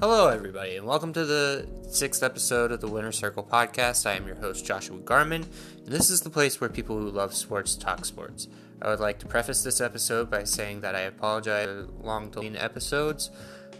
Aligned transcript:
Hello, 0.00 0.28
everybody, 0.28 0.76
and 0.76 0.84
welcome 0.84 1.12
to 1.12 1.24
the 1.24 1.68
sixth 1.88 2.24
episode 2.24 2.72
of 2.72 2.80
the 2.80 2.88
Winter 2.88 3.12
Circle 3.12 3.44
podcast. 3.44 4.04
I 4.04 4.14
am 4.14 4.26
your 4.26 4.34
host, 4.34 4.66
Joshua 4.66 4.98
Garman, 4.98 5.46
and 5.84 5.86
this 5.86 6.10
is 6.10 6.20
the 6.20 6.30
place 6.30 6.60
where 6.60 6.68
people 6.68 6.98
who 6.98 7.08
love 7.10 7.32
sports 7.32 7.76
talk 7.76 8.04
sports. 8.04 8.48
I 8.82 8.88
would 8.88 8.98
like 8.98 9.20
to 9.20 9.26
preface 9.26 9.62
this 9.62 9.80
episode 9.80 10.28
by 10.28 10.44
saying 10.44 10.80
that 10.80 10.96
I 10.96 11.02
apologize 11.02 11.66
for 11.66 11.88
long 12.02 12.28
delayed 12.28 12.56
episodes. 12.56 13.30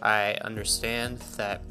I 0.01 0.37
understand 0.41 1.19
that 1.35 1.61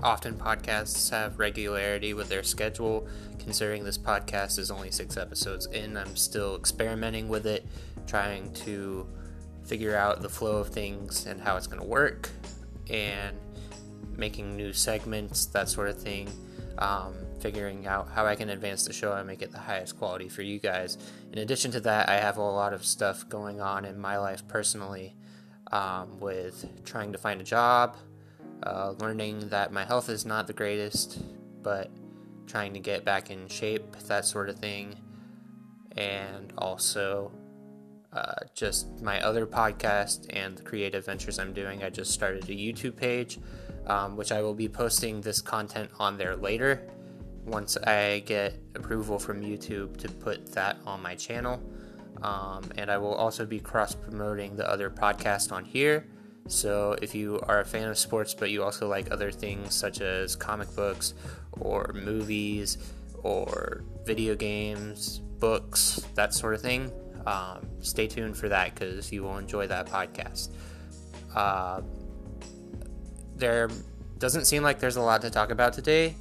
often 0.00 0.34
podcasts 0.34 1.10
have 1.10 1.40
regularity 1.40 2.14
with 2.14 2.28
their 2.28 2.44
schedule. 2.44 3.08
Considering 3.40 3.82
this 3.82 3.98
podcast 3.98 4.60
is 4.60 4.70
only 4.70 4.92
six 4.92 5.16
episodes 5.16 5.66
in, 5.66 5.96
I'm 5.96 6.16
still 6.16 6.54
experimenting 6.54 7.28
with 7.28 7.46
it, 7.46 7.66
trying 8.06 8.52
to 8.52 9.08
figure 9.64 9.96
out 9.96 10.22
the 10.22 10.28
flow 10.28 10.58
of 10.58 10.68
things 10.68 11.26
and 11.26 11.40
how 11.40 11.56
it's 11.56 11.66
going 11.66 11.82
to 11.82 11.88
work 11.88 12.30
and 12.90 13.36
making 14.16 14.56
new 14.56 14.72
segments, 14.72 15.46
that 15.46 15.68
sort 15.68 15.88
of 15.88 15.98
thing. 15.98 16.30
Um, 16.78 17.14
figuring 17.44 17.86
out 17.86 18.08
how 18.08 18.24
I 18.24 18.36
can 18.36 18.48
advance 18.48 18.86
the 18.86 18.92
show 18.94 19.12
and 19.12 19.26
make 19.26 19.42
it 19.42 19.52
the 19.52 19.58
highest 19.58 19.98
quality 19.98 20.30
for 20.30 20.40
you 20.40 20.58
guys. 20.58 20.96
In 21.30 21.40
addition 21.40 21.70
to 21.72 21.80
that, 21.80 22.08
I 22.08 22.14
have 22.14 22.38
a 22.38 22.42
lot 22.42 22.72
of 22.72 22.86
stuff 22.86 23.28
going 23.28 23.60
on 23.60 23.84
in 23.84 23.98
my 23.98 24.16
life 24.16 24.48
personally 24.48 25.14
um, 25.70 26.18
with 26.20 26.84
trying 26.86 27.12
to 27.12 27.18
find 27.18 27.42
a 27.42 27.44
job, 27.44 27.98
uh, 28.62 28.94
learning 28.98 29.50
that 29.50 29.72
my 29.72 29.84
health 29.84 30.08
is 30.08 30.24
not 30.24 30.46
the 30.46 30.54
greatest, 30.54 31.22
but 31.62 31.90
trying 32.46 32.72
to 32.72 32.80
get 32.80 33.04
back 33.04 33.30
in 33.30 33.46
shape, 33.48 33.94
that 34.06 34.24
sort 34.24 34.48
of 34.48 34.58
thing. 34.58 34.96
And 35.98 36.50
also 36.56 37.30
uh, 38.14 38.34
just 38.54 39.02
my 39.02 39.20
other 39.20 39.46
podcast 39.46 40.26
and 40.30 40.56
the 40.56 40.62
creative 40.62 41.04
ventures 41.06 41.38
I'm 41.38 41.52
doing. 41.52 41.82
I 41.82 41.90
just 41.90 42.12
started 42.12 42.44
a 42.44 42.52
YouTube 42.52 42.96
page, 42.96 43.38
um, 43.86 44.16
which 44.16 44.32
I 44.32 44.40
will 44.42 44.54
be 44.54 44.68
posting 44.68 45.20
this 45.20 45.40
content 45.40 45.90
on 45.98 46.16
there 46.16 46.36
later 46.36 46.88
once 47.44 47.76
I 47.76 48.22
get 48.24 48.58
approval 48.74 49.18
from 49.18 49.42
YouTube 49.42 49.96
to 49.98 50.08
put 50.08 50.52
that 50.52 50.78
on 50.86 51.02
my 51.02 51.14
channel. 51.14 51.60
Um, 52.22 52.70
and 52.78 52.90
I 52.90 52.96
will 52.96 53.14
also 53.14 53.44
be 53.44 53.60
cross 53.60 53.94
promoting 53.94 54.56
the 54.56 54.68
other 54.68 54.88
podcast 54.88 55.52
on 55.52 55.64
here. 55.64 56.06
So 56.46 56.96
if 57.02 57.14
you 57.14 57.40
are 57.48 57.60
a 57.60 57.64
fan 57.64 57.88
of 57.88 57.98
sports, 57.98 58.34
but 58.34 58.50
you 58.50 58.62
also 58.62 58.88
like 58.88 59.10
other 59.10 59.30
things 59.30 59.74
such 59.74 60.00
as 60.00 60.36
comic 60.36 60.74
books 60.76 61.14
or 61.52 61.90
movies 61.94 62.78
or 63.22 63.82
video 64.04 64.34
games, 64.34 65.20
books, 65.38 66.06
that 66.14 66.32
sort 66.34 66.54
of 66.54 66.60
thing, 66.60 66.92
um, 67.26 67.66
stay 67.80 68.06
tuned 68.06 68.36
for 68.36 68.48
that 68.48 68.74
because 68.74 69.12
you 69.12 69.22
will 69.22 69.38
enjoy 69.38 69.66
that 69.66 69.86
podcast. 69.86 70.50
Uh, 71.34 71.80
there 73.36 73.68
doesn't 74.18 74.44
seem 74.44 74.62
like 74.62 74.78
there's 74.78 74.96
a 74.96 75.02
lot 75.02 75.20
to 75.22 75.30
talk 75.30 75.50
about 75.50 75.72
today. 75.72 76.14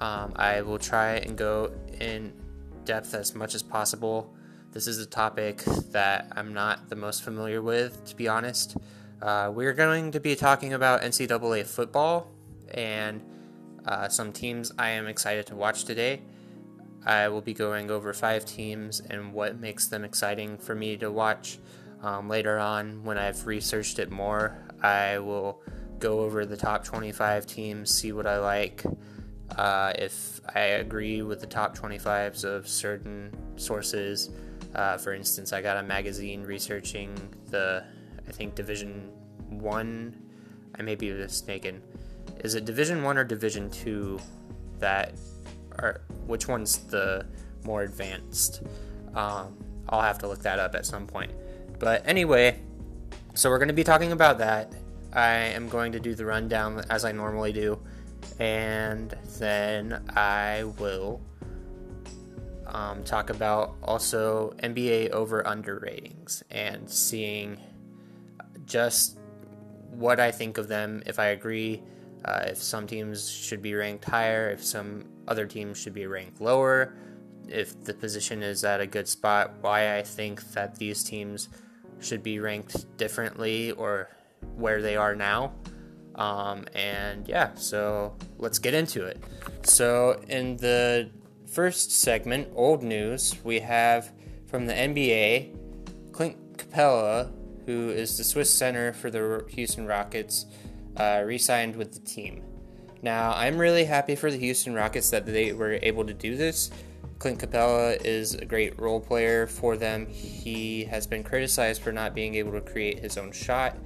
Um, 0.00 0.32
I 0.36 0.62
will 0.62 0.78
try 0.78 1.16
and 1.16 1.36
go 1.36 1.72
in 2.00 2.32
depth 2.84 3.14
as 3.14 3.34
much 3.34 3.54
as 3.54 3.62
possible. 3.62 4.34
This 4.72 4.86
is 4.86 4.98
a 4.98 5.06
topic 5.06 5.58
that 5.90 6.32
I'm 6.34 6.54
not 6.54 6.88
the 6.88 6.96
most 6.96 7.22
familiar 7.22 7.60
with, 7.60 8.04
to 8.06 8.16
be 8.16 8.28
honest. 8.28 8.76
Uh, 9.20 9.52
we're 9.54 9.74
going 9.74 10.12
to 10.12 10.20
be 10.20 10.34
talking 10.34 10.72
about 10.72 11.02
NCAA 11.02 11.66
football 11.66 12.32
and 12.72 13.20
uh, 13.84 14.08
some 14.08 14.32
teams 14.32 14.72
I 14.78 14.90
am 14.90 15.06
excited 15.06 15.46
to 15.46 15.56
watch 15.56 15.84
today. 15.84 16.22
I 17.04 17.28
will 17.28 17.40
be 17.40 17.54
going 17.54 17.90
over 17.90 18.12
five 18.12 18.44
teams 18.44 19.00
and 19.00 19.32
what 19.32 19.58
makes 19.58 19.88
them 19.88 20.04
exciting 20.04 20.58
for 20.58 20.74
me 20.74 20.96
to 20.98 21.10
watch. 21.10 21.58
Um, 22.02 22.28
later 22.28 22.58
on, 22.58 23.04
when 23.04 23.18
I've 23.18 23.46
researched 23.46 23.98
it 23.98 24.10
more, 24.10 24.56
I 24.82 25.18
will 25.18 25.62
go 25.98 26.20
over 26.20 26.44
the 26.44 26.56
top 26.56 26.84
25 26.84 27.46
teams, 27.46 27.90
see 27.90 28.12
what 28.12 28.26
I 28.26 28.38
like. 28.38 28.84
Uh, 29.56 29.92
if 29.96 30.40
I 30.54 30.60
agree 30.60 31.22
with 31.22 31.40
the 31.40 31.46
top 31.46 31.76
25s 31.76 32.44
of 32.44 32.66
certain 32.66 33.32
sources, 33.56 34.30
uh, 34.74 34.96
for 34.96 35.12
instance, 35.12 35.52
I 35.52 35.60
got 35.60 35.76
a 35.76 35.82
magazine 35.82 36.42
researching 36.42 37.14
the, 37.50 37.84
I 38.26 38.32
think 38.32 38.54
Division 38.54 39.10
One. 39.50 40.16
I 40.78 40.82
may 40.82 40.94
be 40.94 41.12
mistaken. 41.12 41.82
Is 42.42 42.54
it 42.54 42.64
Division 42.64 43.02
One 43.02 43.18
or 43.18 43.24
Division 43.24 43.70
Two 43.70 44.18
that 44.78 45.14
which 46.26 46.48
one's 46.48 46.78
the 46.78 47.26
more 47.64 47.82
advanced. 47.82 48.62
Um, 49.14 49.56
I'll 49.88 50.00
have 50.00 50.18
to 50.18 50.28
look 50.28 50.40
that 50.42 50.58
up 50.58 50.74
at 50.74 50.86
some 50.86 51.06
point. 51.06 51.32
But 51.78 52.06
anyway, 52.06 52.60
so 53.34 53.50
we're 53.50 53.58
going 53.58 53.68
to 53.68 53.74
be 53.74 53.84
talking 53.84 54.12
about 54.12 54.38
that. 54.38 54.72
I 55.12 55.30
am 55.30 55.68
going 55.68 55.92
to 55.92 56.00
do 56.00 56.14
the 56.14 56.24
rundown 56.24 56.84
as 56.88 57.04
I 57.04 57.12
normally 57.12 57.52
do, 57.52 57.78
and 58.38 59.14
then 59.38 60.02
I 60.16 60.64
will 60.78 61.20
um, 62.66 63.04
talk 63.04 63.28
about 63.30 63.76
also 63.82 64.54
NBA 64.62 65.10
over 65.10 65.46
under 65.46 65.78
ratings 65.78 66.42
and 66.50 66.88
seeing 66.88 67.58
just 68.64 69.18
what 69.90 70.18
I 70.18 70.30
think 70.30 70.56
of 70.56 70.68
them, 70.68 71.02
if 71.04 71.18
I 71.18 71.26
agree, 71.26 71.82
uh, 72.24 72.44
if 72.46 72.62
some 72.62 72.86
teams 72.86 73.28
should 73.28 73.60
be 73.60 73.74
ranked 73.74 74.04
higher, 74.04 74.50
if 74.50 74.64
some 74.64 75.04
other 75.28 75.46
teams 75.46 75.78
should 75.78 75.94
be 75.94 76.06
ranked 76.06 76.40
lower. 76.40 76.94
If 77.48 77.84
the 77.84 77.94
position 77.94 78.42
is 78.42 78.64
at 78.64 78.80
a 78.80 78.86
good 78.86 79.08
spot, 79.08 79.54
why 79.60 79.96
I 79.96 80.02
think 80.02 80.42
that 80.52 80.76
these 80.76 81.02
teams 81.02 81.48
should 82.00 82.22
be 82.22 82.38
ranked 82.38 82.96
differently 82.96 83.72
or 83.72 84.08
where 84.56 84.82
they 84.82 84.96
are 84.96 85.14
now. 85.14 85.52
Um, 86.14 86.66
and 86.74 87.26
yeah, 87.26 87.54
so 87.54 88.14
let's 88.38 88.58
get 88.58 88.74
into 88.74 89.04
it. 89.04 89.22
So, 89.62 90.20
in 90.28 90.56
the 90.58 91.10
first 91.46 91.90
segment, 92.02 92.48
old 92.54 92.82
news, 92.82 93.36
we 93.44 93.60
have 93.60 94.12
from 94.46 94.66
the 94.66 94.74
NBA 94.74 95.56
Clint 96.12 96.58
Capela, 96.58 97.32
who 97.64 97.90
is 97.90 98.18
the 98.18 98.24
Swiss 98.24 98.52
center 98.52 98.92
for 98.92 99.10
the 99.10 99.44
Houston 99.50 99.86
Rockets, 99.86 100.46
uh, 100.98 101.22
re 101.24 101.38
signed 101.38 101.76
with 101.76 101.92
the 101.94 102.00
team. 102.00 102.42
Now, 103.02 103.32
I'm 103.34 103.58
really 103.58 103.84
happy 103.84 104.14
for 104.14 104.30
the 104.30 104.38
Houston 104.38 104.74
Rockets 104.74 105.10
that 105.10 105.26
they 105.26 105.52
were 105.52 105.78
able 105.82 106.06
to 106.06 106.14
do 106.14 106.36
this. 106.36 106.70
Clint 107.18 107.40
Capela 107.40 108.00
is 108.04 108.34
a 108.34 108.44
great 108.44 108.80
role 108.80 109.00
player 109.00 109.48
for 109.48 109.76
them. 109.76 110.06
He 110.06 110.84
has 110.84 111.06
been 111.06 111.24
criticized 111.24 111.82
for 111.82 111.90
not 111.90 112.14
being 112.14 112.36
able 112.36 112.52
to 112.52 112.60
create 112.60 113.00
his 113.00 113.18
own 113.18 113.32
shot. 113.32 113.76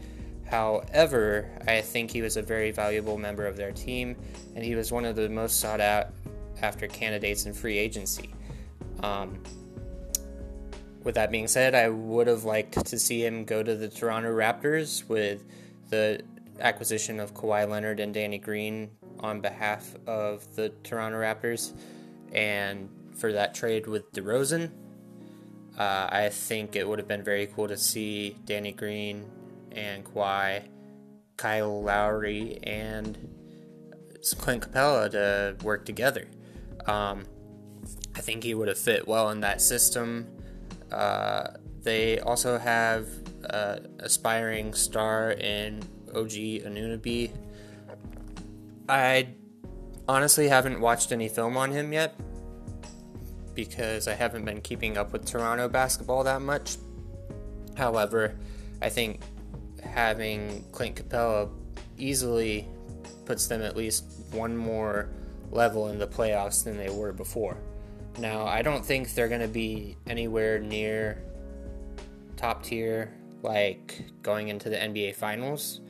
However, 0.44 1.50
I 1.66 1.80
think 1.80 2.10
he 2.10 2.20
was 2.20 2.36
a 2.36 2.42
very 2.42 2.70
valuable 2.70 3.16
member 3.16 3.46
of 3.46 3.56
their 3.56 3.72
team, 3.72 4.16
and 4.54 4.62
he 4.62 4.74
was 4.74 4.92
one 4.92 5.06
of 5.06 5.16
the 5.16 5.28
most 5.30 5.60
sought 5.60 5.80
out 5.80 6.08
after 6.60 6.86
candidates 6.86 7.46
in 7.46 7.54
free 7.54 7.78
agency. 7.78 8.34
Um, 9.02 9.42
with 11.04 11.14
that 11.14 11.30
being 11.30 11.48
said, 11.48 11.74
I 11.74 11.88
would 11.88 12.26
have 12.26 12.44
liked 12.44 12.84
to 12.84 12.98
see 12.98 13.24
him 13.24 13.44
go 13.44 13.62
to 13.62 13.74
the 13.74 13.88
Toronto 13.88 14.30
Raptors 14.34 15.08
with 15.08 15.42
the 15.88 16.22
acquisition 16.60 17.18
of 17.20 17.34
Kawhi 17.34 17.68
Leonard 17.68 18.00
and 18.00 18.12
Danny 18.14 18.38
Green 18.38 18.90
on 19.20 19.40
behalf 19.40 19.94
of 20.06 20.54
the 20.56 20.70
Toronto 20.82 21.18
Raptors, 21.18 21.72
and 22.32 22.88
for 23.16 23.32
that 23.32 23.54
trade 23.54 23.86
with 23.86 24.12
DeRozan. 24.12 24.70
Uh, 25.78 26.08
I 26.10 26.30
think 26.30 26.74
it 26.74 26.88
would 26.88 26.98
have 26.98 27.08
been 27.08 27.22
very 27.22 27.46
cool 27.48 27.68
to 27.68 27.76
see 27.76 28.36
Danny 28.44 28.72
Green 28.72 29.26
and 29.72 30.04
Kawhi, 30.04 30.62
Kyle 31.36 31.82
Lowry, 31.82 32.58
and 32.62 33.18
Clint 34.38 34.62
Capela 34.62 35.10
to 35.10 35.56
work 35.62 35.84
together. 35.84 36.26
Um, 36.86 37.24
I 38.14 38.20
think 38.20 38.42
he 38.42 38.54
would 38.54 38.68
have 38.68 38.78
fit 38.78 39.06
well 39.06 39.30
in 39.30 39.40
that 39.40 39.60
system. 39.60 40.26
Uh, 40.90 41.48
they 41.82 42.18
also 42.20 42.58
have 42.58 43.06
uh, 43.50 43.76
aspiring 44.00 44.72
star 44.74 45.32
in 45.32 45.82
OG 46.14 46.30
Anunoby, 46.64 47.30
I 48.88 49.28
honestly 50.08 50.48
haven't 50.48 50.80
watched 50.80 51.12
any 51.12 51.28
film 51.28 51.56
on 51.56 51.72
him 51.72 51.92
yet 51.92 52.14
because 53.54 54.06
I 54.06 54.14
haven't 54.14 54.44
been 54.44 54.60
keeping 54.60 54.96
up 54.96 55.12
with 55.12 55.24
Toronto 55.24 55.68
basketball 55.68 56.24
that 56.24 56.42
much. 56.42 56.76
However, 57.76 58.36
I 58.80 58.88
think 58.88 59.20
having 59.82 60.64
Clint 60.72 60.96
Capela 60.96 61.50
easily 61.96 62.68
puts 63.24 63.46
them 63.46 63.62
at 63.62 63.76
least 63.76 64.04
one 64.32 64.56
more 64.56 65.08
level 65.50 65.88
in 65.88 65.98
the 65.98 66.06
playoffs 66.06 66.64
than 66.64 66.76
they 66.76 66.90
were 66.90 67.12
before. 67.12 67.56
Now, 68.18 68.46
I 68.46 68.62
don't 68.62 68.84
think 68.84 69.14
they're 69.14 69.28
going 69.28 69.40
to 69.40 69.48
be 69.48 69.96
anywhere 70.06 70.58
near 70.58 71.22
top 72.36 72.62
tier, 72.62 73.12
like 73.42 74.04
going 74.22 74.48
into 74.48 74.70
the 74.70 74.76
NBA 74.76 75.16
Finals 75.16 75.80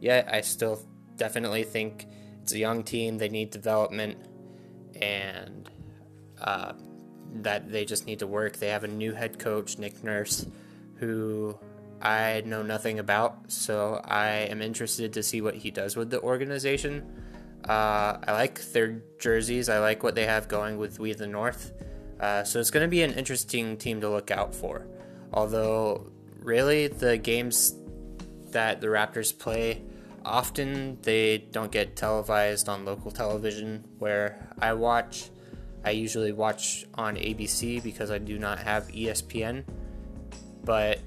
yet. 0.00 0.28
I 0.32 0.40
still 0.40 0.80
definitely 1.16 1.64
think 1.64 2.06
it's 2.44 2.52
a 2.52 2.58
young 2.58 2.84
team. 2.84 3.16
They 3.16 3.30
need 3.30 3.48
development, 3.48 4.18
and 5.00 5.66
uh, 6.42 6.74
that 7.36 7.72
they 7.72 7.86
just 7.86 8.06
need 8.06 8.18
to 8.18 8.26
work. 8.26 8.58
They 8.58 8.68
have 8.68 8.84
a 8.84 8.88
new 8.88 9.14
head 9.14 9.38
coach, 9.38 9.78
Nick 9.78 10.04
Nurse, 10.04 10.44
who 10.96 11.58
I 12.02 12.42
know 12.44 12.62
nothing 12.62 12.98
about, 12.98 13.50
so 13.50 13.98
I 14.04 14.28
am 14.52 14.60
interested 14.60 15.14
to 15.14 15.22
see 15.22 15.40
what 15.40 15.54
he 15.54 15.70
does 15.70 15.96
with 15.96 16.10
the 16.10 16.20
organization. 16.20 17.10
Uh, 17.66 18.18
I 18.28 18.32
like 18.32 18.60
their 18.72 19.00
jerseys. 19.18 19.70
I 19.70 19.78
like 19.78 20.02
what 20.02 20.14
they 20.14 20.26
have 20.26 20.46
going 20.46 20.76
with 20.76 20.98
We 20.98 21.14
the 21.14 21.26
North. 21.26 21.72
Uh, 22.20 22.44
so 22.44 22.60
it's 22.60 22.70
going 22.70 22.84
to 22.84 22.90
be 22.90 23.00
an 23.02 23.14
interesting 23.14 23.78
team 23.78 24.02
to 24.02 24.10
look 24.10 24.30
out 24.30 24.54
for. 24.54 24.86
Although, 25.32 26.12
really, 26.40 26.88
the 26.88 27.16
games 27.16 27.74
that 28.50 28.82
the 28.82 28.88
Raptors 28.88 29.36
play 29.36 29.82
often 30.24 30.98
they 31.02 31.38
don't 31.38 31.70
get 31.70 31.96
televised 31.96 32.68
on 32.68 32.84
local 32.84 33.10
television 33.10 33.84
where 33.98 34.48
I 34.58 34.72
watch. 34.72 35.30
I 35.84 35.90
usually 35.90 36.32
watch 36.32 36.86
on 36.94 37.16
ABC 37.16 37.82
because 37.82 38.10
I 38.10 38.18
do 38.18 38.38
not 38.38 38.58
have 38.58 38.88
ESPN. 38.88 39.64
But 40.64 41.00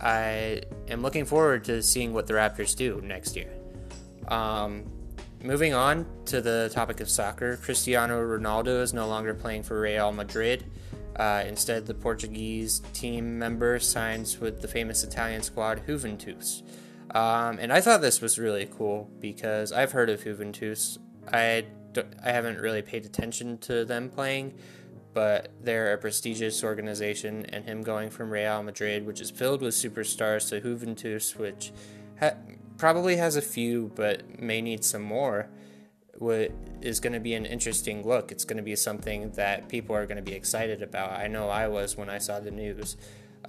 I 0.00 0.62
am 0.88 1.02
looking 1.02 1.24
forward 1.24 1.64
to 1.64 1.82
seeing 1.82 2.12
what 2.12 2.26
the 2.26 2.34
Raptors 2.34 2.74
do 2.74 3.00
next 3.04 3.36
year. 3.36 3.52
Um, 4.28 4.84
moving 5.42 5.74
on 5.74 6.06
to 6.26 6.40
the 6.40 6.70
topic 6.72 7.00
of 7.00 7.10
soccer, 7.10 7.56
Cristiano 7.58 8.20
Ronaldo 8.20 8.80
is 8.82 8.94
no 8.94 9.06
longer 9.06 9.34
playing 9.34 9.62
for 9.62 9.80
Real 9.80 10.12
Madrid. 10.12 10.64
Uh, 11.16 11.44
instead, 11.46 11.86
the 11.86 11.94
Portuguese 11.94 12.80
team 12.94 13.38
member 13.38 13.78
signs 13.78 14.40
with 14.40 14.62
the 14.62 14.68
famous 14.68 15.04
Italian 15.04 15.42
squad 15.42 15.82
Juventus. 15.86 16.62
Um, 17.12 17.58
and 17.58 17.72
I 17.72 17.80
thought 17.80 18.00
this 18.00 18.20
was 18.20 18.38
really 18.38 18.66
cool 18.66 19.10
because 19.20 19.70
I've 19.70 19.92
heard 19.92 20.08
of 20.08 20.24
Juventus. 20.24 20.98
I, 21.30 21.66
I 22.24 22.30
haven't 22.30 22.58
really 22.58 22.82
paid 22.82 23.04
attention 23.04 23.58
to 23.58 23.84
them 23.84 24.08
playing, 24.08 24.54
but 25.12 25.50
they're 25.60 25.92
a 25.92 25.98
prestigious 25.98 26.64
organization, 26.64 27.44
and 27.46 27.66
him 27.66 27.82
going 27.82 28.08
from 28.08 28.30
Real 28.30 28.62
Madrid, 28.62 29.06
which 29.06 29.20
is 29.20 29.30
filled 29.30 29.60
with 29.60 29.74
superstars, 29.74 30.48
to 30.48 30.60
Juventus, 30.60 31.36
which 31.36 31.70
ha- 32.18 32.36
probably 32.78 33.16
has 33.16 33.36
a 33.36 33.42
few 33.42 33.92
but 33.94 34.40
may 34.40 34.62
need 34.62 34.82
some 34.82 35.02
more, 35.02 35.50
what 36.16 36.50
is 36.80 36.98
going 36.98 37.12
to 37.12 37.20
be 37.20 37.34
an 37.34 37.44
interesting 37.44 38.06
look. 38.06 38.32
It's 38.32 38.44
going 38.44 38.56
to 38.56 38.62
be 38.62 38.74
something 38.74 39.32
that 39.32 39.68
people 39.68 39.94
are 39.94 40.06
going 40.06 40.16
to 40.16 40.22
be 40.22 40.34
excited 40.34 40.82
about. 40.82 41.12
I 41.12 41.26
know 41.26 41.50
I 41.50 41.68
was 41.68 41.96
when 41.96 42.08
I 42.08 42.18
saw 42.18 42.40
the 42.40 42.50
news. 42.50 42.96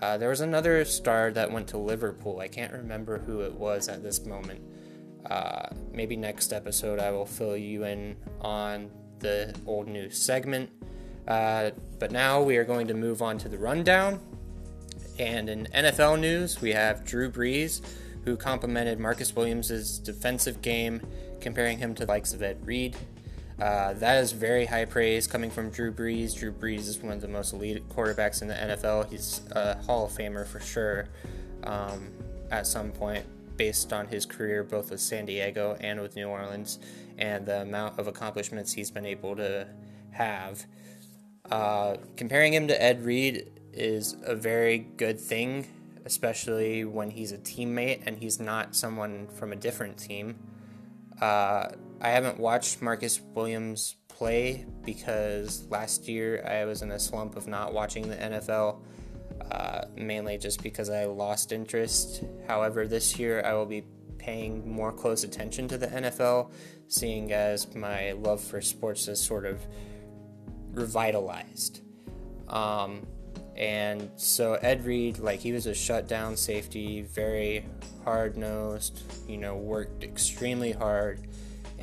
Uh, 0.01 0.17
there 0.17 0.29
was 0.29 0.41
another 0.41 0.83
star 0.85 1.31
that 1.31 1.51
went 1.51 1.67
to 1.69 1.77
Liverpool. 1.77 2.39
I 2.39 2.47
can't 2.47 2.73
remember 2.73 3.19
who 3.19 3.41
it 3.41 3.53
was 3.53 3.87
at 3.87 4.03
this 4.03 4.25
moment. 4.25 4.61
Uh, 5.29 5.69
maybe 5.91 6.15
next 6.15 6.51
episode 6.51 6.99
I 6.99 7.11
will 7.11 7.25
fill 7.25 7.55
you 7.55 7.85
in 7.85 8.17
on 8.41 8.89
the 9.19 9.55
old 9.65 9.87
news 9.87 10.17
segment. 10.17 10.69
Uh, 11.27 11.71
but 11.99 12.11
now 12.11 12.41
we 12.41 12.57
are 12.57 12.65
going 12.65 12.87
to 12.87 12.93
move 12.93 13.21
on 13.21 13.37
to 13.39 13.49
the 13.49 13.57
rundown. 13.57 14.19
And 15.19 15.47
in 15.47 15.67
NFL 15.73 16.19
news, 16.19 16.59
we 16.59 16.71
have 16.71 17.05
Drew 17.05 17.31
Brees, 17.31 17.81
who 18.25 18.35
complimented 18.35 18.99
Marcus 18.99 19.35
Williams' 19.35 19.99
defensive 19.99 20.61
game, 20.61 21.01
comparing 21.39 21.77
him 21.77 21.93
to 21.95 22.05
the 22.05 22.11
likes 22.11 22.33
of 22.33 22.41
Ed 22.41 22.65
Reed. 22.65 22.97
Uh, 23.59 23.93
that 23.93 24.21
is 24.21 24.31
very 24.31 24.65
high 24.65 24.85
praise 24.85 25.27
coming 25.27 25.49
from 25.49 25.69
Drew 25.69 25.91
Brees. 25.91 26.37
Drew 26.37 26.51
Brees 26.51 26.87
is 26.87 26.97
one 26.97 27.13
of 27.13 27.21
the 27.21 27.27
most 27.27 27.53
elite 27.53 27.87
quarterbacks 27.89 28.41
in 28.41 28.47
the 28.47 28.55
NFL. 28.55 29.09
He's 29.09 29.41
a 29.51 29.77
Hall 29.83 30.05
of 30.05 30.11
Famer 30.11 30.45
for 30.45 30.59
sure 30.59 31.07
um, 31.63 32.11
at 32.51 32.65
some 32.65 32.91
point, 32.91 33.25
based 33.57 33.93
on 33.93 34.07
his 34.07 34.25
career 34.25 34.63
both 34.63 34.89
with 34.89 34.99
San 34.99 35.25
Diego 35.25 35.77
and 35.79 36.01
with 36.01 36.15
New 36.15 36.27
Orleans, 36.27 36.79
and 37.17 37.45
the 37.45 37.61
amount 37.61 37.99
of 37.99 38.07
accomplishments 38.07 38.73
he's 38.73 38.91
been 38.91 39.05
able 39.05 39.35
to 39.35 39.67
have. 40.11 40.65
Uh, 41.51 41.97
comparing 42.15 42.53
him 42.53 42.67
to 42.67 42.81
Ed 42.81 43.05
Reed 43.05 43.51
is 43.71 44.15
a 44.23 44.35
very 44.35 44.79
good 44.79 45.19
thing, 45.19 45.67
especially 46.05 46.85
when 46.85 47.11
he's 47.11 47.31
a 47.31 47.37
teammate 47.37 48.01
and 48.05 48.17
he's 48.17 48.39
not 48.39 48.75
someone 48.75 49.27
from 49.27 49.51
a 49.51 49.55
different 49.55 49.97
team. 49.97 50.37
Uh, 51.21 51.69
I 52.03 52.09
haven't 52.09 52.37
watched 52.37 52.81
Marcus 52.81 53.21
Williams 53.33 53.95
play 54.09 54.65
because 54.85 55.65
last 55.69 56.05
year 56.09 56.45
I 56.45 56.65
was 56.65 56.81
in 56.81 56.91
a 56.91 56.99
slump 56.99 57.37
of 57.37 57.47
not 57.47 57.73
watching 57.73 58.09
the 58.09 58.17
NFL, 58.17 58.81
uh, 59.49 59.85
mainly 59.95 60.37
just 60.37 60.61
because 60.61 60.89
I 60.89 61.05
lost 61.05 61.53
interest. 61.53 62.25
However, 62.45 62.87
this 62.87 63.17
year 63.17 63.41
I 63.45 63.53
will 63.53 63.65
be 63.65 63.85
paying 64.17 64.69
more 64.69 64.91
close 64.91 65.23
attention 65.23 65.69
to 65.69 65.77
the 65.77 65.87
NFL, 65.87 66.51
seeing 66.89 67.31
as 67.31 67.73
my 67.73 68.11
love 68.11 68.41
for 68.41 68.59
sports 68.59 69.07
is 69.07 69.21
sort 69.21 69.45
of 69.45 69.65
revitalized. 70.73 71.83
Um, 72.49 73.07
and 73.55 74.11
so 74.17 74.55
Ed 74.55 74.85
Reed, 74.85 75.19
like 75.19 75.39
he 75.39 75.53
was 75.53 75.67
a 75.67 75.73
shutdown 75.73 76.35
safety, 76.35 77.03
very 77.03 77.65
hard 78.03 78.35
nosed, 78.35 79.03
you 79.25 79.37
know, 79.37 79.55
worked 79.55 80.03
extremely 80.03 80.73
hard 80.73 81.27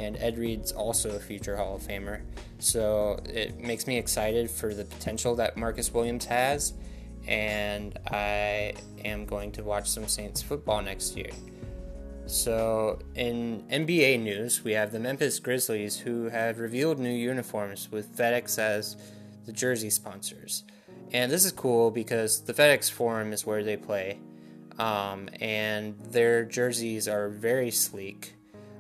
and 0.01 0.17
Ed 0.17 0.39
Reed's 0.39 0.73
also 0.73 1.11
a 1.11 1.21
future 1.21 1.57
Hall 1.57 1.77
of 1.77 1.83
Famer. 1.83 2.23
So 2.59 3.21
it 3.27 3.61
makes 3.61 3.87
me 3.87 3.99
excited 3.99 4.51
for 4.51 4.73
the 4.73 4.85
potential 4.85 5.35
that 5.37 5.59
Marcus 5.59 5.93
Williams 5.93 6.25
has, 6.25 6.73
and 7.29 7.99
I 8.11 8.75
am 9.05 9.27
going 9.27 9.53
to 9.53 9.63
watch 9.63 9.89
some 9.89 10.09
Saints 10.09 10.41
football 10.41 10.81
next 10.81 11.17
year. 11.17 11.31
So, 12.27 13.01
in 13.17 13.65
NBA 13.71 14.23
news, 14.23 14.63
we 14.63 14.73
have 14.73 14.93
the 14.93 15.01
Memphis 15.01 15.41
Grizzlies 15.41 15.99
who 15.99 16.29
have 16.29 16.61
revealed 16.61 17.01
new 17.01 17.11
uniforms 17.11 17.91
with 17.91 18.17
FedEx 18.17 18.57
as 18.57 18.97
the 19.47 19.53
jersey 19.53 19.91
sponsors. 19.91 20.63
And 21.13 21.33
this 21.33 21.45
is 21.45 21.51
cool 21.51 21.91
because 21.91 22.43
the 22.43 22.55
FedEx 22.55 22.89
Forum 22.89 23.33
is 23.33 23.45
where 23.45 23.65
they 23.65 23.77
play, 23.77 24.21
um, 24.79 25.29
and 25.41 25.99
their 25.99 26.45
jerseys 26.45 27.09
are 27.09 27.31
very 27.31 27.73
sleek 27.73 28.35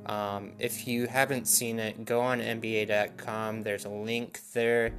um, 0.06 0.52
if 0.58 0.86
you 0.86 1.06
haven't 1.06 1.46
seen 1.46 1.78
it, 1.78 2.04
go 2.04 2.20
on 2.20 2.40
NBA.com. 2.40 3.62
There's 3.62 3.84
a 3.84 3.90
link 3.90 4.40
there. 4.52 4.94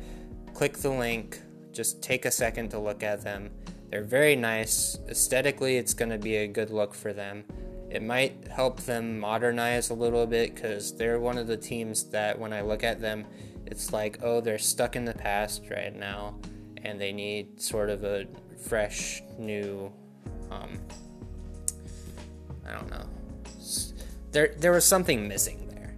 Click 0.53 0.77
the 0.77 0.89
link. 0.89 1.42
Just 1.71 2.01
take 2.01 2.25
a 2.25 2.31
second 2.31 2.69
to 2.69 2.80
look 2.80 3.03
at 3.03 3.21
them. 3.21 3.50
They're 3.89 4.03
very 4.03 4.36
nice. 4.36 4.98
Aesthetically, 5.09 5.77
it's 5.77 5.94
going 5.94 6.12
to 6.12 6.18
be 6.18 6.38
a 6.38 6.48
good 6.48 6.69
look 6.69 6.94
for 6.94 7.13
them. 7.13 7.44
It 7.89 8.01
might 8.01 8.48
help 8.48 8.80
them 8.81 9.19
modernize 9.19 9.89
a 9.89 9.94
little 9.94 10.25
bit 10.25 10.56
because 10.56 10.95
they're 10.95 11.19
one 11.19 11.38
of 11.38 11.47
the 11.47 11.57
teams 11.57 12.06
that 12.06 12.39
when 12.39 12.54
I 12.54 12.62
look 12.62 12.86
at 12.86 13.01
them, 13.01 13.25
it's 13.65 13.92
like, 13.92 14.19
oh, 14.24 14.39
they're 14.39 14.57
stuck 14.57 14.95
in 14.95 15.04
the 15.04 15.13
past 15.13 15.63
right 15.69 15.94
now 15.94 16.36
and 16.83 17.00
they 17.00 17.12
need 17.12 17.62
sort 17.62 17.89
of 17.89 18.04
a 18.04 18.27
fresh, 18.57 19.21
new, 19.38 19.92
um, 20.50 20.80
I 22.66 22.71
don't 22.71 22.90
know, 22.90 23.06
there 24.31 24.54
there 24.57 24.71
was 24.71 24.85
something 24.85 25.28
missing 25.28 25.68
there. 25.69 25.95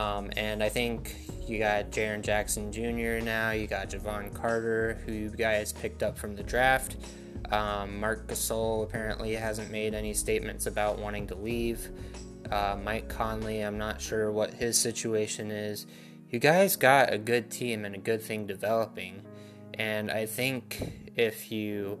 Um, 0.00 0.30
and 0.36 0.62
I 0.62 0.68
think 0.68 1.16
you 1.46 1.58
got 1.58 1.90
Jaren 1.90 2.22
Jackson 2.22 2.72
Jr. 2.72 3.24
now. 3.24 3.50
You 3.52 3.66
got 3.66 3.90
Jevon 3.90 4.34
Carter, 4.34 5.00
who 5.06 5.12
you 5.12 5.30
guys 5.30 5.72
picked 5.72 6.02
up 6.02 6.18
from 6.18 6.36
the 6.36 6.42
draft. 6.42 6.96
Um, 7.50 7.98
Marc 7.98 8.26
Gasol 8.26 8.82
apparently 8.84 9.34
hasn't 9.34 9.70
made 9.70 9.94
any 9.94 10.12
statements 10.12 10.66
about 10.66 10.98
wanting 10.98 11.26
to 11.28 11.34
leave. 11.34 11.88
Uh, 12.50 12.76
Mike 12.82 13.08
Conley, 13.08 13.60
I'm 13.60 13.78
not 13.78 14.00
sure 14.00 14.30
what 14.30 14.54
his 14.54 14.76
situation 14.76 15.50
is. 15.50 15.86
You 16.30 16.38
guys 16.38 16.76
got 16.76 17.12
a 17.12 17.18
good 17.18 17.50
team 17.50 17.84
and 17.84 17.94
a 17.94 17.98
good 17.98 18.20
thing 18.20 18.46
developing. 18.46 19.22
And 19.74 20.10
I 20.10 20.26
think 20.26 21.12
if 21.16 21.50
you 21.50 21.98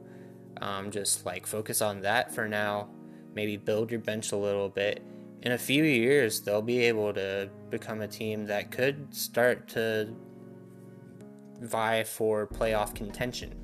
um, 0.60 0.90
just 0.90 1.24
like 1.24 1.46
focus 1.46 1.80
on 1.80 2.02
that 2.02 2.34
for 2.34 2.48
now, 2.48 2.88
maybe 3.34 3.56
build 3.56 3.90
your 3.90 4.00
bench 4.00 4.32
a 4.32 4.36
little 4.36 4.68
bit, 4.68 5.02
in 5.42 5.52
a 5.52 5.58
few 5.58 5.84
years, 5.84 6.40
they'll 6.40 6.62
be 6.62 6.80
able 6.84 7.12
to 7.14 7.48
become 7.70 8.00
a 8.00 8.08
team 8.08 8.46
that 8.46 8.70
could 8.70 9.14
start 9.14 9.68
to 9.68 10.14
vie 11.60 12.04
for 12.04 12.46
playoff 12.46 12.94
contention. 12.94 13.54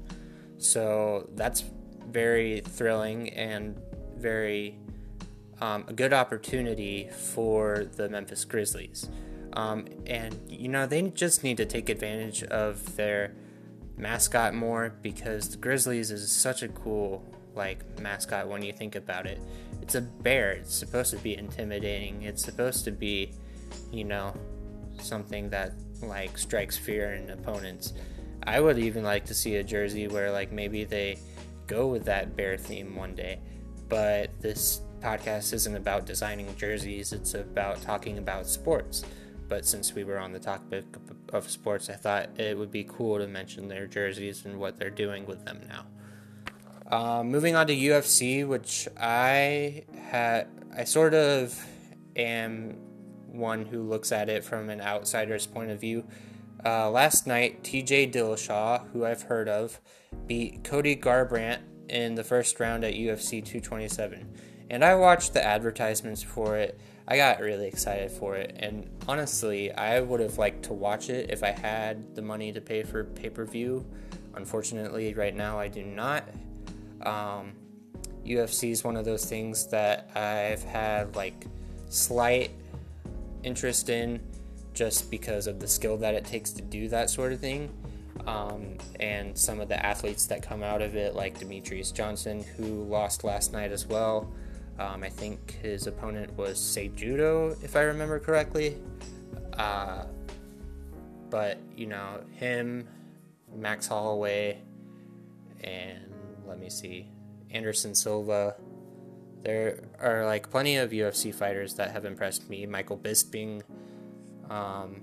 So 0.58 1.28
that's 1.34 1.64
very 2.10 2.60
thrilling 2.60 3.30
and 3.30 3.80
very 4.16 4.78
um, 5.60 5.84
a 5.88 5.92
good 5.92 6.12
opportunity 6.12 7.08
for 7.10 7.86
the 7.96 8.08
Memphis 8.08 8.44
Grizzlies. 8.44 9.08
Um, 9.54 9.86
and 10.06 10.38
you 10.48 10.68
know 10.68 10.86
they 10.86 11.02
just 11.02 11.44
need 11.44 11.56
to 11.58 11.64
take 11.64 11.88
advantage 11.88 12.42
of 12.44 12.96
their 12.96 13.34
mascot 13.96 14.52
more 14.54 14.94
because 15.02 15.50
the 15.50 15.56
Grizzlies 15.56 16.10
is 16.10 16.30
such 16.30 16.62
a 16.62 16.68
cool 16.68 17.24
like 17.54 17.84
mascot 18.00 18.48
when 18.48 18.62
you 18.62 18.72
think 18.72 18.96
about 18.96 19.26
it. 19.26 19.40
It's 19.84 19.96
a 19.96 20.00
bear. 20.00 20.52
It's 20.52 20.74
supposed 20.74 21.10
to 21.10 21.18
be 21.18 21.36
intimidating. 21.36 22.22
It's 22.22 22.42
supposed 22.42 22.86
to 22.86 22.90
be, 22.90 23.32
you 23.92 24.04
know, 24.04 24.34
something 24.98 25.50
that 25.50 25.72
like 26.00 26.38
strikes 26.38 26.78
fear 26.78 27.12
in 27.12 27.28
opponents. 27.28 27.92
I 28.44 28.60
would 28.60 28.78
even 28.78 29.04
like 29.04 29.26
to 29.26 29.34
see 29.34 29.56
a 29.56 29.62
jersey 29.62 30.08
where 30.08 30.32
like 30.32 30.50
maybe 30.50 30.84
they 30.84 31.18
go 31.66 31.86
with 31.86 32.06
that 32.06 32.34
bear 32.34 32.56
theme 32.56 32.96
one 32.96 33.14
day. 33.14 33.40
But 33.90 34.30
this 34.40 34.80
podcast 35.00 35.52
isn't 35.52 35.76
about 35.76 36.06
designing 36.06 36.56
jerseys, 36.56 37.12
it's 37.12 37.34
about 37.34 37.82
talking 37.82 38.16
about 38.16 38.46
sports. 38.46 39.04
But 39.50 39.66
since 39.66 39.94
we 39.94 40.02
were 40.02 40.18
on 40.18 40.32
the 40.32 40.40
topic 40.40 40.86
of 41.30 41.50
sports, 41.50 41.90
I 41.90 41.96
thought 41.96 42.40
it 42.40 42.56
would 42.56 42.70
be 42.70 42.84
cool 42.84 43.18
to 43.18 43.26
mention 43.26 43.68
their 43.68 43.86
jerseys 43.86 44.46
and 44.46 44.58
what 44.58 44.78
they're 44.78 44.88
doing 44.88 45.26
with 45.26 45.44
them 45.44 45.60
now. 45.68 45.84
Uh, 46.94 47.24
moving 47.24 47.56
on 47.56 47.66
to 47.66 47.74
UFC, 47.74 48.46
which 48.46 48.86
I 48.96 49.82
had, 50.10 50.46
I 50.76 50.84
sort 50.84 51.12
of 51.12 51.60
am 52.14 52.76
one 53.26 53.66
who 53.66 53.82
looks 53.82 54.12
at 54.12 54.28
it 54.28 54.44
from 54.44 54.70
an 54.70 54.80
outsider's 54.80 55.44
point 55.44 55.72
of 55.72 55.80
view. 55.80 56.04
Uh, 56.64 56.88
last 56.88 57.26
night, 57.26 57.64
TJ 57.64 58.12
Dillashaw, 58.12 58.92
who 58.92 59.04
I've 59.04 59.22
heard 59.22 59.48
of, 59.48 59.80
beat 60.28 60.62
Cody 60.62 60.94
Garbrandt 60.94 61.62
in 61.88 62.14
the 62.14 62.22
first 62.22 62.60
round 62.60 62.84
at 62.84 62.94
UFC 62.94 63.44
227. 63.44 64.32
And 64.70 64.84
I 64.84 64.94
watched 64.94 65.32
the 65.32 65.44
advertisements 65.44 66.22
for 66.22 66.56
it. 66.56 66.78
I 67.08 67.16
got 67.16 67.40
really 67.40 67.66
excited 67.66 68.12
for 68.12 68.36
it. 68.36 68.54
And 68.60 68.88
honestly, 69.08 69.72
I 69.72 69.98
would 69.98 70.20
have 70.20 70.38
liked 70.38 70.62
to 70.66 70.72
watch 70.72 71.10
it 71.10 71.28
if 71.28 71.42
I 71.42 71.50
had 71.50 72.14
the 72.14 72.22
money 72.22 72.52
to 72.52 72.60
pay 72.60 72.84
for 72.84 73.02
pay 73.02 73.30
per 73.30 73.44
view. 73.44 73.84
Unfortunately, 74.36 75.12
right 75.12 75.34
now 75.34 75.58
I 75.58 75.66
do 75.66 75.82
not. 75.82 76.28
Um, 77.04 77.52
UFC 78.24 78.70
is 78.70 78.84
one 78.84 78.96
of 78.96 79.04
those 79.04 79.24
things 79.24 79.66
that 79.68 80.10
I've 80.14 80.62
had 80.62 81.14
like 81.14 81.46
slight 81.88 82.50
interest 83.42 83.88
in 83.88 84.20
just 84.72 85.10
because 85.10 85.46
of 85.46 85.60
the 85.60 85.68
skill 85.68 85.96
that 85.98 86.14
it 86.14 86.24
takes 86.24 86.50
to 86.52 86.62
do 86.62 86.88
that 86.88 87.10
sort 87.10 87.32
of 87.32 87.40
thing. 87.40 87.70
Um, 88.26 88.78
and 89.00 89.36
some 89.36 89.60
of 89.60 89.68
the 89.68 89.84
athletes 89.84 90.26
that 90.26 90.42
come 90.42 90.62
out 90.62 90.82
of 90.82 90.96
it, 90.96 91.14
like 91.14 91.38
Demetrious 91.38 91.92
Johnson, 91.92 92.44
who 92.56 92.84
lost 92.84 93.24
last 93.24 93.52
night 93.52 93.70
as 93.70 93.86
well. 93.86 94.32
Um, 94.78 95.02
I 95.02 95.08
think 95.08 95.58
his 95.62 95.86
opponent 95.86 96.36
was 96.36 96.58
Cejudo, 96.58 97.62
if 97.62 97.76
I 97.76 97.82
remember 97.82 98.18
correctly. 98.18 98.78
Uh, 99.52 100.06
but, 101.30 101.58
you 101.76 101.86
know, 101.86 102.20
him, 102.32 102.88
Max 103.54 103.86
Holloway, 103.86 104.58
and 105.62 106.13
let 106.46 106.58
me 106.58 106.70
see, 106.70 107.10
Anderson 107.50 107.94
Silva. 107.94 108.56
There 109.42 109.84
are 110.00 110.24
like 110.24 110.50
plenty 110.50 110.76
of 110.76 110.90
UFC 110.90 111.34
fighters 111.34 111.74
that 111.74 111.90
have 111.90 112.04
impressed 112.04 112.48
me. 112.48 112.66
Michael 112.66 112.96
Bisping, 112.96 113.62
um, 114.48 115.02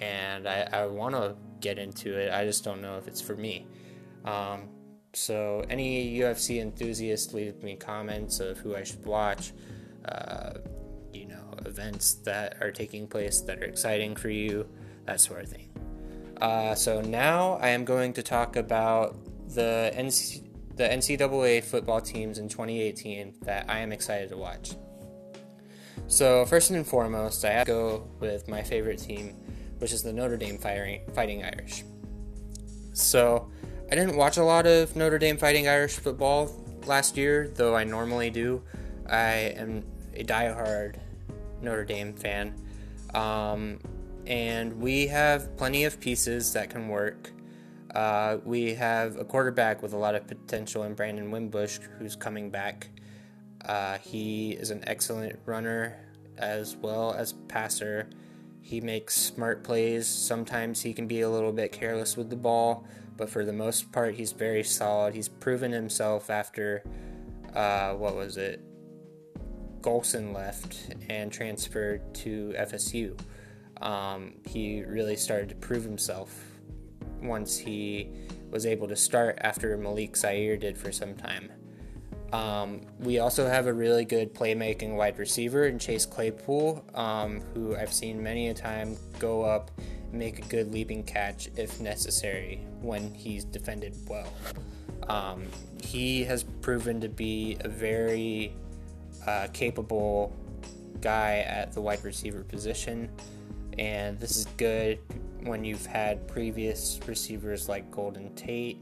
and 0.00 0.48
I, 0.48 0.68
I 0.72 0.86
want 0.86 1.14
to 1.14 1.36
get 1.60 1.78
into 1.78 2.16
it. 2.16 2.32
I 2.32 2.44
just 2.44 2.64
don't 2.64 2.80
know 2.80 2.96
if 2.98 3.08
it's 3.08 3.20
for 3.20 3.34
me. 3.34 3.66
Um, 4.24 4.68
so, 5.14 5.64
any 5.70 6.18
UFC 6.18 6.60
enthusiast, 6.60 7.32
leave 7.32 7.62
me 7.62 7.74
comments 7.74 8.38
of 8.38 8.58
who 8.58 8.76
I 8.76 8.84
should 8.84 9.04
watch. 9.06 9.52
Uh, 10.04 10.58
you 11.12 11.26
know, 11.26 11.54
events 11.64 12.14
that 12.24 12.58
are 12.60 12.70
taking 12.70 13.06
place 13.06 13.40
that 13.40 13.58
are 13.58 13.64
exciting 13.64 14.14
for 14.14 14.28
you, 14.28 14.68
that 15.06 15.20
sort 15.20 15.42
of 15.42 15.48
thing. 15.48 15.70
Uh, 16.40 16.74
so 16.74 17.00
now 17.00 17.54
I 17.62 17.68
am 17.68 17.84
going 17.84 18.12
to 18.14 18.22
talk 18.22 18.56
about 18.56 19.16
the 19.54 19.92
NC- 19.94 20.45
the 20.76 20.84
NCAA 20.84 21.64
football 21.64 22.00
teams 22.00 22.38
in 22.38 22.48
2018 22.48 23.34
that 23.42 23.68
I 23.68 23.78
am 23.78 23.92
excited 23.92 24.28
to 24.28 24.36
watch. 24.36 24.76
So 26.06 26.44
first 26.44 26.70
and 26.70 26.86
foremost, 26.86 27.44
I 27.44 27.50
have 27.50 27.66
to 27.66 27.72
go 27.72 28.08
with 28.20 28.46
my 28.46 28.62
favorite 28.62 28.98
team, 28.98 29.36
which 29.78 29.92
is 29.92 30.02
the 30.02 30.12
Notre 30.12 30.36
Dame 30.36 30.58
Fighting 30.58 31.44
Irish. 31.44 31.84
So 32.92 33.50
I 33.90 33.94
didn't 33.94 34.16
watch 34.16 34.36
a 34.36 34.44
lot 34.44 34.66
of 34.66 34.94
Notre 34.94 35.18
Dame 35.18 35.36
Fighting 35.36 35.66
Irish 35.66 35.96
football 35.96 36.54
last 36.86 37.16
year, 37.16 37.50
though 37.54 37.74
I 37.74 37.84
normally 37.84 38.30
do. 38.30 38.62
I 39.08 39.54
am 39.56 39.84
a 40.14 40.24
diehard 40.24 40.96
Notre 41.60 41.84
Dame 41.84 42.12
fan. 42.12 42.54
Um, 43.14 43.78
and 44.26 44.80
we 44.80 45.06
have 45.06 45.56
plenty 45.56 45.84
of 45.84 46.00
pieces 46.00 46.52
that 46.52 46.70
can 46.70 46.88
work. 46.88 47.30
Uh, 47.96 48.36
we 48.44 48.74
have 48.74 49.16
a 49.16 49.24
quarterback 49.24 49.82
with 49.82 49.94
a 49.94 49.96
lot 49.96 50.14
of 50.14 50.26
potential 50.26 50.82
in 50.82 50.92
Brandon 50.92 51.30
Wimbush, 51.30 51.78
who's 51.98 52.14
coming 52.14 52.50
back. 52.50 52.90
Uh, 53.64 53.96
he 53.96 54.52
is 54.52 54.70
an 54.70 54.84
excellent 54.86 55.38
runner 55.46 55.96
as 56.36 56.76
well 56.76 57.14
as 57.14 57.32
passer. 57.48 58.10
He 58.60 58.82
makes 58.82 59.16
smart 59.16 59.64
plays. 59.64 60.06
Sometimes 60.06 60.82
he 60.82 60.92
can 60.92 61.06
be 61.06 61.22
a 61.22 61.30
little 61.30 61.52
bit 61.52 61.72
careless 61.72 62.18
with 62.18 62.28
the 62.28 62.36
ball, 62.36 62.86
but 63.16 63.30
for 63.30 63.46
the 63.46 63.52
most 63.54 63.90
part, 63.92 64.14
he's 64.14 64.32
very 64.32 64.62
solid. 64.62 65.14
He's 65.14 65.30
proven 65.30 65.72
himself 65.72 66.28
after, 66.28 66.84
uh, 67.54 67.94
what 67.94 68.14
was 68.14 68.36
it? 68.36 68.60
Golson 69.80 70.34
left 70.34 70.94
and 71.08 71.32
transferred 71.32 72.14
to 72.16 72.54
FSU. 72.58 73.18
Um, 73.80 74.34
he 74.44 74.82
really 74.82 75.16
started 75.16 75.48
to 75.48 75.54
prove 75.54 75.82
himself 75.82 76.55
once 77.22 77.56
he 77.56 78.10
was 78.50 78.66
able 78.66 78.88
to 78.88 78.96
start 78.96 79.38
after 79.40 79.76
Malik 79.76 80.16
Zaire 80.16 80.56
did 80.56 80.78
for 80.78 80.92
some 80.92 81.14
time. 81.14 81.50
Um, 82.32 82.80
we 82.98 83.18
also 83.18 83.46
have 83.46 83.66
a 83.66 83.72
really 83.72 84.04
good 84.04 84.34
playmaking 84.34 84.96
wide 84.96 85.18
receiver 85.18 85.66
in 85.66 85.78
Chase 85.78 86.04
Claypool, 86.04 86.84
um, 86.94 87.40
who 87.54 87.76
I've 87.76 87.92
seen 87.92 88.22
many 88.22 88.48
a 88.48 88.54
time 88.54 88.96
go 89.18 89.42
up 89.42 89.70
and 90.10 90.18
make 90.18 90.40
a 90.40 90.48
good 90.48 90.72
leaping 90.72 91.04
catch 91.04 91.48
if 91.56 91.80
necessary 91.80 92.60
when 92.80 93.14
he's 93.14 93.44
defended 93.44 93.94
well. 94.08 94.32
Um, 95.08 95.46
he 95.80 96.24
has 96.24 96.42
proven 96.42 97.00
to 97.00 97.08
be 97.08 97.56
a 97.60 97.68
very 97.68 98.52
uh, 99.26 99.46
capable 99.52 100.34
guy 101.00 101.38
at 101.46 101.72
the 101.72 101.80
wide 101.80 102.02
receiver 102.04 102.42
position, 102.42 103.08
and 103.78 104.18
this 104.18 104.36
is 104.36 104.46
good 104.56 104.98
when 105.46 105.64
you've 105.64 105.86
had 105.86 106.26
previous 106.28 107.00
receivers 107.06 107.68
like 107.68 107.90
Golden 107.90 108.34
Tate 108.34 108.80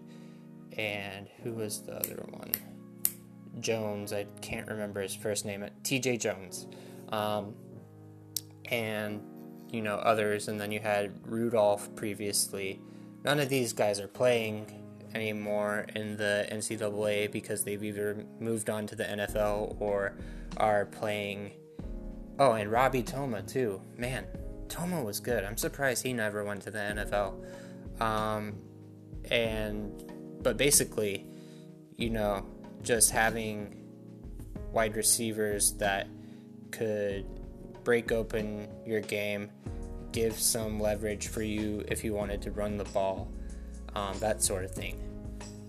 and 0.76 1.28
who 1.42 1.52
was 1.52 1.82
the 1.82 1.94
other 1.94 2.24
one? 2.30 2.50
Jones. 3.60 4.12
I 4.12 4.26
can't 4.40 4.68
remember 4.68 5.00
his 5.00 5.14
first 5.14 5.44
name. 5.44 5.64
T.J. 5.82 6.16
Jones, 6.18 6.66
um, 7.10 7.54
and 8.70 9.22
you 9.70 9.82
know 9.82 9.96
others. 9.96 10.48
And 10.48 10.60
then 10.60 10.72
you 10.72 10.80
had 10.80 11.12
Rudolph 11.26 11.94
previously. 11.94 12.80
None 13.24 13.40
of 13.40 13.48
these 13.48 13.72
guys 13.72 14.00
are 14.00 14.08
playing 14.08 14.66
anymore 15.14 15.86
in 15.94 16.16
the 16.16 16.46
NCAA 16.50 17.30
because 17.30 17.64
they've 17.64 17.82
either 17.82 18.24
moved 18.40 18.68
on 18.68 18.86
to 18.88 18.96
the 18.96 19.04
NFL 19.04 19.80
or 19.80 20.16
are 20.56 20.86
playing. 20.86 21.52
Oh, 22.38 22.52
and 22.52 22.70
Robby 22.70 23.02
Toma 23.02 23.42
too. 23.42 23.80
Man, 23.96 24.26
Toma 24.74 25.04
was 25.04 25.20
good. 25.20 25.44
I'm 25.44 25.56
surprised 25.56 26.02
he 26.02 26.12
never 26.12 26.42
went 26.42 26.62
to 26.62 26.70
the 26.72 26.78
NFL. 26.78 28.02
Um, 28.02 28.56
and 29.30 30.02
but 30.42 30.56
basically, 30.56 31.26
you 31.96 32.10
know, 32.10 32.44
just 32.82 33.12
having 33.12 33.84
wide 34.72 34.96
receivers 34.96 35.74
that 35.74 36.08
could 36.72 37.24
break 37.84 38.10
open 38.10 38.66
your 38.84 39.00
game, 39.00 39.48
give 40.10 40.36
some 40.40 40.80
leverage 40.80 41.28
for 41.28 41.42
you 41.42 41.84
if 41.86 42.02
you 42.02 42.12
wanted 42.12 42.42
to 42.42 42.50
run 42.50 42.76
the 42.76 42.84
ball, 42.86 43.30
um, 43.94 44.18
that 44.18 44.42
sort 44.42 44.64
of 44.64 44.72
thing. 44.72 44.98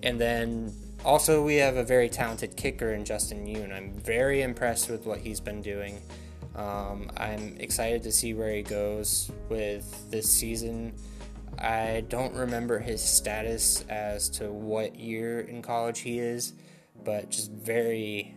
And 0.01 0.19
then 0.19 0.73
also, 1.03 1.43
we 1.43 1.57
have 1.57 1.77
a 1.77 1.83
very 1.83 2.09
talented 2.09 2.57
kicker 2.57 2.93
in 2.93 3.05
Justin 3.05 3.45
Yoon. 3.45 3.71
I'm 3.71 3.93
very 3.93 4.41
impressed 4.41 4.89
with 4.89 5.05
what 5.05 5.19
he's 5.19 5.39
been 5.39 5.61
doing. 5.61 6.01
Um, 6.55 7.11
I'm 7.17 7.57
excited 7.59 8.03
to 8.03 8.11
see 8.11 8.33
where 8.33 8.53
he 8.53 8.63
goes 8.63 9.29
with 9.49 10.09
this 10.09 10.29
season. 10.29 10.93
I 11.59 12.03
don't 12.07 12.33
remember 12.33 12.79
his 12.79 13.01
status 13.01 13.83
as 13.89 14.29
to 14.31 14.51
what 14.51 14.95
year 14.95 15.41
in 15.41 15.61
college 15.61 15.99
he 15.99 16.19
is, 16.19 16.53
but 17.03 17.29
just 17.29 17.51
very 17.51 18.35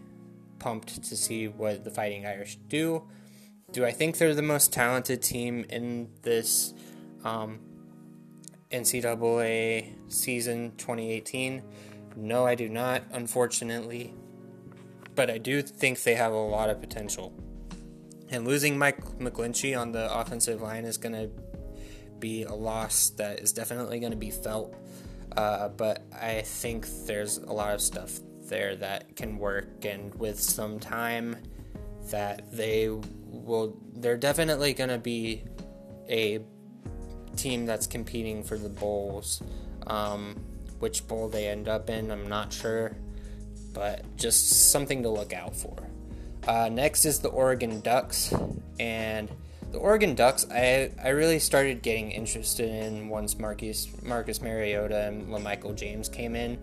pumped 0.58 1.02
to 1.04 1.16
see 1.16 1.48
what 1.48 1.84
the 1.84 1.90
Fighting 1.90 2.26
Irish 2.26 2.56
do. 2.68 3.04
Do 3.70 3.84
I 3.84 3.92
think 3.92 4.18
they're 4.18 4.34
the 4.34 4.42
most 4.42 4.72
talented 4.72 5.22
team 5.22 5.64
in 5.68 6.08
this 6.22 6.74
um, 7.24 7.60
NCAA 8.70 9.94
season 10.10 10.72
2018? 10.76 11.62
No, 12.16 12.46
I 12.46 12.54
do 12.54 12.68
not, 12.68 13.02
unfortunately. 13.12 14.14
But 15.14 15.30
I 15.30 15.38
do 15.38 15.62
think 15.62 16.02
they 16.02 16.14
have 16.14 16.32
a 16.32 16.36
lot 16.36 16.70
of 16.70 16.80
potential. 16.80 17.32
And 18.30 18.46
losing 18.46 18.78
Mike 18.78 19.00
McGlinchey 19.18 19.78
on 19.78 19.92
the 19.92 20.12
offensive 20.12 20.60
line 20.60 20.84
is 20.84 20.98
going 20.98 21.14
to 21.14 21.30
be 22.18 22.44
a 22.44 22.54
loss 22.54 23.10
that 23.10 23.40
is 23.40 23.52
definitely 23.52 24.00
going 24.00 24.12
to 24.12 24.18
be 24.18 24.30
felt. 24.30 24.74
Uh, 25.36 25.68
but 25.68 26.02
I 26.12 26.42
think 26.42 26.86
there's 27.06 27.38
a 27.38 27.52
lot 27.52 27.74
of 27.74 27.80
stuff 27.80 28.20
there 28.46 28.76
that 28.76 29.14
can 29.14 29.38
work, 29.38 29.84
and 29.84 30.14
with 30.14 30.40
some 30.40 30.80
time, 30.80 31.36
that 32.10 32.50
they 32.50 32.88
will. 32.88 33.76
They're 33.94 34.16
definitely 34.16 34.72
going 34.72 34.90
to 34.90 34.98
be 34.98 35.44
a 36.08 36.40
team 37.36 37.66
that's 37.66 37.86
competing 37.86 38.42
for 38.42 38.56
the 38.56 38.68
bowls. 38.68 39.42
Um, 39.86 40.36
which 40.78 41.06
bowl 41.06 41.28
they 41.28 41.48
end 41.48 41.68
up 41.68 41.90
in, 41.90 42.10
I'm 42.10 42.28
not 42.28 42.52
sure, 42.52 42.96
but 43.72 44.04
just 44.16 44.70
something 44.70 45.02
to 45.02 45.08
look 45.08 45.32
out 45.32 45.54
for. 45.54 45.76
Uh, 46.48 46.70
next 46.70 47.04
is 47.04 47.18
the 47.18 47.28
Oregon 47.28 47.80
Ducks, 47.80 48.32
and 48.80 49.30
the 49.70 49.76
Oregon 49.76 50.14
Ducks 50.14 50.46
I, 50.50 50.90
I 51.04 51.10
really 51.10 51.38
started 51.38 51.82
getting 51.82 52.10
interested 52.10 52.70
in 52.70 53.10
once 53.10 53.38
Marcus 53.38 53.86
Marcus 54.02 54.40
Mariota 54.40 55.08
and 55.08 55.28
LaMichael 55.28 55.76
James 55.76 56.08
came 56.08 56.34
in. 56.34 56.58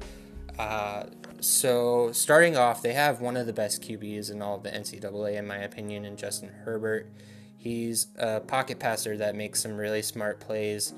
Uh, 0.58 1.04
so 1.39 2.12
starting 2.13 2.58
off, 2.58 2.82
they 2.82 2.94
have 2.94 3.22
one 3.22 3.38
of 3.38 3.46
the 3.46 3.54
best 3.54 3.84
QBs 3.84 4.32
in 4.32 4.42
all 4.42 4.56
of 4.56 4.63
the 4.63 4.72
NCAA, 4.72 5.36
in 5.36 5.46
my 5.46 5.58
opinion, 5.58 6.04
in 6.04 6.18
Justin 6.18 6.50
Herbert. 6.50 7.08
He's 7.56 8.08
a 8.18 8.39
pocket 8.39 8.80
passer 8.80 9.18
that 9.18 9.36
makes 9.36 9.62
some 9.62 9.77
really 9.77 10.01
smart 10.01 10.39
plays, 10.39 10.96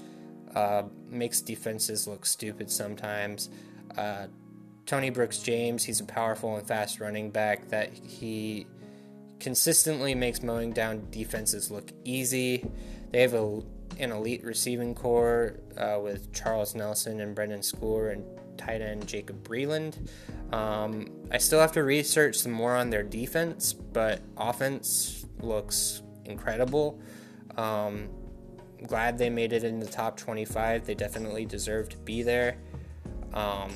uh, 0.56 0.84
makes 1.10 1.42
defenses 1.42 2.08
look 2.08 2.26
stupid 2.26 2.72
sometimes. 2.72 3.50
Uh, 3.98 4.28
Tony 4.86 5.10
Brooks 5.10 5.40
James, 5.40 5.84
he's 5.84 6.00
a 6.00 6.06
powerful 6.06 6.56
and 6.56 6.66
fast 6.66 7.02
running 7.02 7.30
back 7.30 7.68
that 7.68 7.92
he 7.92 8.66
consistently 9.40 10.16
makes 10.16 10.42
mowing 10.42 10.72
down 10.72 11.08
defenses 11.12 11.72
look 11.72 11.92
easy. 12.04 12.66
They 13.12 13.22
have 13.22 13.34
a, 13.34 13.62
an 14.00 14.12
elite 14.12 14.44
receiving 14.44 14.96
core 14.96 15.60
uh, 15.78 16.00
with 16.02 16.34
Charles 16.34 16.76
Nelson 16.76 17.22
and 17.22 17.36
Brendan 17.36 17.62
Schooler 17.62 18.12
and 18.12 18.24
tight 18.58 18.82
end 18.82 19.08
Jacob 19.08 19.48
Breeland. 19.48 20.10
Um, 20.54 21.08
I 21.32 21.38
still 21.38 21.60
have 21.60 21.72
to 21.74 21.84
research 21.84 22.38
some 22.38 22.52
more 22.52 22.76
on 22.76 22.90
their 22.90 23.04
defense, 23.04 23.74
but 23.74 24.22
offense 24.38 25.26
looks 25.40 26.02
incredible. 26.26 27.00
Um, 27.58 28.10
glad 28.86 29.18
they 29.18 29.30
made 29.30 29.54
it 29.54 29.64
in 29.64 29.80
the 29.80 29.88
top 29.88 30.18
25. 30.18 30.86
They 30.86 30.96
definitely 30.96 31.46
deserve 31.46 31.90
to 31.90 31.98
be 31.98 32.24
there. 32.24 32.58
Um, 33.34 33.72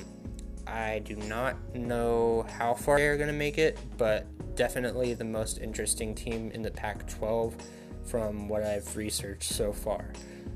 I 0.68 1.00
do 1.00 1.16
not 1.16 1.56
know 1.76 2.46
how 2.58 2.74
far 2.74 2.98
they're 2.98 3.18
going 3.18 3.28
to 3.28 3.34
make 3.34 3.58
it, 3.58 3.78
but 3.98 4.26
definitely 4.56 5.14
the 5.14 5.24
most 5.24 5.60
interesting 5.60 6.16
team 6.16 6.52
in 6.54 6.62
the 6.62 6.72
Pac 6.72 7.08
12 7.08 7.56
from 8.04 8.48
what 8.48 8.64
I've 8.64 8.96
researched 8.96 9.54
so 9.54 9.72
far. 9.72 10.06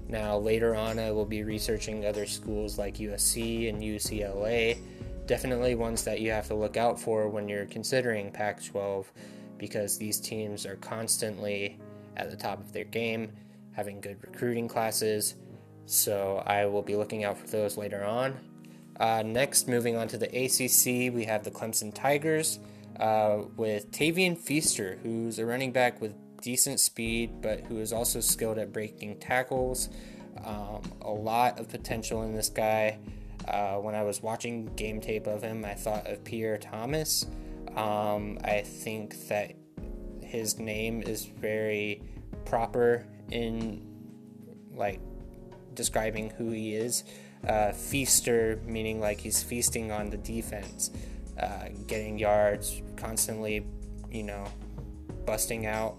Now, 0.08 0.38
later 0.38 0.75
on, 0.75 1.00
I 1.00 1.12
will 1.12 1.25
be 1.25 1.44
researching 1.44 2.06
other 2.06 2.25
schools 2.25 2.78
like 2.78 2.98
USC 2.98 3.70
and 3.70 3.82
UCLA. 3.82 4.78
Definitely 5.25 5.75
ones 5.75 6.04
that 6.04 6.22
you 6.22 6.32
have 6.32 6.48
to 6.48 6.56
look 6.56 6.78
out 6.78 7.00
for 7.00 7.28
when 7.28 7.50
you're 7.50 7.66
considering 7.66 8.32
Pac 8.32 8.64
12 8.64 9.12
because 9.58 9.98
these 9.98 10.20
teams 10.20 10.66
are 10.66 10.75
constantly 10.75 11.80
at 12.18 12.30
the 12.30 12.38
top 12.38 12.60
of 12.60 12.72
their 12.72 12.84
game, 12.84 13.32
having 13.72 14.00
good 14.00 14.18
recruiting 14.22 14.68
classes. 14.68 15.36
So 15.88 16.44
I 16.46 16.66
will 16.66 16.82
be 16.82 16.96
looking 16.96 17.24
out 17.24 17.38
for 17.38 17.48
those 17.48 17.78
later 17.78 18.04
on. 18.04 18.36
Uh, 19.00 19.24
next, 19.25 19.68
moving 19.68 19.98
on 19.98 20.08
to 20.10 20.18
the 20.18 20.28
ACC, 20.28 21.14
we 21.14 21.25
have 21.25 21.44
the 21.44 21.52
Clemson 21.52 21.94
Tigers 21.94 22.60
uh, 23.00 23.44
with 23.58 23.92
Tavien 23.92 24.38
Feaster, 24.38 25.00
who's 25.04 25.40
a 25.40 25.46
running 25.46 25.72
back 25.72 26.02
with 26.02 26.14
decent 26.42 26.80
speed, 26.80 27.42
but 27.42 27.62
who 27.62 27.80
is 27.80 27.92
also 27.92 28.20
skilled 28.20 28.58
at 28.58 28.72
breaking 28.72 29.18
tackles. 29.20 29.90
Um, 30.44 30.82
a 31.02 31.10
lot 31.10 31.60
of 31.60 31.70
potential 31.70 32.24
in 32.24 32.36
this 32.36 32.50
guy. 32.50 33.00
Uh, 33.48 33.75
when 33.75 33.96
I 33.96 34.04
was 34.04 34.22
watching 34.22 34.66
game 34.75 35.02
tape 35.02 35.28
of 35.28 35.42
him, 35.42 35.66
I 35.66 35.74
thought 35.74 36.08
of 36.08 36.24
Pierre 36.24 36.58
Thomas. 36.58 37.25
Um, 37.75 38.38
I 38.44 38.62
think 38.62 39.28
that 39.28 39.54
his 40.24 40.60
name 40.60 41.02
is 41.02 41.25
very 41.25 42.02
proper 42.46 43.06
in 43.32 43.86
like 44.74 45.00
describing 45.74 46.30
who 46.32 46.50
he 46.52 46.75
is. 46.75 47.04
Uh, 47.48 47.72
feaster, 47.72 48.60
meaning 48.66 49.00
like 49.00 49.20
he's 49.20 49.44
feasting 49.44 49.92
on 49.92 50.10
the 50.10 50.18
defense, 50.18 50.90
uh, 51.39 51.70
getting 51.88 52.18
yards, 52.18 52.82
constantly, 52.96 53.65
you 54.12 54.24
know, 54.24 54.46
busting 55.25 55.65
out, 55.65 55.98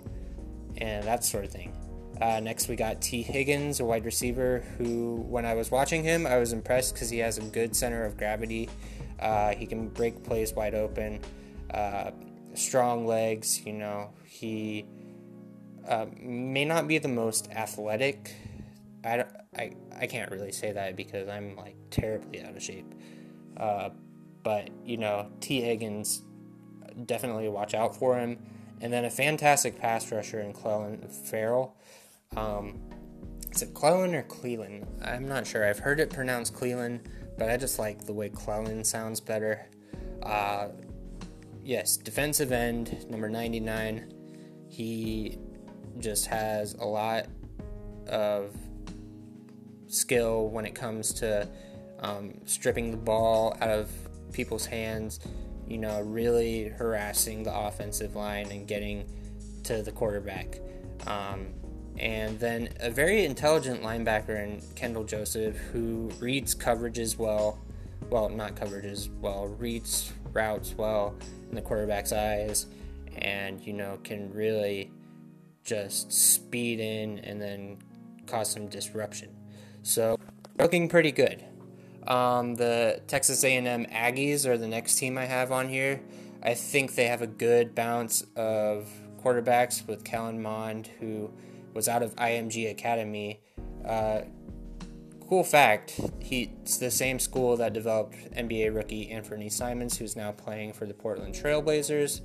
and 0.78 1.04
that 1.04 1.24
sort 1.24 1.44
of 1.44 1.50
thing. 1.50 1.72
Uh, 2.20 2.40
next, 2.40 2.68
we 2.68 2.76
got 2.76 3.02
Tee 3.02 3.22
Higgins, 3.22 3.80
a 3.80 3.84
wide 3.84 4.06
receiver, 4.06 4.64
who, 4.78 5.16
when 5.28 5.44
I 5.44 5.54
was 5.54 5.70
watching 5.70 6.02
him, 6.02 6.26
I 6.26 6.38
was 6.38 6.52
impressed 6.52 6.94
because 6.94 7.10
he 7.10 7.18
has 7.18 7.36
a 7.36 7.42
good 7.42 7.76
center 7.76 8.04
of 8.04 8.16
gravity. 8.16 8.70
Uh, 9.20 9.54
he 9.54 9.66
can 9.66 9.88
break 9.88 10.22
plays 10.24 10.54
wide 10.54 10.74
open, 10.74 11.20
uh, 11.72 12.12
strong 12.54 13.06
legs. 13.06 13.64
You 13.66 13.74
know, 13.74 14.10
he 14.24 14.86
uh, 15.86 16.06
may 16.18 16.64
not 16.64 16.88
be 16.88 16.98
the 16.98 17.08
most 17.08 17.50
athletic. 17.52 18.34
I, 19.04 19.24
I, 19.56 19.72
I 19.98 20.06
can't 20.06 20.30
really 20.30 20.52
say 20.52 20.72
that 20.72 20.96
because 20.96 21.28
I'm 21.28 21.54
like 21.54 21.76
terribly 21.90 22.42
out 22.42 22.56
of 22.56 22.62
shape. 22.62 22.94
But, 24.46 24.70
you 24.84 24.96
know, 24.96 25.26
Tee 25.40 25.60
Higgins, 25.60 26.22
definitely 27.04 27.48
watch 27.48 27.74
out 27.74 27.96
for 27.96 28.16
him. 28.16 28.38
And 28.80 28.92
then 28.92 29.04
a 29.04 29.10
fantastic 29.10 29.76
pass 29.76 30.12
rusher 30.12 30.38
in 30.38 30.52
Clelin 30.52 31.10
Ferrell. 31.10 31.76
Um, 32.36 32.78
is 33.50 33.62
it 33.62 33.74
Clelin 33.74 34.14
or 34.14 34.22
Cleland? 34.22 34.86
I'm 35.04 35.26
not 35.26 35.48
sure. 35.48 35.68
I've 35.68 35.80
heard 35.80 35.98
it 35.98 36.10
pronounced 36.10 36.54
Cleland, 36.54 37.08
but 37.36 37.50
I 37.50 37.56
just 37.56 37.80
like 37.80 38.06
the 38.06 38.12
way 38.12 38.28
Clelin 38.28 38.86
sounds 38.86 39.18
better. 39.18 39.66
Uh, 40.22 40.68
yes, 41.64 41.96
defensive 41.96 42.52
end, 42.52 43.04
number 43.10 43.28
99. 43.28 44.14
He 44.68 45.38
just 45.98 46.26
has 46.26 46.74
a 46.74 46.84
lot 46.84 47.26
of 48.06 48.54
skill 49.88 50.50
when 50.50 50.64
it 50.66 50.76
comes 50.76 51.12
to 51.14 51.48
um, 51.98 52.34
stripping 52.44 52.92
the 52.92 52.96
ball 52.96 53.56
out 53.60 53.70
of 53.70 53.90
people's 54.36 54.66
hands, 54.66 55.18
you 55.66 55.78
know, 55.78 56.00
really 56.02 56.68
harassing 56.68 57.42
the 57.42 57.58
offensive 57.58 58.14
line 58.14 58.50
and 58.52 58.68
getting 58.68 59.08
to 59.64 59.82
the 59.82 59.90
quarterback. 59.90 60.60
Um, 61.06 61.48
and 61.98 62.38
then 62.38 62.68
a 62.80 62.90
very 62.90 63.24
intelligent 63.24 63.82
linebacker 63.82 64.44
in 64.44 64.60
Kendall 64.74 65.04
Joseph 65.04 65.56
who 65.56 66.10
reads 66.20 66.54
coverages 66.54 67.16
well, 67.16 67.58
well, 68.10 68.28
not 68.28 68.54
coverages 68.54 69.08
well, 69.20 69.46
reads 69.46 70.12
routes 70.32 70.74
well 70.76 71.16
in 71.48 71.54
the 71.54 71.62
quarterback's 71.62 72.12
eyes, 72.12 72.66
and 73.16 73.60
you 73.62 73.72
know 73.72 73.98
can 74.04 74.30
really 74.34 74.90
just 75.64 76.12
speed 76.12 76.78
in 76.78 77.18
and 77.20 77.40
then 77.40 77.78
cause 78.26 78.50
some 78.50 78.68
disruption. 78.68 79.30
So 79.82 80.18
looking 80.58 80.88
pretty 80.88 81.12
good. 81.12 81.42
Um, 82.06 82.54
the 82.54 83.00
Texas 83.06 83.42
A&M 83.42 83.86
Aggies 83.86 84.46
are 84.46 84.56
the 84.56 84.68
next 84.68 84.96
team 84.96 85.18
I 85.18 85.24
have 85.24 85.50
on 85.50 85.68
here. 85.68 86.00
I 86.42 86.54
think 86.54 86.94
they 86.94 87.06
have 87.06 87.22
a 87.22 87.26
good 87.26 87.74
balance 87.74 88.24
of 88.36 88.88
quarterbacks 89.22 89.86
with 89.86 90.04
Kellen 90.04 90.40
Mond, 90.40 90.88
who 91.00 91.30
was 91.74 91.88
out 91.88 92.02
of 92.02 92.14
IMG 92.16 92.70
Academy. 92.70 93.40
Uh, 93.84 94.22
cool 95.28 95.42
fact, 95.42 96.00
he's 96.20 96.78
the 96.78 96.90
same 96.90 97.18
school 97.18 97.56
that 97.56 97.72
developed 97.72 98.14
NBA 98.34 98.74
rookie 98.74 99.08
Anfernee 99.08 99.50
Simons, 99.50 99.98
who's 99.98 100.14
now 100.14 100.30
playing 100.30 100.72
for 100.72 100.86
the 100.86 100.94
Portland 100.94 101.34
Trailblazers. 101.34 102.20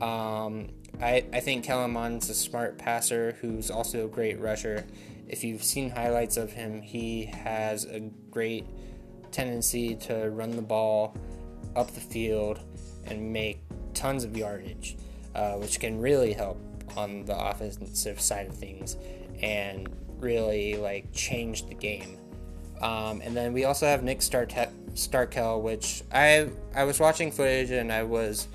Um, 0.00 0.68
I, 1.00 1.24
I 1.32 1.40
think 1.40 1.64
Kellen 1.64 1.90
Mond's 1.90 2.30
a 2.30 2.34
smart 2.34 2.78
passer 2.78 3.36
who's 3.40 3.70
also 3.70 4.04
a 4.04 4.08
great 4.08 4.40
rusher. 4.40 4.86
If 5.26 5.42
you've 5.42 5.64
seen 5.64 5.90
highlights 5.90 6.36
of 6.36 6.52
him, 6.52 6.80
he 6.82 7.26
has 7.26 7.84
a 7.84 8.00
great 8.30 8.66
tendency 9.36 9.94
to 9.94 10.30
run 10.30 10.50
the 10.50 10.62
ball 10.62 11.14
up 11.76 11.90
the 11.92 12.00
field 12.00 12.60
and 13.04 13.32
make 13.32 13.60
tons 13.92 14.24
of 14.24 14.36
yardage, 14.36 14.96
uh, 15.34 15.52
which 15.54 15.78
can 15.78 16.00
really 16.00 16.32
help 16.32 16.58
on 16.96 17.24
the 17.26 17.38
offensive 17.38 18.20
side 18.20 18.46
of 18.46 18.56
things 18.56 18.96
and 19.42 19.88
really 20.18 20.76
like 20.76 21.12
change 21.12 21.66
the 21.66 21.74
game. 21.74 22.18
Um, 22.80 23.20
and 23.22 23.36
then 23.36 23.52
we 23.52 23.64
also 23.64 23.86
have 23.86 24.02
Nick 24.02 24.20
Starte- 24.20 24.72
Starkel, 24.94 25.62
which 25.62 26.02
I 26.12 26.50
I 26.74 26.84
was 26.84 27.00
watching 27.00 27.30
footage 27.30 27.70
and 27.70 27.92
I 27.92 28.02
was 28.02 28.48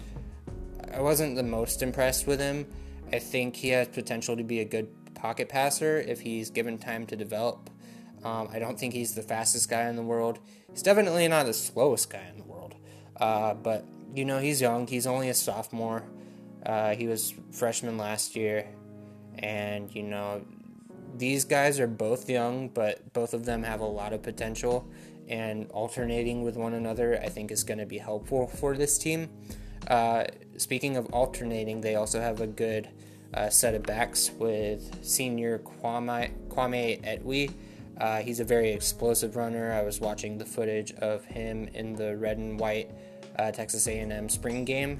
I 0.94 1.02
wasn't 1.02 1.36
the 1.36 1.44
most 1.44 1.82
impressed 1.82 2.28
with 2.28 2.40
him. 2.40 2.66
I 3.14 3.20
think 3.20 3.56
he 3.56 3.70
has 3.70 3.88
potential 3.88 4.36
to 4.36 4.44
be 4.44 4.60
a 4.60 4.66
good 4.66 4.88
pocket 5.14 5.50
passer 5.50 6.00
if 6.00 6.22
he's 6.22 6.50
given 6.50 6.78
time 6.78 7.06
to 7.08 7.16
develop. 7.16 7.71
Um, 8.24 8.50
I 8.52 8.60
don't 8.60 8.80
think 8.80 8.94
he's 8.94 9.16
the 9.16 9.22
fastest 9.22 9.70
guy 9.70 9.88
in 9.90 9.96
the 9.96 10.04
world. 10.04 10.40
He's 10.70 10.84
definitely 10.84 11.28
not 11.28 11.46
the 11.46 11.54
slowest 11.54 12.10
guy 12.10 12.26
in 12.30 12.38
the 12.38 12.44
world. 12.44 12.76
Uh, 13.18 13.54
but 13.54 13.86
you 14.16 14.26
know 14.26 14.40
he's 14.40 14.62
young. 14.62 14.88
He's 14.88 15.08
only 15.08 15.30
a 15.30 15.34
sophomore. 15.34 16.04
Uh, 16.66 16.96
he 16.96 17.08
was 17.08 17.34
freshman 17.52 17.98
last 17.98 18.36
year, 18.36 18.68
and 19.40 19.94
you 19.96 20.04
know 20.04 20.46
these 21.18 21.46
guys 21.46 21.80
are 21.80 21.88
both 21.88 22.30
young, 22.30 22.70
but 22.70 23.14
both 23.14 23.34
of 23.34 23.46
them 23.46 23.64
have 23.64 23.80
a 23.80 23.86
lot 23.86 24.14
of 24.14 24.22
potential. 24.22 24.88
And 25.28 25.70
alternating 25.72 26.44
with 26.44 26.58
one 26.58 26.74
another, 26.74 27.20
I 27.24 27.30
think, 27.30 27.52
is 27.52 27.64
going 27.64 27.78
to 27.78 27.86
be 27.86 27.98
helpful 27.98 28.48
for 28.48 28.76
this 28.76 28.98
team. 28.98 29.30
Uh, 29.88 30.26
speaking 30.58 30.98
of 30.98 31.06
alternating, 31.14 31.82
they 31.82 31.96
also 31.96 32.20
have 32.20 32.42
a 32.42 32.48
good 32.48 32.90
uh, 33.34 33.50
set 33.50 33.74
of 33.74 33.84
backs 33.84 34.32
with 34.32 35.04
senior 35.04 35.60
Kwame, 35.60 36.32
Kwame 36.50 37.02
Etwi. 37.04 37.54
Uh, 38.02 38.20
he's 38.20 38.40
a 38.40 38.44
very 38.44 38.72
explosive 38.72 39.36
runner. 39.36 39.72
I 39.72 39.84
was 39.84 40.02
watching 40.02 40.40
the 40.40 40.46
footage 40.46 40.92
of 40.96 41.24
him 41.24 41.70
in 41.76 41.94
the 41.94 42.18
red 42.18 42.40
and 42.40 42.60
white 42.60 42.90
uh, 43.38 43.52
Texas 43.52 43.86
A&M 43.86 44.28
spring 44.28 44.66
game. 44.66 45.00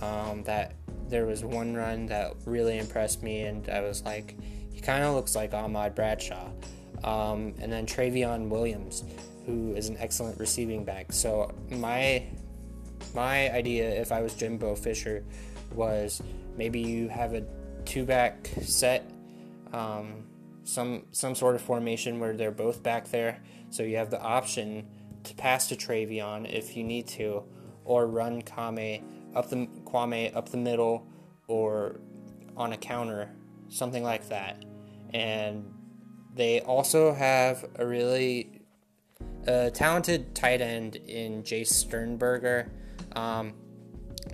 Um, 0.00 0.44
that 0.44 0.74
there 1.08 1.26
was 1.26 1.44
one 1.44 1.74
run 1.74 2.06
that 2.06 2.32
really 2.46 2.78
impressed 2.78 3.22
me, 3.22 3.42
and 3.42 3.68
I 3.68 3.82
was 3.82 4.02
like, 4.02 4.34
he 4.72 4.80
kind 4.80 5.04
of 5.04 5.14
looks 5.14 5.36
like 5.36 5.52
Ahmad 5.52 5.94
Bradshaw. 5.94 6.48
Um, 7.04 7.52
and 7.60 7.70
then 7.70 7.84
Trayveon 7.84 8.48
Williams, 8.48 9.04
who 9.44 9.74
is 9.74 9.90
an 9.90 9.98
excellent 9.98 10.38
receiving 10.40 10.84
back. 10.84 11.12
So 11.12 11.52
my 11.70 12.24
my 13.14 13.52
idea, 13.52 13.90
if 13.90 14.10
I 14.10 14.22
was 14.22 14.34
Jimbo 14.34 14.74
Fisher, 14.74 15.22
was 15.74 16.22
maybe 16.56 16.80
you 16.80 17.08
have 17.08 17.34
a 17.34 17.44
two 17.84 18.06
back 18.06 18.48
set, 18.62 19.10
um, 19.74 20.24
some 20.68 21.04
some 21.12 21.34
sort 21.34 21.54
of 21.54 21.62
formation 21.62 22.20
where 22.20 22.36
they're 22.36 22.50
both 22.50 22.82
back 22.82 23.08
there, 23.10 23.42
so 23.70 23.82
you 23.82 23.96
have 23.96 24.10
the 24.10 24.20
option 24.20 24.86
to 25.24 25.34
pass 25.34 25.68
to 25.68 25.76
Trayveon 25.76 26.52
if 26.52 26.76
you 26.76 26.84
need 26.84 27.08
to, 27.08 27.42
or 27.84 28.06
run 28.06 28.42
Kame 28.42 29.02
up 29.34 29.48
the 29.48 29.66
Kwame 29.84 30.34
up 30.36 30.50
the 30.50 30.58
middle, 30.58 31.06
or 31.46 32.00
on 32.56 32.72
a 32.72 32.76
counter, 32.76 33.30
something 33.68 34.02
like 34.02 34.28
that. 34.28 34.64
And 35.14 35.64
they 36.34 36.60
also 36.60 37.14
have 37.14 37.64
a 37.76 37.86
really 37.86 38.60
talented 39.46 40.34
tight 40.34 40.60
end 40.60 40.96
in 40.96 41.42
Jace 41.42 41.68
Sternberger. 41.68 42.70
Um, 43.12 43.54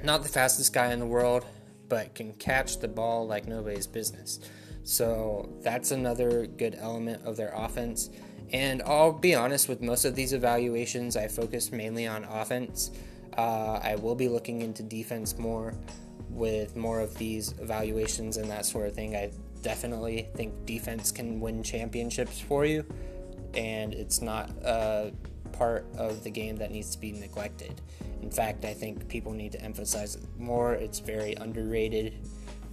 not 0.02 0.24
the 0.24 0.28
fastest 0.28 0.72
guy 0.72 0.92
in 0.92 0.98
the 0.98 1.06
world, 1.06 1.46
but 1.88 2.14
can 2.16 2.32
catch 2.32 2.80
the 2.80 2.88
ball 2.88 3.26
like 3.26 3.46
nobody's 3.46 3.86
business. 3.86 4.40
So 4.84 5.48
that's 5.62 5.90
another 5.90 6.46
good 6.46 6.76
element 6.78 7.24
of 7.24 7.36
their 7.36 7.52
offense. 7.54 8.10
And 8.52 8.82
I'll 8.82 9.12
be 9.12 9.34
honest 9.34 9.68
with 9.68 9.80
most 9.80 10.04
of 10.04 10.14
these 10.14 10.32
evaluations, 10.32 11.16
I 11.16 11.26
focus 11.26 11.72
mainly 11.72 12.06
on 12.06 12.24
offense. 12.24 12.90
Uh, 13.36 13.80
I 13.82 13.96
will 13.96 14.14
be 14.14 14.28
looking 14.28 14.62
into 14.62 14.82
defense 14.82 15.38
more 15.38 15.74
with 16.30 16.76
more 16.76 17.00
of 17.00 17.16
these 17.16 17.52
evaluations 17.60 18.36
and 18.36 18.50
that 18.50 18.66
sort 18.66 18.86
of 18.86 18.94
thing. 18.94 19.16
I 19.16 19.32
definitely 19.62 20.28
think 20.34 20.66
defense 20.66 21.10
can 21.10 21.40
win 21.40 21.62
championships 21.62 22.40
for 22.40 22.64
you, 22.64 22.84
and 23.54 23.94
it's 23.94 24.20
not 24.20 24.50
a 24.62 25.12
part 25.52 25.86
of 25.96 26.22
the 26.22 26.30
game 26.30 26.56
that 26.56 26.70
needs 26.70 26.90
to 26.90 27.00
be 27.00 27.12
neglected. 27.12 27.80
In 28.22 28.30
fact, 28.30 28.64
I 28.64 28.74
think 28.74 29.08
people 29.08 29.32
need 29.32 29.52
to 29.52 29.60
emphasize 29.62 30.16
it 30.16 30.22
more. 30.38 30.74
It's 30.74 30.98
very 30.98 31.34
underrated. 31.34 32.14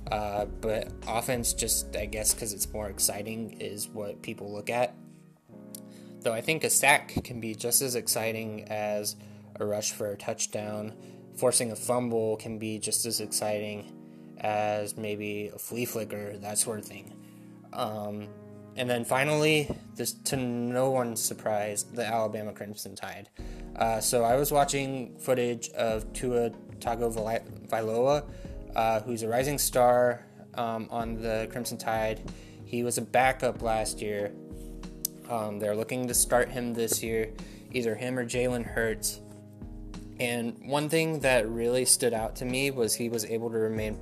Uh, 0.10 0.46
but 0.46 0.92
offense, 1.08 1.54
just 1.54 1.96
I 1.96 2.06
guess 2.06 2.34
because 2.34 2.54
it's 2.54 2.72
more 2.72 2.90
exciting, 2.90 3.58
is 3.60 3.88
what 3.88 4.22
people 4.22 4.52
look 4.52 4.70
at. 4.70 4.96
Though 6.22 6.34
I 6.34 6.42
think 6.42 6.64
a 6.64 6.70
sack 6.70 7.24
can 7.24 7.40
be 7.40 7.56
just 7.56 7.82
as 7.82 7.96
exciting 7.96 8.66
as 8.66 9.16
a 9.60 9.66
rush 9.66 9.92
for 9.92 10.12
a 10.12 10.18
touchdown. 10.18 10.94
Forcing 11.36 11.72
a 11.72 11.76
fumble 11.76 12.38
can 12.38 12.60
be 12.60 12.78
just 12.78 13.06
as 13.06 13.22
exciting 13.22 13.92
as 14.40 14.98
maybe 14.98 15.52
a 15.54 15.58
flea 15.58 15.86
flicker, 15.86 16.38
that 16.38 16.58
sort 16.58 16.80
of 16.80 16.86
thing. 16.86 17.14
Um, 17.74 18.28
and 18.76 18.90
then 18.90 19.06
finally, 19.06 19.70
this 19.96 20.14
to 20.14 20.38
no 20.38 20.92
one's 20.92 21.22
surprise, 21.22 21.84
the 21.84 22.06
Alabama 22.06 22.54
Crimson 22.54 22.96
Tide. 22.96 23.30
Uh, 23.76 24.00
so 24.00 24.24
I 24.24 24.36
was 24.36 24.52
watching 24.52 25.18
footage 25.18 25.70
of 25.70 26.12
Tua 26.14 26.52
Tagovailoa, 26.80 28.24
uh, 28.76 29.02
who's 29.02 29.24
a 29.24 29.28
rising 29.28 29.58
star 29.58 30.26
um, 30.56 30.88
on 30.92 31.22
the 31.22 31.48
Crimson 31.52 31.78
Tide. 31.78 32.22
He 32.66 32.84
was 32.84 32.98
a 32.98 33.02
backup 33.02 33.62
last 33.62 34.02
year. 34.02 34.34
Um, 35.30 35.60
they're 35.60 35.76
looking 35.76 36.08
to 36.08 36.14
start 36.14 36.50
him 36.50 36.74
this 36.74 37.02
year, 37.02 37.32
either 37.72 37.96
him 37.96 38.18
or 38.18 38.26
Jalen 38.26 38.66
Hurts. 38.66 39.22
And 40.20 40.58
one 40.66 40.90
thing 40.90 41.20
that 41.22 41.50
really 41.50 41.86
stood 41.86 42.14
out 42.14 42.36
to 42.38 42.46
me 42.46 42.70
was 42.72 42.94
he 42.94 43.10
was 43.10 43.26
able 43.26 43.50
to 43.50 43.58
remain 43.58 43.98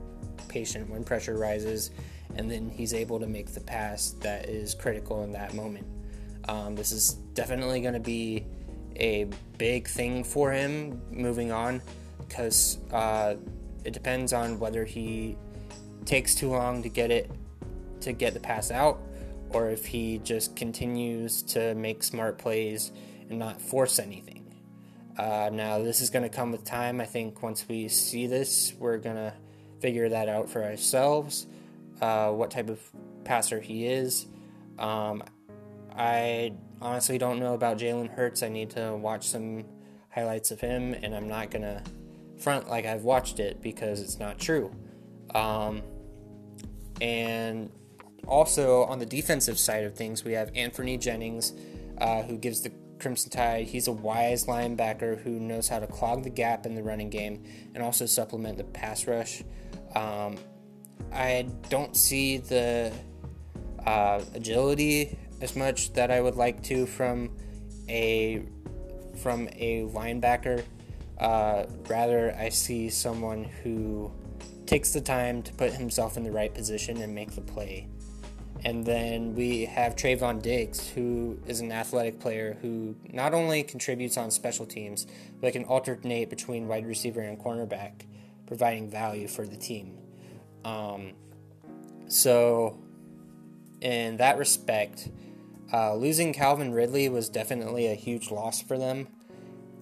patient 0.48 0.90
when 0.90 1.04
pressure 1.04 1.38
rises, 1.38 1.92
and 2.36 2.50
then 2.50 2.70
he's 2.70 2.94
able 2.94 3.20
to 3.20 3.28
make 3.28 3.54
the 3.54 3.62
pass 3.62 4.12
that 4.22 4.50
is 4.50 4.74
critical 4.74 5.24
in 5.24 5.32
that 5.32 5.54
moment. 5.54 5.88
Um, 6.48 6.76
this 6.76 6.92
is 6.92 7.14
definitely 7.34 7.82
going 7.82 7.94
to 7.94 8.00
be 8.00 8.46
a 8.96 9.30
big 9.58 9.88
thing 9.88 10.24
for 10.24 10.52
him 10.52 11.02
moving 11.12 11.52
on 11.52 11.82
because 12.18 12.80
uh, 12.92 13.36
it 13.84 13.94
depends 13.94 14.34
on 14.34 14.60
whether 14.60 14.86
he 14.86 15.38
takes 16.06 16.36
too 16.36 16.50
long 16.50 16.82
to 16.84 16.90
get 16.90 17.12
it 17.12 17.30
to 18.02 18.14
get 18.14 18.34
the 18.34 18.40
pass 18.40 18.72
out 18.72 19.00
or 19.50 19.70
if 19.70 19.86
he 19.86 20.20
just 20.20 20.56
continues 20.56 21.42
to 21.42 21.74
make 21.76 22.04
smart 22.04 22.38
plays 22.38 22.92
and 23.30 23.40
not 23.40 23.62
force 23.62 24.00
anything. 24.00 24.40
Uh, 25.18 25.50
now, 25.52 25.80
this 25.80 26.02
is 26.02 26.10
going 26.10 26.24
to 26.24 26.30
come 26.30 26.52
with 26.52 26.64
time. 26.64 27.02
I 27.02 27.06
think 27.06 27.44
once 27.44 27.68
we 27.68 27.88
see 27.88 28.28
this, 28.28 28.74
we're 28.80 28.98
going 28.98 29.18
to 29.18 29.34
figure 29.82 30.08
that 30.10 30.30
out 30.30 30.50
for 30.50 30.64
ourselves, 30.64 31.48
uh, 32.02 32.32
what 32.32 32.52
type 32.52 32.70
of 32.70 32.80
passer 33.24 33.60
he 33.60 33.86
is. 33.86 34.28
Um, 34.78 35.24
I 35.96 36.54
honestly 36.82 37.18
don't 37.18 37.40
know 37.40 37.54
about 37.54 37.78
Jalen 37.78 38.10
Hurts. 38.10 38.44
I 38.44 38.50
need 38.50 38.70
to 38.72 38.96
watch 38.96 39.28
some 39.28 39.66
highlights 40.10 40.52
of 40.52 40.62
him, 40.62 40.94
and 40.94 41.14
I'm 41.14 41.28
not 41.28 41.52
going 41.52 41.64
to 41.64 41.84
front 42.40 42.70
like 42.70 42.86
I've 42.86 43.04
watched 43.04 43.40
it 43.40 43.62
because 43.62 44.02
it's 44.02 44.20
not 44.20 44.40
true. 44.40 44.72
Um, 45.36 45.82
and 47.02 47.72
also 48.28 48.84
on 48.86 49.00
the 49.00 49.06
defensive 49.06 49.60
side 49.60 49.84
of 49.84 49.96
things, 49.96 50.24
we 50.24 50.34
have 50.34 50.52
Anthony 50.56 50.98
Jennings, 50.98 51.54
uh, 52.00 52.24
who 52.24 52.38
gives 52.38 52.62
the 52.62 52.72
Crimson 53.00 53.32
Tide. 53.32 53.68
He's 53.68 53.88
a 53.88 53.92
wise 53.92 54.46
linebacker 54.46 55.22
who 55.22 55.40
knows 55.40 55.68
how 55.68 55.80
to 55.80 55.88
clog 55.88 56.24
the 56.24 56.30
gap 56.30 56.66
in 56.66 56.76
the 56.76 56.84
running 56.84 57.10
game 57.10 57.44
and 57.74 57.84
also 57.84 58.06
supplement 58.06 58.58
the 58.58 58.64
pass 58.66 59.08
rush. 59.08 59.44
Um, 59.96 60.38
I 61.12 61.48
don't 61.70 61.96
see 61.96 62.38
the 62.38 62.92
uh, 63.86 64.22
agility 64.36 65.18
as 65.42 65.56
much 65.56 65.94
that 65.94 66.12
I 66.12 66.22
would 66.22 66.36
like 66.36 66.62
to 66.64 66.86
from 66.86 67.32
a 67.88 68.44
from 69.22 69.50
a 69.54 69.84
linebacker. 69.84 70.64
Uh, 71.20 71.66
rather, 71.88 72.36
I 72.38 72.50
see 72.50 72.90
someone 72.90 73.44
who 73.44 74.12
takes 74.66 74.94
the 74.94 75.02
time 75.02 75.42
to 75.44 75.54
put 75.54 75.74
himself 75.74 76.16
in 76.16 76.24
the 76.24 76.32
right 76.32 76.54
position 76.54 77.02
and 77.02 77.14
make 77.14 77.32
the 77.32 77.42
play. 77.42 77.88
And 78.66 78.86
then 78.86 79.36
we 79.36 79.66
have 79.66 79.96
Trevon 79.96 80.42
Diggs, 80.42 80.90
who 80.90 81.40
is 81.48 81.62
an 81.62 81.72
athletic 81.72 82.20
player 82.20 82.58
who 82.62 82.96
not 83.12 83.34
only 83.34 83.64
contributes 83.64 84.18
on 84.18 84.32
special 84.32 84.66
teams, 84.66 85.08
but 85.40 85.54
can 85.54 85.64
alternate 85.64 86.30
between 86.30 86.68
wide 86.68 86.86
receiver 86.86 87.22
and 87.22 87.40
cornerback 87.40 88.02
providing 88.48 88.90
value 88.90 89.28
for 89.28 89.46
the 89.46 89.56
team. 89.56 89.98
Um, 90.66 91.14
so, 92.08 92.78
in 93.80 94.18
that 94.18 94.38
respect, 94.38 95.10
uh, 95.72 95.96
losing 95.96 96.34
Calvin 96.34 96.74
Ridley 96.74 97.08
was 97.08 97.30
definitely 97.30 97.88
a 97.88 97.96
huge 97.96 98.30
loss 98.32 98.62
for 98.62 98.78
them. 98.78 99.08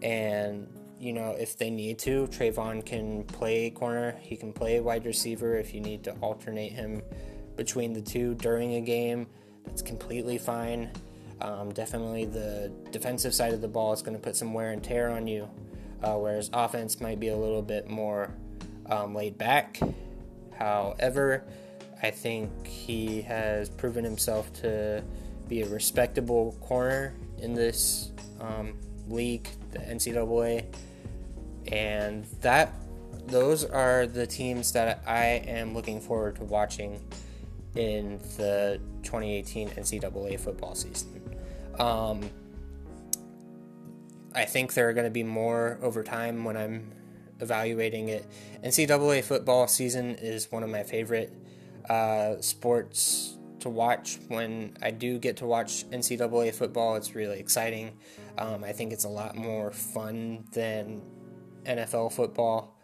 And, 0.03 0.67
you 0.99 1.13
know, 1.13 1.35
if 1.37 1.57
they 1.57 1.69
need 1.69 1.99
to, 1.99 2.27
Trevon 2.27 2.85
can 2.85 3.23
play 3.23 3.69
corner, 3.69 4.15
he 4.19 4.35
can 4.35 4.51
play 4.51 4.79
wide 4.79 5.05
receiver 5.05 5.55
if 5.57 5.73
you 5.73 5.79
need 5.79 6.03
to 6.05 6.11
alternate 6.21 6.71
him 6.71 7.01
between 7.55 7.93
the 7.93 8.01
two 8.01 8.35
during 8.35 8.75
a 8.75 8.81
game. 8.81 9.27
That's 9.65 9.81
completely 9.81 10.37
fine. 10.37 10.89
Um, 11.41 11.71
definitely 11.71 12.25
the 12.25 12.71
defensive 12.91 13.33
side 13.33 13.53
of 13.53 13.61
the 13.61 13.67
ball 13.67 13.93
is 13.93 14.01
going 14.01 14.17
to 14.17 14.21
put 14.21 14.35
some 14.35 14.53
wear 14.53 14.71
and 14.71 14.83
tear 14.83 15.09
on 15.09 15.27
you, 15.27 15.47
uh, 16.01 16.15
whereas 16.15 16.49
offense 16.51 16.99
might 16.99 17.19
be 17.19 17.27
a 17.27 17.37
little 17.37 17.61
bit 17.61 17.89
more 17.89 18.31
um, 18.87 19.13
laid 19.13 19.37
back. 19.37 19.79
However, 20.57 21.43
I 22.01 22.09
think 22.09 22.65
he 22.65 23.21
has 23.23 23.69
proven 23.69 24.03
himself 24.03 24.51
to 24.61 25.03
be 25.47 25.61
a 25.61 25.67
respectable 25.67 26.57
corner 26.61 27.13
in 27.39 27.53
this 27.53 28.11
um, 28.39 28.73
league, 29.07 29.47
the 29.71 29.79
NCAA, 29.79 30.65
and 31.71 32.25
that 32.41 32.73
those 33.27 33.65
are 33.65 34.07
the 34.07 34.25
teams 34.25 34.71
that 34.71 35.03
I 35.05 35.43
am 35.47 35.73
looking 35.73 35.99
forward 35.99 36.37
to 36.37 36.43
watching 36.43 37.01
in 37.75 38.17
the 38.37 38.79
2018 39.03 39.69
NCAA 39.69 40.39
football 40.39 40.75
season. 40.75 41.21
Um, 41.79 42.29
I 44.33 44.45
think 44.45 44.73
there 44.73 44.89
are 44.89 44.93
going 44.93 45.05
to 45.05 45.11
be 45.11 45.23
more 45.23 45.77
over 45.81 46.03
time 46.03 46.43
when 46.43 46.55
I'm 46.57 46.91
evaluating 47.39 48.09
it. 48.09 48.25
NCAA 48.63 49.23
football 49.23 49.67
season 49.67 50.15
is 50.15 50.51
one 50.51 50.63
of 50.63 50.69
my 50.69 50.83
favorite 50.83 51.33
uh, 51.89 52.39
sports 52.41 53.37
to 53.59 53.69
watch. 53.69 54.19
When 54.27 54.77
I 54.81 54.91
do 54.91 55.19
get 55.19 55.37
to 55.37 55.45
watch 55.45 55.89
NCAA 55.89 56.53
football, 56.53 56.95
it's 56.95 57.15
really 57.15 57.39
exciting. 57.39 57.97
Um, 58.37 58.63
I 58.63 58.71
think 58.71 58.93
it's 58.93 59.05
a 59.05 59.09
lot 59.09 59.35
more 59.35 59.71
fun 59.71 60.45
than 60.53 61.01
NFL 61.67 62.13
football, 62.13 62.77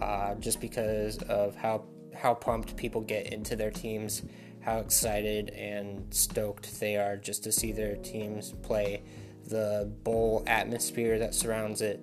uh, 0.00 0.34
just 0.36 0.60
because 0.60 1.18
of 1.24 1.56
how 1.56 1.84
how 2.14 2.34
pumped 2.34 2.76
people 2.76 3.00
get 3.00 3.32
into 3.32 3.56
their 3.56 3.70
teams, 3.70 4.22
how 4.60 4.78
excited 4.78 5.50
and 5.50 6.12
stoked 6.12 6.78
they 6.78 6.96
are 6.96 7.16
just 7.16 7.42
to 7.44 7.52
see 7.52 7.72
their 7.72 7.96
teams 7.96 8.52
play, 8.62 9.02
the 9.48 9.90
bowl 10.04 10.44
atmosphere 10.46 11.18
that 11.18 11.34
surrounds 11.34 11.80
it, 11.80 12.00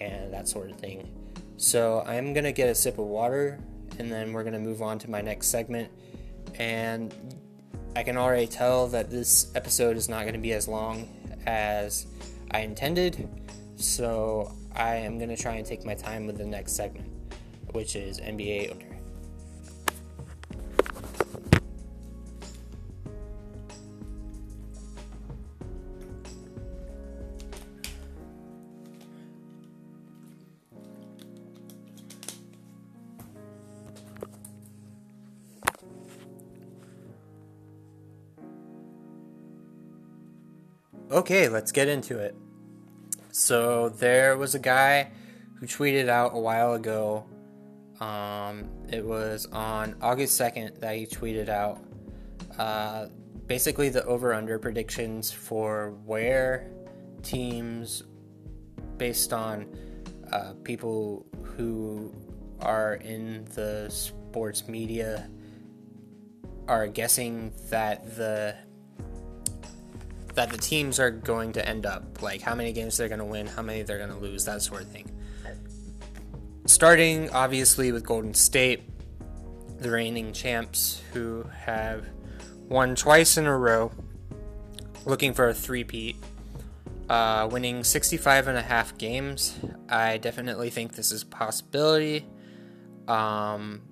and 0.00 0.32
that 0.32 0.48
sort 0.48 0.70
of 0.70 0.76
thing. 0.78 1.08
So 1.56 2.02
I'm 2.06 2.32
to 2.44 2.52
get 2.52 2.68
a 2.68 2.74
sip 2.74 2.98
of 2.98 3.06
water 3.06 3.58
and 3.98 4.10
then 4.10 4.32
we're 4.32 4.42
to 4.54 4.58
move 4.58 4.82
on 4.82 4.98
to 5.00 5.10
my 5.10 5.20
next 5.20 5.48
segment. 5.48 5.90
And 6.58 7.14
I 7.94 8.02
can 8.02 8.16
already 8.16 8.46
tell 8.46 8.88
that 8.88 9.10
this 9.10 9.52
episode 9.54 9.96
is 9.96 10.08
not 10.08 10.22
to 10.34 10.40
be 10.40 10.52
as 10.52 10.66
long 10.66 11.08
as 11.46 12.06
I 12.50 12.60
intended. 12.60 13.28
So 13.76 14.52
I 14.74 14.96
am 14.96 15.18
going 15.18 15.28
to 15.28 15.36
try 15.36 15.54
and 15.54 15.66
take 15.66 15.84
my 15.84 15.94
time 15.94 16.26
with 16.26 16.38
the 16.38 16.46
next 16.46 16.72
segment, 16.72 17.10
which 17.72 17.96
is 17.96 18.20
NBA 18.20 18.72
owner. 18.72 18.92
Okay, 41.10 41.46
let's 41.50 41.72
get 41.72 41.88
into 41.88 42.18
it. 42.18 42.34
So 43.32 43.88
there 43.88 44.36
was 44.36 44.54
a 44.54 44.58
guy 44.58 45.10
who 45.54 45.66
tweeted 45.66 46.10
out 46.10 46.32
a 46.34 46.38
while 46.38 46.74
ago. 46.74 47.24
Um, 47.98 48.68
it 48.90 49.02
was 49.02 49.46
on 49.46 49.96
August 50.02 50.38
2nd 50.38 50.80
that 50.80 50.94
he 50.96 51.06
tweeted 51.06 51.48
out 51.48 51.82
uh, 52.58 53.06
basically 53.46 53.88
the 53.88 54.04
over 54.04 54.34
under 54.34 54.58
predictions 54.58 55.32
for 55.32 55.94
where 56.04 56.70
teams, 57.22 58.02
based 58.98 59.32
on 59.32 59.66
uh, 60.30 60.52
people 60.62 61.24
who 61.42 62.14
are 62.60 62.96
in 62.96 63.46
the 63.54 63.88
sports 63.88 64.68
media, 64.68 65.30
are 66.68 66.86
guessing 66.86 67.50
that 67.70 68.14
the 68.14 68.54
that 70.34 70.50
the 70.50 70.56
teams 70.56 70.98
are 70.98 71.10
going 71.10 71.52
to 71.52 71.68
end 71.68 71.86
up, 71.86 72.22
like 72.22 72.40
how 72.40 72.54
many 72.54 72.72
games 72.72 72.96
they're 72.96 73.08
going 73.08 73.18
to 73.18 73.24
win, 73.24 73.46
how 73.46 73.62
many 73.62 73.82
they're 73.82 73.98
going 73.98 74.10
to 74.10 74.16
lose, 74.16 74.44
that 74.44 74.62
sort 74.62 74.82
of 74.82 74.88
thing. 74.88 75.10
Starting 76.64 77.28
obviously 77.30 77.92
with 77.92 78.04
Golden 78.06 78.34
State, 78.34 78.82
the 79.80 79.90
reigning 79.90 80.32
champs 80.32 81.02
who 81.12 81.44
have 81.64 82.06
won 82.68 82.94
twice 82.94 83.36
in 83.36 83.46
a 83.46 83.56
row, 83.56 83.92
looking 85.04 85.34
for 85.34 85.48
a 85.48 85.54
three-peat, 85.54 86.16
uh, 87.10 87.48
winning 87.50 87.84
65 87.84 88.48
and 88.48 88.56
a 88.56 88.62
half 88.62 88.96
games. 88.96 89.58
I 89.88 90.16
definitely 90.18 90.70
think 90.70 90.94
this 90.94 91.12
is 91.12 91.22
a 91.22 91.26
possibility. 91.26 92.24
Um, 93.08 93.82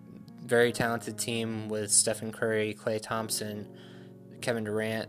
very 0.43 0.73
talented 0.73 1.19
team 1.19 1.69
with 1.69 1.91
Stephen 1.91 2.33
Curry, 2.33 2.75
Klay 2.81 3.01
Thompson, 3.03 3.69
Kevin 4.41 4.65
Durant, 4.65 5.09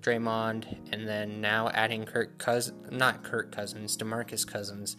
Draymond, 0.00 0.92
and 0.92 1.06
then 1.06 1.40
now 1.40 1.68
adding 1.70 2.04
Kirk 2.04 2.38
Cousins, 2.38 2.90
not 2.90 3.22
Kirk 3.22 3.52
Cousins, 3.52 3.96
DeMarcus 3.96 4.46
Cousins, 4.46 4.96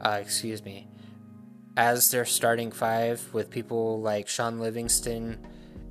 uh, 0.00 0.18
excuse 0.20 0.64
me, 0.64 0.88
as 1.76 2.10
their 2.10 2.24
starting 2.24 2.72
five 2.72 3.26
with 3.32 3.50
people 3.50 4.00
like 4.00 4.28
Shaun 4.28 4.58
Livingston 4.58 5.46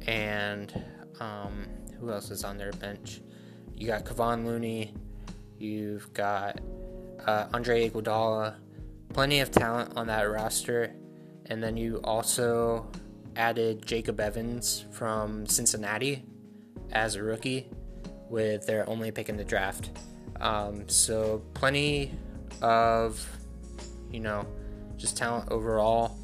and 0.07 0.83
um, 1.19 1.67
who 1.99 2.11
else 2.11 2.31
is 2.31 2.43
on 2.43 2.57
their 2.57 2.71
bench? 2.73 3.21
You 3.75 3.87
got 3.87 4.05
Kevon 4.05 4.45
Looney, 4.45 4.93
you've 5.57 6.11
got 6.13 6.59
uh, 7.25 7.47
Andre 7.53 7.89
Iguodala, 7.89 8.55
plenty 9.13 9.39
of 9.39 9.51
talent 9.51 9.93
on 9.95 10.07
that 10.07 10.23
roster, 10.23 10.93
and 11.45 11.63
then 11.63 11.77
you 11.77 12.01
also 12.03 12.89
added 13.35 13.85
Jacob 13.85 14.19
Evans 14.19 14.85
from 14.91 15.45
Cincinnati 15.45 16.25
as 16.91 17.15
a 17.15 17.23
rookie 17.23 17.69
with 18.29 18.65
their 18.65 18.87
only 18.89 19.11
pick 19.11 19.29
in 19.29 19.37
the 19.37 19.43
draft. 19.43 19.89
Um, 20.39 20.87
so 20.87 21.41
plenty 21.53 22.13
of, 22.61 23.25
you 24.11 24.19
know, 24.19 24.45
just 24.97 25.17
talent 25.17 25.51
overall. 25.51 26.17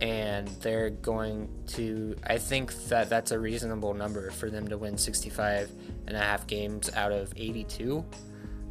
And 0.00 0.48
they're 0.60 0.90
going 0.90 1.48
to, 1.68 2.16
I 2.26 2.38
think 2.38 2.74
that 2.88 3.08
that's 3.08 3.30
a 3.30 3.38
reasonable 3.38 3.94
number 3.94 4.30
for 4.30 4.50
them 4.50 4.68
to 4.68 4.76
win 4.76 4.98
65 4.98 5.70
and 6.06 6.16
a 6.16 6.20
half 6.20 6.46
games 6.46 6.90
out 6.94 7.12
of 7.12 7.32
82. 7.36 8.04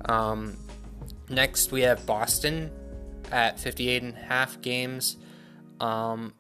Um, 0.06 0.58
next, 1.29 1.71
we 1.71 1.82
have 1.82 2.06
Boston 2.06 2.71
at 3.32 3.60
58 3.60 4.03
and 4.03 4.13
a 4.15 4.19
half 4.19 4.62
games. 4.62 5.17
Um, 5.79 6.34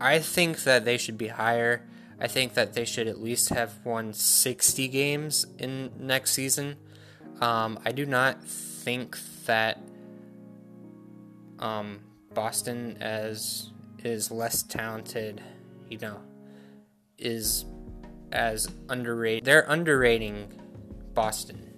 I 0.00 0.18
think 0.18 0.64
that 0.64 0.84
they 0.84 0.98
should 0.98 1.16
be 1.16 1.28
higher. 1.28 1.88
I 2.24 2.26
think 2.26 2.54
that 2.54 2.72
they 2.72 2.86
should 2.86 3.06
at 3.06 3.20
least 3.20 3.50
have 3.50 3.84
won 3.84 4.14
60 4.14 4.88
games 4.88 5.44
in 5.58 5.90
next 5.98 6.30
season. 6.30 6.76
Um, 7.42 7.78
I 7.84 7.92
do 7.92 8.06
not 8.06 8.42
think 8.42 9.18
that 9.44 9.78
um, 11.58 12.00
Boston 12.32 12.96
as 13.02 13.72
is 14.02 14.30
less 14.30 14.62
talented, 14.62 15.42
you 15.90 15.98
know, 15.98 16.18
is 17.18 17.66
as 18.32 18.68
underrated. 18.88 19.44
They're 19.44 19.66
underrating 19.68 20.48
Boston, 21.12 21.74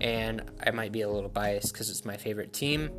and 0.00 0.40
I 0.64 0.70
might 0.70 0.92
be 0.92 1.00
a 1.00 1.08
little 1.08 1.28
biased 1.28 1.72
because 1.72 1.90
it's 1.90 2.04
my 2.04 2.16
favorite 2.16 2.52
team. 2.52 2.90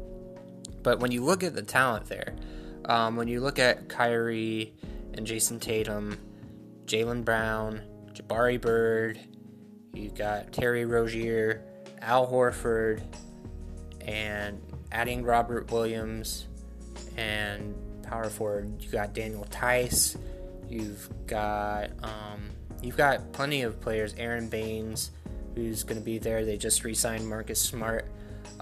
But 0.83 0.99
when 0.99 1.13
you 1.13 1.23
look 1.23 1.41
at 1.41 1.55
the 1.55 1.61
talent 1.61 2.07
there, 2.07 2.35
um, 2.83 3.15
when 3.15 3.29
you 3.29 3.39
look 3.39 3.59
at 3.59 3.87
Kyrie 3.87 4.73
and 5.13 5.25
Jayson 5.25 5.61
Tatum 5.61 6.19
Jaylen 6.91 7.23
Brown, 7.23 7.81
Jabari 8.11 8.59
Bird, 8.59 9.17
you've 9.93 10.13
got 10.13 10.51
Terry 10.51 10.83
Rozier, 10.83 11.63
Al 12.01 12.29
Horford, 12.29 13.01
and 14.01 14.61
adding 14.91 15.23
Robert 15.23 15.71
Williams 15.71 16.47
and 17.15 17.73
power 18.03 18.29
forward. 18.29 18.75
You 18.81 18.89
got 18.89 19.13
Daniel 19.13 19.47
Theis. 19.49 20.17
You've 20.67 21.09
got 21.27 21.91
um, 22.03 22.49
you've 22.81 22.97
got 22.97 23.31
plenty 23.31 23.61
of 23.61 23.79
players. 23.79 24.13
Aron 24.17 24.49
Baynes, 24.49 25.11
who's 25.55 25.83
going 25.83 25.97
to 25.97 26.03
be 26.03 26.17
there. 26.17 26.43
They 26.43 26.57
just 26.57 26.83
re-signed 26.83 27.25
Marcus 27.25 27.61
Smart. 27.61 28.05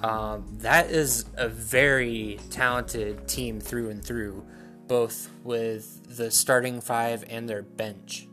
Um, 0.03 0.45
that 0.59 0.91
is 0.91 1.25
a 1.35 1.49
very 1.49 2.39
talented 2.51 3.27
team 3.27 3.59
through 3.59 3.89
and 3.89 4.05
through 4.05 4.45
both 4.89 5.29
with 5.43 6.17
the 6.17 6.29
starting 6.29 6.81
five 6.81 7.23
and 7.29 7.47
their 7.47 7.61
bench. 7.61 8.27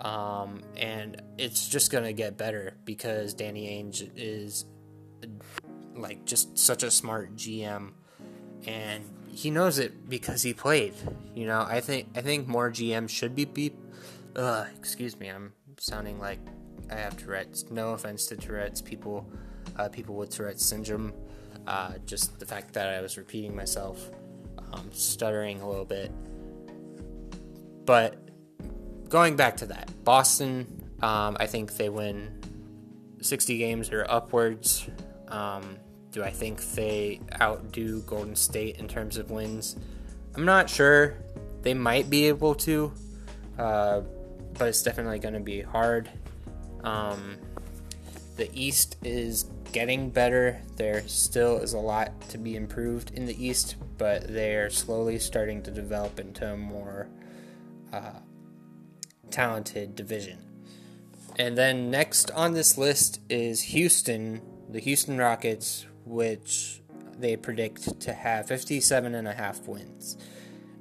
Um, 0.00 0.60
and 0.76 1.22
it's 1.38 1.68
just 1.68 1.90
going 1.90 2.04
to 2.04 2.12
get 2.12 2.36
better 2.36 2.74
because 2.84 3.32
Danny 3.32 3.68
Ainge 3.68 4.10
is 4.16 4.66
like 5.94 6.24
just 6.26 6.58
such 6.58 6.82
a 6.82 6.90
smart 6.90 7.36
GM 7.36 7.92
and 8.66 9.04
he 9.28 9.50
knows 9.50 9.78
it 9.78 10.08
because 10.10 10.42
he 10.42 10.52
played. 10.52 10.94
You 11.34 11.46
know, 11.46 11.64
I 11.66 11.80
think 11.80 12.08
I 12.14 12.20
think 12.20 12.48
more 12.48 12.70
GMs 12.70 13.10
should 13.10 13.34
be 13.34 13.44
be 13.44 13.72
uh, 14.36 14.66
excuse 14.76 15.18
me, 15.18 15.28
I'm 15.28 15.52
sounding 15.78 16.18
like 16.18 16.40
I 16.90 16.96
have 16.96 17.16
Tourette's. 17.16 17.70
No 17.70 17.92
offense 17.92 18.26
to 18.26 18.36
Tourette's 18.36 18.82
people 18.82 19.30
uh, 19.78 19.88
people 19.88 20.16
with 20.16 20.30
Tourette's 20.30 20.64
syndrome. 20.64 21.12
Uh, 21.66 21.92
just 22.06 22.40
the 22.40 22.46
fact 22.46 22.74
that 22.74 22.88
I 22.88 23.00
was 23.00 23.16
repeating 23.16 23.54
myself 23.54 24.10
um, 24.72 24.90
stuttering 24.92 25.60
a 25.60 25.68
little 25.68 25.84
bit. 25.84 26.10
But 27.84 28.16
going 29.08 29.36
back 29.36 29.56
to 29.58 29.66
that, 29.66 29.90
Boston, 30.04 30.90
um, 31.02 31.36
I 31.38 31.46
think 31.46 31.76
they 31.76 31.88
win 31.88 32.40
60 33.20 33.58
games 33.58 33.90
or 33.90 34.06
upwards. 34.08 34.88
Um, 35.28 35.76
do 36.10 36.22
I 36.22 36.30
think 36.30 36.60
they 36.74 37.20
outdo 37.40 38.00
Golden 38.02 38.36
State 38.36 38.76
in 38.76 38.86
terms 38.86 39.16
of 39.16 39.30
wins? 39.30 39.76
I'm 40.34 40.44
not 40.44 40.68
sure. 40.68 41.16
They 41.62 41.74
might 41.74 42.10
be 42.10 42.28
able 42.28 42.54
to, 42.56 42.92
uh, 43.58 44.00
but 44.54 44.68
it's 44.68 44.82
definitely 44.82 45.18
going 45.18 45.34
to 45.34 45.40
be 45.40 45.62
hard. 45.62 46.10
Um, 46.84 47.36
the 48.42 48.50
East 48.60 48.96
is 49.04 49.44
getting 49.70 50.10
better. 50.10 50.60
There 50.74 51.06
still 51.06 51.58
is 51.58 51.74
a 51.74 51.78
lot 51.78 52.20
to 52.30 52.38
be 52.38 52.56
improved 52.56 53.12
in 53.12 53.24
the 53.24 53.46
East, 53.46 53.76
but 53.98 54.26
they're 54.26 54.68
slowly 54.68 55.20
starting 55.20 55.62
to 55.62 55.70
develop 55.70 56.18
into 56.18 56.52
a 56.52 56.56
more 56.56 57.06
uh, 57.92 58.18
talented 59.30 59.94
division. 59.94 60.38
And 61.38 61.56
then 61.56 61.88
next 61.88 62.32
on 62.32 62.52
this 62.52 62.76
list 62.76 63.20
is 63.30 63.62
Houston, 63.62 64.42
the 64.68 64.80
Houston 64.80 65.18
Rockets, 65.18 65.86
which 66.04 66.82
they 67.16 67.36
predict 67.36 68.00
to 68.00 68.12
have 68.12 68.48
57 68.48 69.14
and 69.14 69.28
a 69.28 69.32
half 69.32 69.68
wins. 69.68 70.16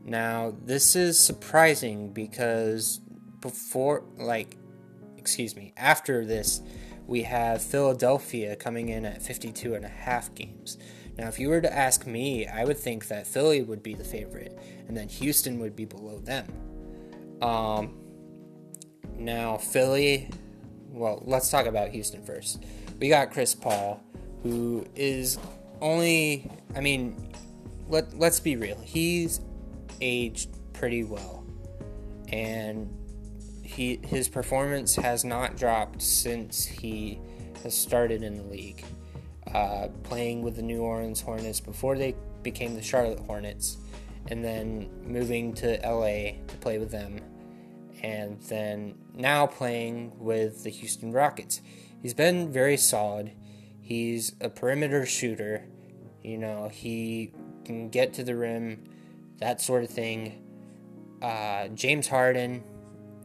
Now, 0.04 0.56
this 0.66 0.96
is 0.96 1.20
surprising 1.20 2.12
because 2.12 3.02
before, 3.40 4.04
like, 4.18 4.58
excuse 5.16 5.56
me, 5.56 5.74
after 5.78 6.26
this, 6.26 6.64
we 7.12 7.24
have 7.24 7.62
Philadelphia 7.62 8.56
coming 8.56 8.88
in 8.88 9.06
at 9.06 9.22
52 9.22 9.74
and 9.74 9.84
a 9.84 9.90
half 9.90 10.34
games. 10.34 10.78
Now, 11.18 11.28
if 11.28 11.40
you 11.40 11.50
were 11.50 11.60
to 11.60 11.72
ask 11.72 12.08
me, 12.08 12.48
I 12.48 12.64
would 12.64 12.78
think 12.78 13.10
that 13.10 13.28
Philly 13.28 13.62
would 13.62 13.84
be 13.84 13.94
the 13.94 14.04
favorite, 14.06 14.58
and 14.88 14.96
then 14.96 15.10
Houston 15.10 15.60
would 15.60 15.76
be 15.76 15.84
below 15.84 16.20
them. 16.20 16.48
Um, 17.42 18.00
now, 19.18 19.58
Philly, 19.58 20.30
well, 20.90 21.22
let's 21.26 21.52
talk 21.52 21.66
about 21.66 21.90
Houston 21.90 22.24
first. 22.24 22.64
We 22.98 23.10
got 23.10 23.32
Chris 23.32 23.54
Paul, 23.54 24.02
who 24.42 24.86
is 24.96 25.38
only, 25.82 26.50
I 26.78 26.80
mean, 26.80 27.34
let 27.90 28.18
let's 28.18 28.40
be 28.40 28.56
real. 28.56 28.80
He's 28.80 29.42
aged 30.00 30.50
pretty 30.72 31.04
well, 31.04 31.46
and 32.30 32.90
he 33.72 34.00
his 34.04 34.28
performance 34.28 34.96
has 34.96 35.24
not 35.24 35.56
dropped 35.58 36.02
since 36.02 36.66
he 36.66 37.20
has 37.64 37.78
started 37.78 38.24
in 38.24 38.36
the 38.36 38.44
league. 38.44 38.84
Uh, 39.54 39.88
playing 40.04 40.42
with 40.42 40.56
the 40.56 40.62
New 40.62 40.82
Orleans 40.82 41.20
Hornets 41.20 41.60
before 41.60 41.98
they 41.98 42.16
became 42.44 42.76
the 42.76 42.82
Charlotte 42.82 43.20
Hornets, 43.20 43.78
and 44.28 44.44
then 44.44 44.90
moving 45.04 45.54
to 45.56 45.80
LA 45.84 46.38
to 46.48 46.58
play 46.60 46.78
with 46.78 46.92
them, 46.92 47.20
and 48.04 48.40
then 48.44 48.96
now 49.14 49.48
playing 49.48 50.12
with 50.20 50.64
the 50.64 50.70
Houston 50.70 51.12
Rockets. 51.12 51.62
He's 52.02 52.14
been 52.14 52.52
very 52.52 52.78
solid. 52.78 53.32
He's 53.80 54.36
a 54.42 54.50
perimeter 54.50 55.06
shooter. 55.06 55.66
You 56.24 56.38
know, 56.38 56.70
he 56.70 57.34
can 57.66 57.90
get 57.90 58.14
to 58.14 58.24
the 58.24 58.36
rim, 58.36 58.84
that 59.40 59.60
sort 59.60 59.84
of 59.84 59.90
thing. 59.90 60.44
Uh, 61.22 61.68
James 61.70 62.08
Harden, 62.08 62.64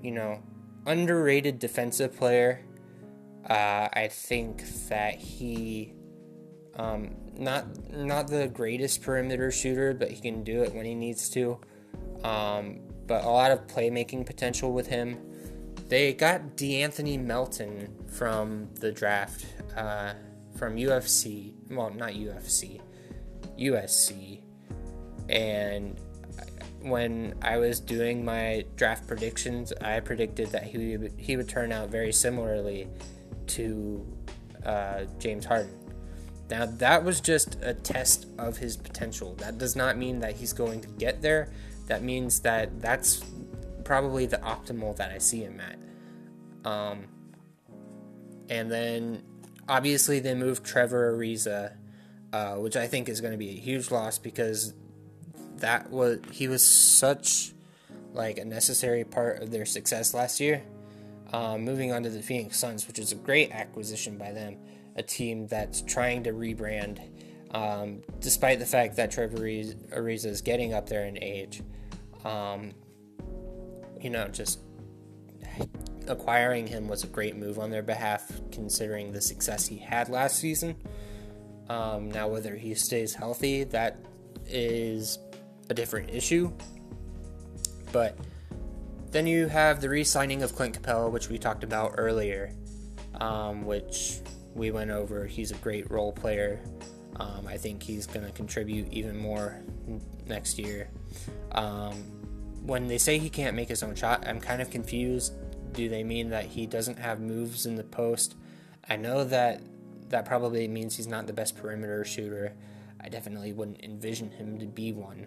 you 0.03 0.13
know, 0.13 0.43
underrated 0.87 1.59
defensive 1.59 2.17
player. 2.17 2.65
Uh, 3.49 3.89
I 3.93 4.09
think 4.11 4.65
that 4.89 5.17
he, 5.17 5.95
um, 6.77 7.15
not 7.37 7.67
not 7.93 8.29
the 8.29 8.49
greatest 8.49 9.03
perimeter 9.03 9.51
shooter, 9.51 9.95
but 9.95 10.11
he 10.11 10.21
can 10.21 10.43
do 10.43 10.63
it 10.63 10.75
when 10.75 10.85
he 10.85 10.95
needs 10.95 11.29
to. 11.31 11.61
Um, 12.25 12.81
but 13.07 13.25
a 13.25 13.29
lot 13.29 13.51
of 13.51 13.67
playmaking 13.67 14.27
potential 14.27 14.73
with 14.73 14.89
him. 14.89 15.19
They 15.89 16.13
got 16.13 16.57
De'Anthony 16.57 17.23
Melton 17.23 17.95
from 18.09 18.69
the 18.81 18.91
draft, 18.91 19.47
uh, 19.77 20.15
from 20.57 20.77
UFC. 20.77 21.55
Well, 21.71 21.91
not 21.91 22.13
UFC, 22.13 22.81
USC. 23.57 24.41
And 25.29 26.01
when 26.89 27.35
I 27.43 27.59
was 27.59 27.81
doing 27.81 28.25
my 28.25 28.65
draft 28.77 29.07
predictions, 29.07 29.73
I 29.81 30.01
predicted 30.01 30.49
that 30.51 30.65
he 30.65 30.97
would, 30.97 31.13
he 31.17 31.37
would 31.37 31.49
turn 31.49 31.73
out 31.73 31.89
very 31.89 32.13
similarly 32.13 32.89
to 33.49 34.07
uh, 34.65 35.05
James 35.19 35.45
Harden. 35.45 35.87
Now, 36.49 36.67
that 36.67 37.05
was 37.05 37.21
just 37.21 37.57
a 37.63 37.75
test 37.75 38.27
of 38.39 38.59
his 38.59 38.77
potential. 38.77 39.35
That 39.37 39.59
does 39.59 39.75
not 39.75 39.97
mean 39.97 40.21
that 40.21 40.37
he's 40.37 40.53
going 40.53 40.81
to 40.83 40.89
get 40.89 41.21
there. 41.23 41.51
That 41.87 42.03
means 42.03 42.41
that 42.41 42.81
that's 42.81 43.25
probably 43.85 44.27
the 44.27 44.39
optimal 44.39 44.97
that 44.97 45.11
I 45.11 45.19
see 45.19 45.41
him 45.41 45.61
at. 45.61 46.71
Um, 46.71 47.07
and 48.49 48.71
then 48.71 49.23
obviously 49.69 50.21
they 50.21 50.35
moved 50.35 50.65
Trevor 50.65 51.17
Ariza, 51.17 51.75
uh, 52.33 52.55
which 52.55 52.77
I 52.77 52.87
think 52.87 53.09
is 53.09 53.21
going 53.21 53.33
to 53.33 53.39
be 53.39 53.51
a 53.51 53.61
huge 53.61 53.91
loss 53.91 54.19
because 54.19 54.75
that 55.59 55.91
was 55.91 56.19
he 56.33 56.49
was 56.49 56.67
such 56.67 57.53
like 58.13 58.39
a 58.39 58.45
necessary 58.45 59.05
part 59.05 59.43
of 59.43 59.51
their 59.51 59.67
success 59.67 60.15
last 60.15 60.41
year. 60.41 60.63
Um, 61.33 61.63
moving 61.63 61.93
on 61.93 62.03
to 62.05 62.11
the 62.11 62.23
Phoenix 62.23 62.59
Suns, 62.59 62.87
which 62.87 62.99
is 62.99 63.13
a 63.13 63.17
great 63.17 63.51
acquisition 63.51 64.17
by 64.17 64.33
them, 64.33 64.57
a 64.95 65.03
team 65.03 65.47
that's 65.49 65.83
trying 65.83 66.23
to 66.25 66.33
rebrand, 66.33 67.01
um, 67.53 68.03
despite 68.21 68.59
the 68.59 68.67
fact 68.67 68.97
that 68.97 69.11
Trevor 69.11 69.39
Ariza 69.39 70.27
is 70.27 70.41
getting 70.41 70.73
up 70.73 70.89
there 70.89 71.05
in 71.05 71.23
age. 71.23 71.63
Um, 72.25 72.73
you 74.01 74.11
know, 74.11 74.29
just 74.29 74.61
acquiring 76.07 76.67
him 76.67 76.89
was 76.89 77.05
a 77.05 77.09
great 77.09 77.37
move 77.37 77.59
on 77.59 77.71
their 77.71 77.83
behalf, 77.83 78.31
considering 78.53 79.13
the 79.13 79.21
success 79.21 79.67
he 79.67 79.77
had 79.77 80.09
last 80.09 80.39
season. 80.39 80.77
Um, 81.69 82.11
now, 82.11 82.29
whether 82.29 82.55
he 82.55 82.75
stays 82.75 83.15
healthy, 83.15 83.65
that 83.65 83.99
is 84.47 85.19
a 85.69 85.75
different 85.75 86.11
issue. 86.11 86.53
But 87.93 88.17
then 89.11 89.27
you 89.27 89.49
have 89.49 89.81
the 89.81 89.89
re 89.89 90.05
signing 90.05 90.43
of 90.43 90.55
Clint 90.55 90.81
Capela, 90.81 91.11
which 91.11 91.29
we 91.29 91.39
talked 91.39 91.65
about 91.65 91.95
earlier, 91.97 92.53
um, 93.21 93.65
which 93.65 94.21
we 94.55 94.71
went 94.71 94.91
over. 94.91 95.27
He's 95.27 95.51
a 95.51 95.57
great 95.57 95.91
role 95.91 96.13
player. 96.13 96.61
Um, 97.17 97.47
I 97.47 97.57
think 97.57 97.83
he's 97.83 98.07
going 98.07 98.27
to 98.27 98.33
contribute 98.33 98.93
even 98.93 99.17
more 99.17 99.63
next 100.27 100.59
year. 100.59 100.89
Um, 101.53 101.95
when 102.63 102.89
they 102.89 102.99
say 102.99 103.19
he 103.19 103.31
can't 103.31 103.57
make 103.57 103.69
his 103.69 103.83
own 103.83 103.95
shot, 103.95 104.27
I'm 104.27 104.41
kind 104.41 104.61
of 104.61 104.71
confused. 104.71 105.33
Do 105.73 105.89
they 105.89 106.03
mean 106.03 106.31
that 106.31 106.47
he 106.47 106.67
doesn't 106.67 106.99
have 106.99 107.21
moves 107.21 107.65
in 107.65 107.77
the 107.77 107.85
post? 107.85 108.35
I 108.89 108.97
know 108.97 109.25
that 109.25 109.63
that 110.09 110.25
probably 110.25 110.69
means 110.69 110.97
he's 110.97 111.07
not 111.07 111.27
the 111.27 111.33
best 111.33 111.57
perimeter 111.57 112.05
shooter. 112.05 112.55
I 113.01 113.09
definitely 113.09 113.53
wouldn't 113.53 113.83
envision 113.83 114.31
him 114.31 114.59
to 114.59 114.67
be 114.67 114.93
one. 114.93 115.27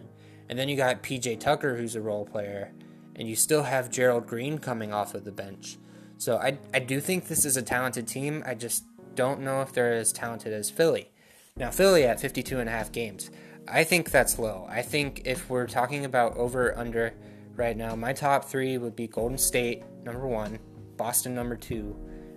And 0.49 0.57
then 0.57 0.67
you 0.67 0.75
got 0.75 1.03
PJ 1.03 1.39
Tucker, 1.39 1.77
who's 1.77 1.95
a 1.95 2.01
role 2.01 2.25
player, 2.25 2.73
and 3.15 3.27
you 3.27 3.35
still 3.35 3.63
have 3.63 3.91
Gerald 3.91 4.25
Green 4.25 4.57
coming 4.57 4.91
off 4.91 5.13
of 5.13 5.23
the 5.23 5.31
bench. 5.31 5.77
So 6.17 6.38
I, 6.38 6.57
I 6.73 6.79
do 6.79 6.99
think 6.99 7.27
this 7.27 7.45
is 7.45 7.55
a 7.55 7.62
talented 7.62 8.07
team. 8.07 8.43
I 8.45 8.55
just 8.55 8.83
don't 9.15 9.41
know 9.41 9.62
if 9.62 9.71
they're 9.71 9.93
as 9.93 10.12
talented 10.12 10.51
as 10.51 10.69
Philly. 10.69 11.12
Now, 11.55 11.71
Philly 11.71 12.03
at 12.03 12.19
52 12.19 12.59
and 12.59 12.67
a 12.67 12.71
half 12.71 12.91
games, 12.91 13.29
I 13.67 13.83
think 13.83 14.09
that's 14.09 14.39
low. 14.39 14.65
I 14.69 14.81
think 14.81 15.21
if 15.25 15.49
we're 15.49 15.67
talking 15.67 16.05
about 16.05 16.35
over 16.35 16.77
under 16.77 17.13
right 17.55 17.77
now, 17.77 17.95
my 17.95 18.13
top 18.13 18.45
three 18.45 18.77
would 18.77 18.95
be 18.95 19.07
Golden 19.07 19.38
State, 19.38 19.83
number 20.03 20.27
one, 20.27 20.57
Boston, 20.97 21.35
number 21.35 21.55
two, 21.55 21.95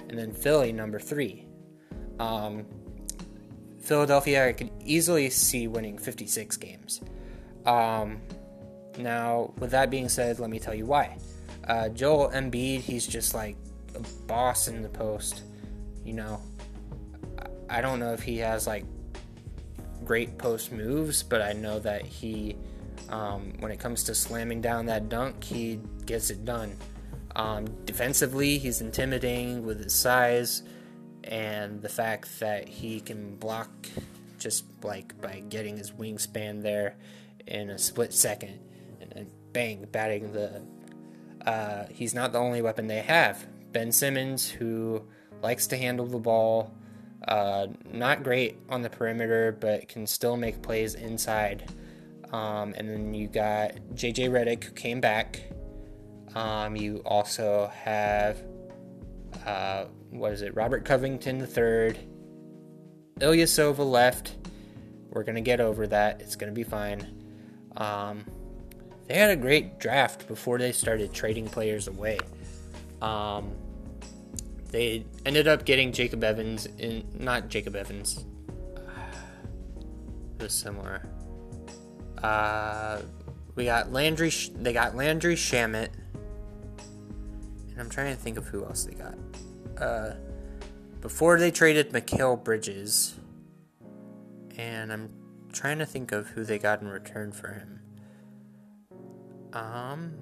and 0.09 0.18
then 0.18 0.33
Philly, 0.33 0.72
number 0.72 0.98
three. 0.98 1.46
Um, 2.18 2.66
Philadelphia, 3.81 4.48
I 4.48 4.53
could 4.53 4.70
easily 4.85 5.31
see 5.31 5.66
winning 5.66 5.98
56 5.98 6.57
games. 6.59 7.01
Um, 7.66 8.20
now, 8.98 9.53
with 9.59 9.70
that 9.70 9.90
being 9.90 10.09
said, 10.09 10.38
let 10.38 10.51
me 10.51 10.59
tell 10.59 10.75
you 10.75 10.87
why. 10.87 11.16
Uh, 11.66 11.88
Joel 11.88 12.31
Embiid, 12.31 12.81
he's 12.81 13.07
just 13.07 13.35
like 13.35 13.57
a 13.94 14.01
boss 14.27 14.68
in 14.68 14.83
the 14.83 14.88
post. 14.88 15.42
You 16.05 16.14
know, 16.14 16.40
I 17.70 17.81
don't 17.81 18.01
know 18.01 18.12
if 18.12 18.22
he 18.22 18.38
has 18.38 18.66
like 18.66 18.85
great 20.05 20.37
post 20.38 20.72
moves, 20.72 21.22
but 21.22 21.40
I 21.40 21.53
know 21.53 21.79
that 21.81 22.03
he, 22.03 22.57
um, 23.09 23.53
when 23.61 23.70
it 23.70 23.79
comes 23.79 24.05
to 24.05 24.14
slamming 24.14 24.61
down 24.61 24.87
that 24.87 25.09
dunk, 25.09 25.42
he 25.44 25.81
gets 26.05 26.31
it 26.31 26.44
done. 26.44 26.77
Um, 27.35 27.66
defensively, 27.85 28.59
he's 28.59 28.81
intimidating 28.81 29.64
with 29.64 29.83
his 29.83 29.94
size 29.94 30.62
and 31.25 31.81
the 31.81 31.88
fact 31.88 32.40
that 32.40 32.68
he 32.68 33.01
can 33.01 33.37
block 33.37 33.70
just 34.38 34.64
like 34.83 35.18
by 35.20 35.42
getting 35.48 35.77
his 35.77 35.92
wingspan 35.92 36.62
there 36.62 36.96
in 37.47 37.71
a 37.71 37.79
split 37.79 38.13
second, 38.13 38.59
and 39.01 39.11
then 39.11 39.31
bang, 39.53 39.87
batting 39.91 40.33
the. 40.33 40.63
Uh, 41.47 41.87
he's 41.91 42.15
not 42.15 42.33
the 42.33 42.39
only 42.39 42.63
weapon 42.63 42.87
they 42.87 43.01
have. 43.01 43.47
Ben 43.73 43.91
Simmons, 43.91 44.49
who 44.49 45.03
likes 45.43 45.67
to 45.69 45.77
handle 45.77 46.07
the 46.07 46.19
ball, 46.19 46.73
uh, 47.29 47.69
not 47.91 48.23
great 48.23 48.59
on 48.69 48.83
the 48.83 48.91
perimeter, 48.91 49.57
but 49.59 49.89
can 49.89 50.07
still 50.07 50.37
make 50.37 50.63
plays 50.63 50.95
inside. 50.95 51.71
Um, 52.33 52.75
and 52.77 52.89
then 52.89 53.15
you 53.15 53.29
got 53.29 53.73
JJ 53.95 54.31
Redick, 54.31 54.65
who 54.65 54.73
came 54.73 55.01
back. 55.01 55.43
Um, 56.35 56.77
you 56.77 57.03
also 57.05 57.71
have, 57.75 58.43
uh, 59.47 59.85
what 60.11 60.33
is 60.33 60.43
it, 60.43 60.55
Robert 60.55 60.85
Covington 60.85 61.41
III. 61.41 62.09
Ilyasova 63.19 63.89
left. 63.89 64.37
We're 65.11 65.25
going 65.25 65.35
to 65.35 65.43
get 65.43 65.61
over 65.61 65.87
that. 65.89 66.21
It's 66.23 66.37
going 66.37 66.51
to 66.51 66.55
be 66.55 66.65
fine. 66.65 67.22
Um, 67.77 68.25
they 69.07 69.15
had 69.15 69.31
a 69.31 69.37
great 69.37 69.79
draft 69.79 70.27
before 70.29 70.59
they 70.59 70.73
started 70.73 71.13
trading 71.13 71.49
players 71.49 71.89
away. 71.89 72.19
Um, 73.01 73.53
they 74.71 75.05
ended 75.27 75.49
up 75.49 75.65
getting 75.65 75.93
Jacob 75.93 76.25
Evans 76.25 76.67
in 76.79 77.05
not 77.19 77.49
Jacob 77.49 77.77
Evans. 77.77 78.25
It 80.38 80.46
was 80.46 80.55
similar. 80.55 81.07
Uh, 82.21 83.03
we 83.55 83.67
got 83.67 83.92
Landry. 83.92 84.33
They 84.57 84.73
got 84.73 84.96
Landry 84.96 85.37
Shamet, 85.37 85.90
and 87.71 87.79
I'm 87.79 87.88
trying 87.88 88.13
to 88.17 88.21
think 88.21 88.38
of 88.38 88.46
who 88.46 88.65
else 88.65 88.85
they 88.85 88.94
got. 88.94 89.15
Uh, 89.79 90.15
before 91.01 91.38
they 91.38 91.53
traded 91.53 91.90
Mikal 91.92 92.42
Bridges, 92.42 93.15
and 94.57 94.92
I'm 94.92 95.11
trying 95.53 95.79
to 95.79 95.87
think 95.87 96.13
of 96.13 96.29
who 96.29 96.44
they 96.44 96.59
got 96.59 96.81
in 96.81 96.88
return 96.88 97.33
for 97.33 97.53
him. 97.53 97.81
Um, 99.53 100.15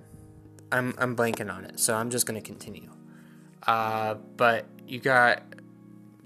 I'm 0.73 0.95
I'm 0.99 1.17
blanking 1.17 1.53
on 1.53 1.65
it, 1.65 1.79
so 1.79 1.95
I'm 1.95 2.11
just 2.11 2.27
gonna 2.27 2.41
continue. 2.41 2.91
Uh, 3.67 4.15
but 4.37 4.67
you 4.87 4.99
got 4.99 5.43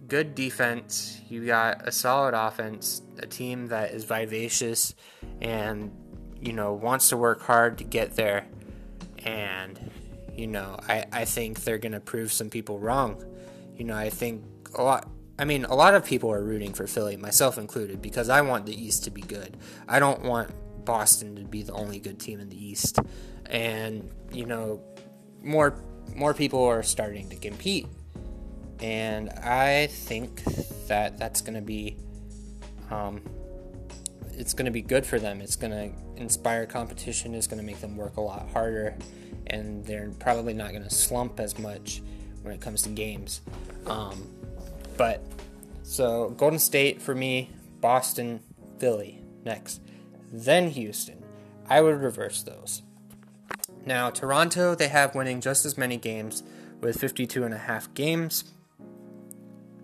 good 0.08 0.34
defense, 0.34 1.20
you 1.28 1.46
got 1.46 1.86
a 1.86 1.92
solid 1.92 2.34
offense, 2.34 3.02
a 3.18 3.26
team 3.26 3.66
that 3.68 3.92
is 3.92 4.04
vivacious 4.04 4.94
and 5.40 5.90
you 6.40 6.52
know 6.52 6.72
wants 6.72 7.08
to 7.10 7.16
work 7.16 7.42
hard 7.42 7.78
to 7.78 7.84
get 7.84 8.16
there, 8.16 8.46
and 9.18 9.78
you 10.34 10.46
know 10.46 10.78
I 10.88 11.04
I 11.12 11.24
think 11.24 11.64
they're 11.64 11.78
gonna 11.78 12.00
prove 12.00 12.32
some 12.32 12.50
people 12.50 12.78
wrong. 12.78 13.22
You 13.76 13.84
know 13.84 13.96
I 13.96 14.10
think 14.10 14.44
a 14.74 14.82
lot 14.82 15.08
I 15.38 15.44
mean, 15.44 15.64
a 15.64 15.74
lot 15.74 15.94
of 15.94 16.04
people 16.04 16.30
are 16.30 16.42
rooting 16.42 16.72
for 16.72 16.86
Philly, 16.86 17.16
myself 17.16 17.58
included, 17.58 18.00
because 18.00 18.28
I 18.28 18.40
want 18.42 18.66
the 18.66 18.74
East 18.74 19.04
to 19.04 19.10
be 19.10 19.22
good. 19.22 19.56
I 19.88 19.98
don't 19.98 20.22
want 20.22 20.50
Boston 20.84 21.34
to 21.36 21.42
be 21.42 21.62
the 21.62 21.72
only 21.72 21.98
good 21.98 22.20
team 22.20 22.40
in 22.40 22.48
the 22.48 22.64
East. 22.64 22.98
And, 23.46 24.10
you 24.32 24.46
know, 24.46 24.80
more 25.42 25.82
more 26.14 26.34
people 26.34 26.62
are 26.64 26.82
starting 26.82 27.28
to 27.30 27.36
compete. 27.36 27.86
And 28.80 29.30
I 29.30 29.88
think 29.88 30.44
that 30.86 31.18
that's 31.18 31.40
going 31.40 31.54
to 31.54 31.62
be 31.62 31.96
um, 32.90 33.22
it's 34.32 34.52
going 34.52 34.66
to 34.66 34.70
be 34.70 34.82
good 34.82 35.06
for 35.06 35.18
them. 35.18 35.40
It's 35.40 35.56
going 35.56 35.72
to 35.72 36.20
inspire 36.20 36.66
competition. 36.66 37.34
It's 37.34 37.46
going 37.46 37.60
to 37.60 37.64
make 37.64 37.80
them 37.80 37.96
work 37.96 38.16
a 38.16 38.20
lot 38.20 38.48
harder, 38.50 38.96
and 39.46 39.84
they're 39.84 40.10
probably 40.18 40.54
not 40.54 40.70
going 40.70 40.82
to 40.82 40.90
slump 40.90 41.40
as 41.40 41.58
much 41.58 42.02
when 42.42 42.52
it 42.52 42.60
comes 42.60 42.82
to 42.82 42.90
games. 42.90 43.40
Um, 43.86 44.28
but 44.96 45.22
so 45.82 46.30
Golden 46.30 46.58
State 46.58 47.02
for 47.02 47.14
me, 47.14 47.50
Boston, 47.80 48.40
Philly 48.78 49.22
next, 49.44 49.80
then 50.32 50.70
Houston. 50.70 51.22
I 51.68 51.80
would 51.80 52.00
reverse 52.00 52.42
those. 52.42 52.82
Now, 53.86 54.10
Toronto, 54.10 54.74
they 54.74 54.88
have 54.88 55.14
winning 55.14 55.40
just 55.40 55.64
as 55.64 55.76
many 55.76 55.96
games 55.96 56.42
with 56.80 56.98
52 56.98 57.44
and 57.44 57.54
a 57.54 57.58
half 57.58 57.92
games. 57.94 58.44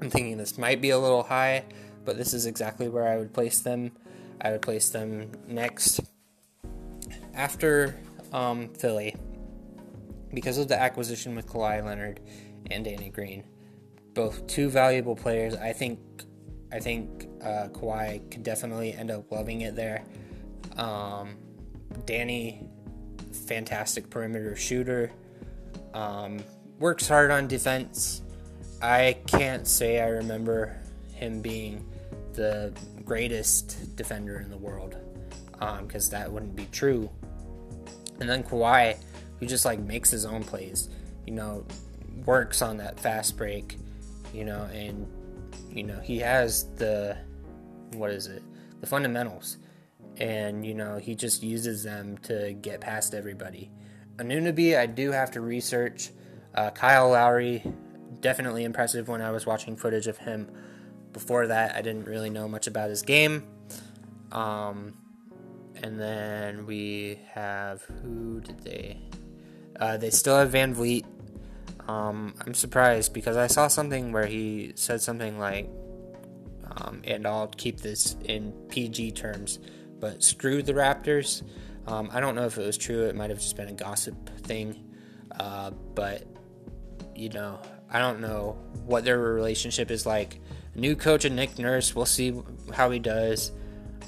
I'm 0.01 0.11
thinking 0.11 0.39
this 0.39 0.57
might 0.57 0.81
be 0.81 0.91
a 0.91 0.99
little 0.99 1.25
high, 1.25 1.65
but 2.05 2.17
this 2.17 2.33
is 2.33 2.47
exactly 2.47 2.89
where 2.89 3.07
I 3.07 3.17
would 3.17 3.33
place 3.33 3.61
them. 3.61 3.93
I 4.41 4.53
would 4.53 4.63
place 4.63 4.89
them 4.89 5.31
next 5.47 6.01
after 7.35 7.95
um, 8.33 8.69
Philly 8.69 9.15
because 10.33 10.57
of 10.59 10.69
the 10.69 10.81
acquisition 10.81 11.35
with 11.35 11.47
Kawhi 11.47 11.85
Leonard 11.85 12.21
and 12.71 12.85
Danny 12.85 13.11
Green. 13.11 13.45
Both 14.15 14.47
two 14.47 14.69
valuable 14.69 15.17
players. 15.17 15.55
I 15.55 15.73
think 15.73 15.99
I 16.73 16.79
think 16.79 17.29
uh, 17.43 17.69
Kawhi 17.73 18.31
could 18.31 18.43
definitely 18.43 18.93
end 18.93 19.11
up 19.11 19.31
loving 19.31 19.63
it 19.63 19.75
there. 19.75 20.05
Um, 20.77 21.37
Danny, 22.07 22.67
fantastic 23.47 24.09
perimeter 24.11 24.55
shooter. 24.55 25.11
Um, 25.95 26.39
works 26.79 27.09
hard 27.09 27.31
on 27.31 27.49
defense. 27.49 28.23
I 28.81 29.19
can't 29.27 29.67
say 29.67 30.01
I 30.01 30.09
remember 30.09 30.81
him 31.13 31.43
being 31.43 31.87
the 32.33 32.73
greatest 33.05 33.97
defender 33.97 34.39
in 34.39 34.51
the 34.51 34.57
world 34.57 34.97
because 35.53 36.07
um, 36.07 36.19
that 36.19 36.31
wouldn't 36.31 36.57
be 36.57 36.67
true. 36.73 37.11
And 38.21 38.29
then 38.29 38.43
Kawhi, 38.43 38.97
who 39.39 39.47
just 39.47 39.65
like 39.65 39.81
makes 39.81 40.11
his 40.11 40.25
own 40.25 40.45
plays, 40.45 40.89
you 41.27 41.33
know, 41.33 41.67
works 42.25 42.63
on 42.63 42.77
that 42.79 42.99
fast 42.99 43.37
break, 43.37 43.77
you 44.33 44.45
know, 44.45 44.69
and 44.73 45.07
you 45.71 45.83
know 45.83 46.01
he 46.01 46.19
has 46.19 46.73
the 46.77 47.17
what 47.95 48.11
is 48.11 48.27
it, 48.27 48.43
the 48.81 48.87
fundamentals, 48.87 49.59
and 50.17 50.65
you 50.65 50.75
know 50.75 50.99
he 50.99 51.15
just 51.15 51.43
uses 51.43 51.83
them 51.83 52.19
to 52.19 52.53
get 52.55 52.81
past 52.81 53.15
everybody. 53.15 53.71
Anunoby, 54.17 54.79
I 54.79 54.87
do 54.87 55.13
have 55.13 55.31
to 55.33 55.41
research. 55.41 56.11
Uh, 56.55 56.71
Kyle 56.71 57.11
Lowry, 57.11 57.63
definitely 58.21 58.65
impressive 58.65 59.09
when 59.09 59.23
I 59.23 59.31
was 59.31 59.47
watching 59.47 59.77
footage 59.77 60.07
of 60.09 60.19
him 60.19 60.51
before 61.13 61.47
that, 61.49 61.75
I 61.75 61.83
didn't 61.83 62.05
really 62.05 62.31
know 62.31 62.49
much 62.49 62.67
about 62.67 62.91
his 62.91 63.03
game. 63.03 63.45
Um, 64.33 64.97
and 65.83 65.99
then 65.99 66.67
we 66.67 67.21
have 67.33 67.83
who 67.83 68.41
did 68.41 68.61
they? 68.61 68.99
Uh, 69.79 69.97
they 69.97 70.11
still 70.11 70.39
have 70.39 70.53
VanVleet. 70.53 71.05
Um, 71.91 72.35
I'm 72.47 72.55
surprised 72.55 73.13
because 73.13 73.37
I 73.37 73.49
saw 73.49 73.67
something 73.67 74.13
where 74.13 74.27
he 74.27 74.73
said 74.77 75.01
something 75.01 75.39
like, 75.41 75.69
um, 76.77 77.03
and 77.03 77.27
I'll 77.27 77.49
keep 77.49 77.81
this 77.81 78.15
in 78.25 78.53
PG 78.69 79.13
terms, 79.13 79.59
but 79.99 80.23
screw 80.23 80.63
the 80.63 80.73
Raptors. 80.73 81.43
Um, 81.89 82.09
I 82.13 82.21
don't 82.21 82.37
know 82.37 82.45
if 82.45 82.59
it 82.59 82.65
was 82.65 82.79
true. 82.79 83.07
It 83.07 83.17
might 83.17 83.31
have 83.31 83.41
just 83.41 83.57
been 83.57 83.69
a 83.69 83.73
gossip 83.73 84.15
thing. 84.43 84.85
Uh, 85.39 85.73
but, 85.95 86.25
you 87.17 87.29
know, 87.31 87.59
I 87.91 87.99
don't 87.99 88.21
know 88.21 88.57
what 88.87 89.05
their 89.05 89.19
relationship 89.19 89.91
is 89.91 90.07
like 90.07 90.41
new 90.77 90.95
coach 90.95 91.25
and 91.25 91.35
Nick 91.35 91.59
Nurse. 91.59 91.97
We'll 91.97 92.07
see 92.07 92.41
how 92.73 92.91
he 92.91 93.01
does. 93.01 93.51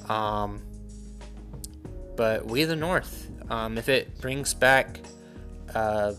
Um, 0.09 0.63
but 2.17 2.47
we 2.47 2.63
the 2.63 2.77
North. 2.77 3.29
Um, 3.51 3.77
if 3.77 3.89
it 3.89 4.21
brings 4.21 4.55
back 4.55 5.01
uh, 5.75 6.13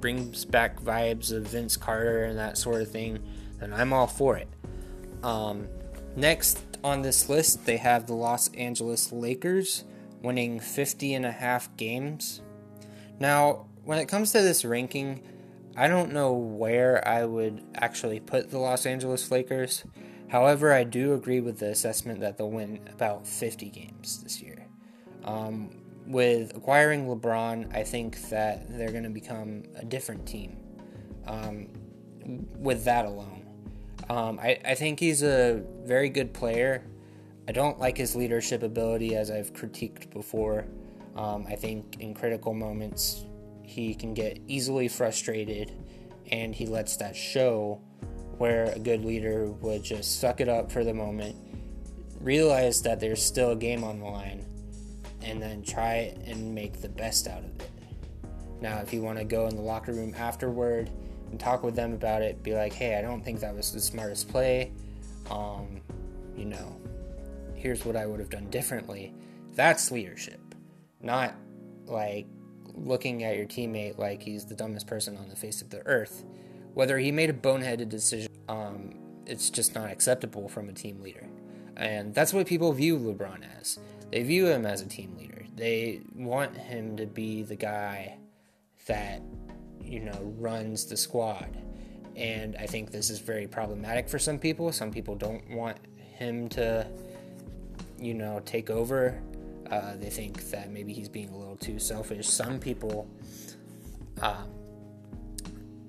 brings 0.00 0.44
back 0.44 0.80
vibes 0.80 1.32
of 1.32 1.46
Vince 1.46 1.76
Carter 1.76 2.24
and 2.24 2.38
that 2.38 2.58
sort 2.58 2.82
of 2.82 2.90
thing, 2.90 3.22
then 3.58 3.72
I'm 3.72 3.92
all 3.92 4.06
for 4.06 4.36
it. 4.36 4.48
Um, 5.22 5.68
next 6.16 6.64
on 6.82 7.02
this 7.02 7.28
list, 7.28 7.66
they 7.66 7.76
have 7.76 8.06
the 8.06 8.14
Los 8.14 8.52
Angeles 8.54 9.12
Lakers 9.12 9.84
winning 10.22 10.60
50 10.60 11.14
and 11.14 11.26
a 11.26 11.32
half 11.32 11.74
games. 11.76 12.42
Now, 13.18 13.66
when 13.84 13.98
it 13.98 14.06
comes 14.06 14.32
to 14.32 14.42
this 14.42 14.64
ranking, 14.64 15.22
I 15.76 15.88
don't 15.88 16.12
know 16.12 16.32
where 16.32 17.06
I 17.06 17.24
would 17.24 17.62
actually 17.74 18.20
put 18.20 18.50
the 18.50 18.58
Los 18.58 18.86
Angeles 18.86 19.30
Lakers. 19.30 19.84
However, 20.28 20.72
I 20.72 20.84
do 20.84 21.14
agree 21.14 21.40
with 21.40 21.58
the 21.58 21.70
assessment 21.70 22.20
that 22.20 22.38
they'll 22.38 22.50
win 22.50 22.80
about 22.92 23.26
50 23.26 23.68
games 23.70 24.22
this 24.22 24.40
year. 24.40 24.66
Um, 25.24 25.70
with 26.10 26.56
acquiring 26.56 27.06
LeBron, 27.06 27.74
I 27.74 27.84
think 27.84 28.20
that 28.30 28.66
they're 28.76 28.90
going 28.90 29.04
to 29.04 29.10
become 29.10 29.62
a 29.76 29.84
different 29.84 30.26
team 30.26 30.56
um, 31.26 31.68
with 32.56 32.84
that 32.84 33.04
alone. 33.04 33.46
Um, 34.08 34.40
I, 34.40 34.58
I 34.64 34.74
think 34.74 34.98
he's 34.98 35.22
a 35.22 35.62
very 35.84 36.08
good 36.08 36.34
player. 36.34 36.84
I 37.48 37.52
don't 37.52 37.78
like 37.78 37.96
his 37.96 38.16
leadership 38.16 38.62
ability, 38.62 39.14
as 39.14 39.30
I've 39.30 39.52
critiqued 39.52 40.10
before. 40.10 40.66
Um, 41.16 41.46
I 41.48 41.54
think 41.54 41.96
in 42.00 42.14
critical 42.14 42.54
moments, 42.54 43.24
he 43.62 43.94
can 43.94 44.14
get 44.14 44.40
easily 44.48 44.88
frustrated 44.88 45.72
and 46.32 46.54
he 46.54 46.66
lets 46.66 46.96
that 46.96 47.14
show 47.14 47.80
where 48.38 48.66
a 48.66 48.78
good 48.78 49.04
leader 49.04 49.46
would 49.46 49.82
just 49.82 50.20
suck 50.20 50.40
it 50.40 50.48
up 50.48 50.72
for 50.72 50.82
the 50.82 50.94
moment, 50.94 51.36
realize 52.20 52.82
that 52.82 52.98
there's 52.98 53.22
still 53.22 53.52
a 53.52 53.56
game 53.56 53.84
on 53.84 54.00
the 54.00 54.06
line, 54.06 54.44
and 55.22 55.40
then 55.40 55.62
try 55.62 56.14
and 56.26 56.54
make 56.54 56.80
the 56.80 56.88
best 56.88 57.28
out 57.28 57.44
of 57.44 57.60
it. 57.60 57.70
Now, 58.60 58.78
if 58.78 58.92
you 58.92 59.02
want 59.02 59.18
to 59.18 59.24
go 59.24 59.46
in 59.46 59.56
the 59.56 59.62
locker 59.62 59.92
room 59.92 60.14
afterward 60.16 60.90
and 61.30 61.40
talk 61.40 61.62
with 61.62 61.74
them 61.74 61.92
about 61.92 62.22
it, 62.22 62.42
be 62.42 62.54
like, 62.54 62.72
hey, 62.72 62.98
I 62.98 63.02
don't 63.02 63.24
think 63.24 63.40
that 63.40 63.54
was 63.54 63.72
the 63.72 63.80
smartest 63.80 64.28
play. 64.28 64.72
Um, 65.30 65.80
you 66.36 66.44
know, 66.44 66.76
here's 67.54 67.84
what 67.84 67.96
I 67.96 68.06
would 68.06 68.20
have 68.20 68.30
done 68.30 68.50
differently. 68.50 69.14
That's 69.54 69.90
leadership, 69.90 70.40
not 71.00 71.34
like 71.86 72.26
looking 72.74 73.24
at 73.24 73.36
your 73.36 73.46
teammate 73.46 73.98
like 73.98 74.22
he's 74.22 74.46
the 74.46 74.54
dumbest 74.54 74.86
person 74.86 75.16
on 75.16 75.28
the 75.28 75.36
face 75.36 75.62
of 75.62 75.70
the 75.70 75.84
earth. 75.86 76.24
Whether 76.74 76.98
he 76.98 77.10
made 77.10 77.30
a 77.30 77.34
boneheaded 77.34 77.88
decision, 77.88 78.30
um, 78.48 78.94
it's 79.26 79.50
just 79.50 79.74
not 79.74 79.90
acceptable 79.90 80.48
from 80.48 80.68
a 80.68 80.72
team 80.72 81.00
leader. 81.00 81.26
And 81.76 82.14
that's 82.14 82.32
what 82.32 82.46
people 82.46 82.72
view 82.72 82.98
LeBron 82.98 83.42
as. 83.58 83.78
They 84.10 84.22
view 84.22 84.46
him 84.46 84.66
as 84.66 84.82
a 84.82 84.86
team 84.86 85.16
leader. 85.16 85.44
They 85.54 86.00
want 86.14 86.56
him 86.56 86.96
to 86.96 87.06
be 87.06 87.42
the 87.42 87.56
guy 87.56 88.16
that, 88.86 89.22
you 89.82 90.00
know, 90.00 90.34
runs 90.38 90.86
the 90.86 90.96
squad. 90.96 91.56
And 92.16 92.56
I 92.56 92.66
think 92.66 92.90
this 92.90 93.10
is 93.10 93.18
very 93.20 93.46
problematic 93.46 94.08
for 94.08 94.18
some 94.18 94.38
people. 94.38 94.72
Some 94.72 94.90
people 94.90 95.14
don't 95.14 95.48
want 95.50 95.78
him 95.96 96.48
to, 96.50 96.86
you 97.98 98.14
know, 98.14 98.40
take 98.44 98.68
over 98.68 99.20
uh, 99.70 99.94
they 99.96 100.10
think 100.10 100.50
that 100.50 100.70
maybe 100.70 100.92
he's 100.92 101.08
being 101.08 101.28
a 101.28 101.36
little 101.36 101.56
too 101.56 101.78
selfish. 101.78 102.28
Some 102.28 102.58
people, 102.58 103.08
uh, 104.20 104.44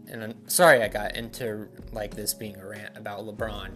and 0.07 0.23
I'm 0.23 0.47
sorry 0.47 0.83
I 0.83 0.87
got 0.87 1.15
into 1.15 1.67
like 1.91 2.13
this 2.15 2.33
being 2.33 2.57
a 2.57 2.67
rant 2.67 2.95
about 2.95 3.21
LeBron, 3.25 3.71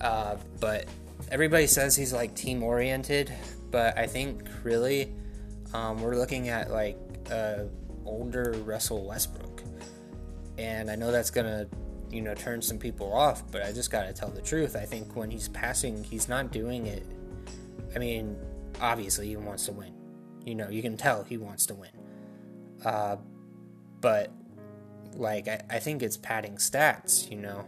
uh, 0.00 0.36
but 0.60 0.86
everybody 1.30 1.68
says 1.68 1.94
he's 1.94 2.12
like 2.12 2.34
team 2.34 2.64
oriented, 2.64 3.32
but 3.70 3.96
I 3.98 4.06
think 4.06 4.48
really 4.62 5.12
um, 5.72 6.00
we're 6.00 6.16
looking 6.16 6.48
at 6.48 6.70
like 6.70 6.98
older 8.04 8.52
Russell 8.64 9.06
Westbrook, 9.06 9.62
and 10.56 10.90
I 10.90 10.96
know 10.96 11.10
that's 11.10 11.30
gonna 11.30 11.66
you 12.10 12.22
know 12.22 12.34
turn 12.34 12.62
some 12.62 12.78
people 12.78 13.12
off, 13.12 13.50
but 13.50 13.62
I 13.62 13.72
just 13.72 13.90
gotta 13.90 14.12
tell 14.12 14.30
the 14.30 14.42
truth. 14.42 14.76
I 14.76 14.84
think 14.84 15.14
when 15.16 15.30
he's 15.30 15.48
passing, 15.48 16.04
he's 16.04 16.28
not 16.28 16.50
doing 16.52 16.86
it. 16.86 17.04
I 17.94 17.98
mean, 17.98 18.36
obviously 18.80 19.28
he 19.28 19.36
wants 19.36 19.66
to 19.66 19.72
win. 19.72 19.92
You 20.44 20.54
know, 20.54 20.68
you 20.68 20.82
can 20.82 20.96
tell 20.96 21.24
he 21.24 21.36
wants 21.36 21.66
to 21.66 21.74
win. 21.74 21.90
Uh, 22.84 23.16
but 24.00 24.30
like 25.14 25.48
I, 25.48 25.62
I 25.70 25.78
think 25.78 26.02
it's 26.02 26.16
padding 26.16 26.56
stats, 26.56 27.30
you 27.30 27.38
know. 27.38 27.64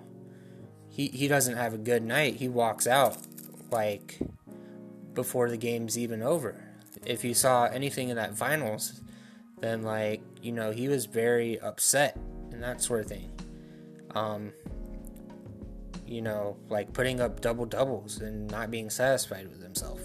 He 0.89 1.09
he 1.09 1.29
doesn't 1.29 1.57
have 1.57 1.75
a 1.75 1.79
good 1.79 2.03
night. 2.03 2.37
He 2.37 2.49
walks 2.49 2.87
out 2.87 3.19
like 3.71 4.19
before 5.23 5.51
the 5.51 5.57
game's 5.57 5.99
even 5.99 6.23
over. 6.23 6.65
If 7.05 7.25
you 7.25 7.35
saw 7.35 7.65
anything 7.67 8.09
in 8.09 8.17
that 8.17 8.37
finals, 8.37 9.01
then 9.61 9.83
like, 9.83 10.23
you 10.43 10.53
know, 10.53 10.71
he 10.71 10.89
was 10.89 11.07
very 11.07 11.61
upset 11.61 12.17
and 12.53 12.63
that 12.63 12.81
sort 12.81 13.01
of 13.01 13.07
thing. 13.07 13.31
Um 14.15 14.53
you 16.11 16.21
know, 16.21 16.57
like 16.69 16.93
putting 16.93 17.21
up 17.21 17.41
double 17.41 17.65
doubles 17.65 18.21
and 18.21 18.51
not 18.51 18.69
being 18.69 18.91
satisfied 18.91 19.49
with 19.49 19.63
himself. 19.63 20.01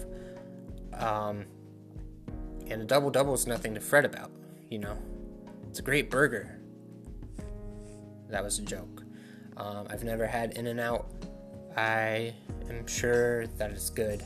Um, 0.94 1.46
and 2.68 2.80
a 2.80 2.84
double 2.84 3.10
double 3.10 3.34
is 3.34 3.46
nothing 3.48 3.74
to 3.74 3.80
fret 3.80 4.04
about, 4.04 4.30
you 4.70 4.78
know. 4.78 4.96
It's 5.68 5.80
a 5.80 5.82
great 5.82 6.08
burger. 6.08 6.60
That 8.28 8.44
was 8.44 8.60
a 8.60 8.62
joke. 8.62 9.02
Um, 9.56 9.88
I've 9.90 10.04
never 10.04 10.26
had 10.26 10.52
In 10.52 10.68
and 10.68 10.78
Out. 10.78 11.10
I 11.76 12.34
am 12.70 12.86
sure 12.86 13.48
that 13.58 13.72
it's 13.72 13.90
good. 13.90 14.24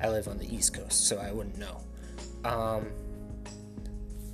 I 0.00 0.08
live 0.08 0.28
on 0.28 0.38
the 0.38 0.54
East 0.54 0.74
Coast, 0.74 1.08
so 1.08 1.18
I 1.18 1.32
wouldn't 1.32 1.58
know. 1.58 1.80
Um, 2.44 2.90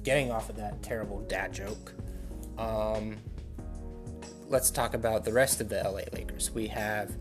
getting 0.03 0.31
off 0.31 0.51
of 0.51 0.57
that 0.57 0.83
terrible 0.83 1.21
dad 1.23 1.53
joke, 1.53 1.95
um, 2.59 3.17
let's 4.49 4.71
talk 4.71 4.95
about 4.95 5.25
the 5.25 5.33
rest 5.33 5.61
of 5.61 5.69
the 5.69 5.83
LA 5.83 6.03
Lakers. 6.13 6.51
We 6.51 6.69
have 6.69 7.17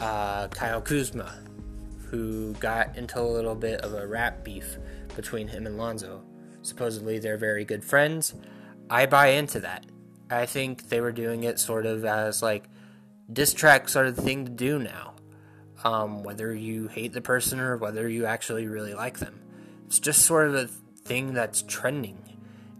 uh, 0.00 0.48
Kyle 0.48 0.80
Kuzma, 0.80 1.34
who 2.10 2.54
got 2.54 2.96
into 2.96 3.20
a 3.20 3.22
little 3.22 3.54
bit 3.54 3.80
of 3.80 3.94
a 3.94 4.06
rap 4.06 4.44
beef 4.44 4.76
between 5.16 5.48
him 5.48 5.66
and 5.66 5.76
Lonzo. 5.76 6.22
Supposedly 6.62 7.18
they're 7.18 7.36
very 7.36 7.64
good 7.64 7.84
friends. 7.84 8.34
I 8.88 9.06
buy 9.06 9.28
into 9.28 9.60
that. 9.60 9.86
I 10.30 10.46
think 10.46 10.88
they 10.88 11.00
were 11.00 11.12
doing 11.12 11.44
it 11.44 11.58
sort 11.58 11.86
of 11.86 12.04
as 12.04 12.42
like 12.42 12.64
diss 13.32 13.52
track 13.52 13.88
sort 13.88 14.06
of 14.06 14.16
thing 14.16 14.44
to 14.44 14.50
do 14.50 14.78
now. 14.78 15.14
Um, 15.84 16.22
whether 16.24 16.52
you 16.52 16.88
hate 16.88 17.12
the 17.12 17.20
person 17.20 17.60
or 17.60 17.76
whether 17.76 18.08
you 18.08 18.26
actually 18.26 18.66
really 18.66 18.94
like 18.94 19.18
them. 19.18 19.40
It's 19.86 20.00
just 20.00 20.22
sort 20.22 20.48
of 20.48 20.54
a 20.54 20.66
thing 20.66 21.34
that's 21.34 21.62
trending, 21.62 22.18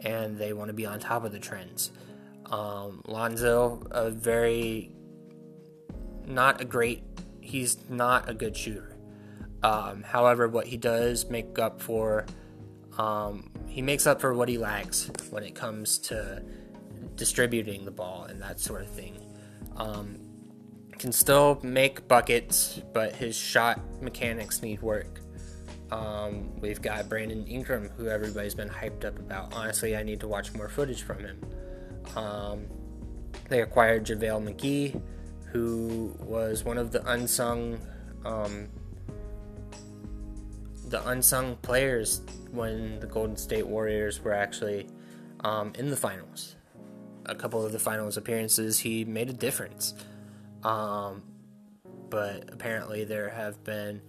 and 0.01 0.37
they 0.37 0.53
want 0.53 0.69
to 0.69 0.75
be 0.75 0.85
on 0.85 0.99
top 0.99 1.25
of 1.25 1.33
the 1.33 1.39
trends. 1.39 1.93
Um, 2.47 3.03
Lonzo, 3.07 3.87
a 3.91 4.11
very 4.11 4.93
not 6.27 6.61
a 6.61 6.65
great, 6.65 7.03
he's 7.41 7.89
not 7.89 8.29
a 8.29 8.35
good 8.35 8.57
shooter. 8.57 8.97
Um, 9.63 10.03
however, 10.03 10.47
what 10.47 10.67
he 10.67 10.77
does 10.77 11.29
make 11.29 11.59
up 11.59 11.81
for, 11.81 12.27
um, 12.97 13.51
he 13.67 13.83
makes 13.83 14.07
up 14.07 14.21
for 14.21 14.35
what 14.35 14.49
he 14.49 14.59
lacks 14.59 15.11
when 15.31 15.43
it 15.43 15.55
comes 15.55 15.99
to 15.99 16.43
distributing 17.17 17.85
the 17.85 17.91
ball 17.91 18.25
and 18.25 18.41
that 18.43 18.61
sort 18.61 18.83
of 18.83 18.89
thing. 18.91 19.19
Um, 19.77 20.21
can 20.99 21.13
still 21.13 21.61
make 21.63 22.07
buckets, 22.09 22.81
but 22.93 23.15
his 23.15 23.37
shot 23.37 23.81
mechanics 24.03 24.63
need 24.63 24.83
work. 24.83 25.21
Um, 25.91 26.55
we've 26.61 26.83
got 26.83 27.09
Brandon 27.09 27.47
Ingram, 27.47 27.89
who 27.97 28.09
everybody's 28.09 28.55
been 28.55 28.69
hyped 28.69 29.05
up 29.05 29.19
about. 29.19 29.55
Honestly, 29.55 29.97
I 29.97 30.03
need 30.03 30.21
to 30.21 30.29
watch 30.29 30.53
more 30.53 30.69
footage 30.69 31.03
from 31.03 31.21
him. 31.21 31.41
Um, 32.17 32.67
they 33.49 33.63
acquired 33.63 34.05
JaVale 34.05 34.55
McGee, 34.55 35.01
who 35.47 36.15
was 36.21 36.65
one 36.65 36.77
of 36.77 36.91
the 36.93 37.07
unsung 37.11 37.81
um, 38.25 38.69
the 40.89 41.07
unsung 41.09 41.57
players 41.57 42.23
when 42.51 42.99
the 43.01 43.07
Golden 43.07 43.37
State 43.37 43.67
Warriors 43.67 44.21
were 44.21 44.33
actually 44.33 44.89
um, 45.41 45.73
in 45.79 45.91
the 45.91 45.97
finals. 45.97 46.57
A 47.27 47.35
couple 47.35 47.65
of 47.65 47.73
the 47.73 47.79
finals 47.79 48.17
appearances, 48.17 48.79
he 48.79 49.05
made 49.05 49.29
a 49.29 49.35
difference. 49.35 49.95
Um, 50.65 51.23
but 52.11 52.51
apparently, 52.53 53.05
there 53.05 53.31
have 53.31 53.63
been 53.65 54.01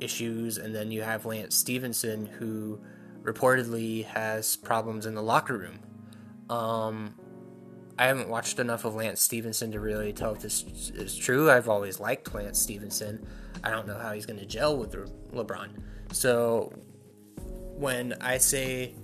issues, 0.00 0.58
and 0.58 0.74
then 0.74 0.90
you 0.90 1.02
have 1.02 1.26
Lance 1.26 1.54
Stephenson 1.54 2.26
who 2.26 2.80
reportedly 3.22 4.04
has 4.06 4.56
problems 4.56 5.06
in 5.06 5.14
the 5.14 5.22
locker 5.22 5.56
room. 5.56 5.78
Um, 6.48 7.14
I 7.98 8.06
haven't 8.06 8.28
watched 8.28 8.58
enough 8.58 8.84
of 8.84 8.94
Lance 8.94 9.20
Stephenson 9.20 9.72
to 9.72 9.80
really 9.80 10.12
tell 10.12 10.32
if 10.32 10.40
this 10.40 10.64
is 10.94 11.16
true. 11.16 11.50
I've 11.50 11.68
always 11.68 12.00
liked 12.00 12.34
Lance 12.34 12.58
Stephenson. 12.58 13.26
I 13.62 13.70
don't 13.70 13.86
know 13.86 13.98
how 13.98 14.12
he's 14.12 14.24
going 14.24 14.38
to 14.38 14.46
gel 14.46 14.76
with 14.76 14.92
LeBron. 15.32 15.68
So 16.12 16.72
when 17.76 18.14
I 18.20 18.38
say 18.38 18.94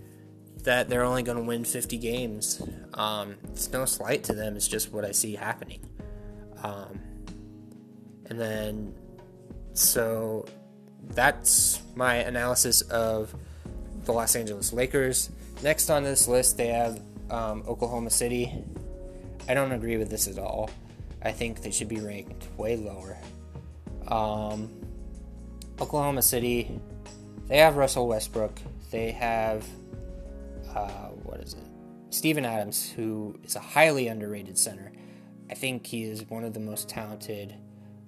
that 0.65 0.89
they're 0.89 1.05
only 1.05 1.23
going 1.23 1.37
to 1.37 1.45
win 1.45 1.65
50 1.65 1.99
games, 1.99 2.63
um, 2.95 3.37
it's 3.53 3.71
no 3.71 3.85
slight 3.85 4.25
to 4.25 4.33
them. 4.33 4.57
It's 4.57 4.67
just 4.67 4.93
what 4.93 5.05
I 5.05 5.13
see 5.13 5.35
happening. 5.35 5.81
Um, 6.67 7.01
and 8.29 8.41
then, 8.41 8.95
so 9.73 10.47
that's 11.11 11.81
my 11.95 12.17
analysis 12.17 12.81
of 12.83 13.35
the 14.05 14.13
Los 14.13 14.35
Angeles 14.35 14.73
Lakers. 14.73 15.31
Next 15.63 15.91
on 15.91 16.03
this 16.03 16.27
list, 16.27 16.57
they 16.57 16.69
have 16.69 17.01
um, 17.31 17.63
Oklahoma 17.69 18.11
City. 18.11 18.53
I 19.49 19.55
don't 19.55 19.71
agree 19.71 19.97
with 19.97 20.11
this 20.11 20.27
at 20.27 20.39
all. 20.39 20.71
I 21.23 21.31
think 21.31 21.63
they 21.63 21.71
should 21.71 21.89
be 21.89 22.01
ranked 22.01 22.49
way 22.57 22.77
lower. 22.77 23.17
Um, 24.09 24.73
Oklahoma 25.81 26.23
City, 26.23 26.81
they 27.47 27.59
have 27.59 27.77
Russell 27.77 28.09
Westbrook. 28.09 28.59
They 28.91 29.13
have, 29.13 29.65
uh, 30.75 31.11
what 31.23 31.41
is 31.41 31.55
it? 31.55 31.63
Steven 32.11 32.45
Adams, 32.45 32.91
who 32.91 33.39
is 33.45 33.55
a 33.55 33.61
highly 33.61 34.09
underrated 34.09 34.59
center. 34.59 34.91
I 35.51 35.55
think 35.55 35.87
he 35.87 36.05
is 36.05 36.29
one 36.29 36.45
of 36.45 36.55
the 36.55 36.61
most 36.61 36.89
talented, 36.89 37.55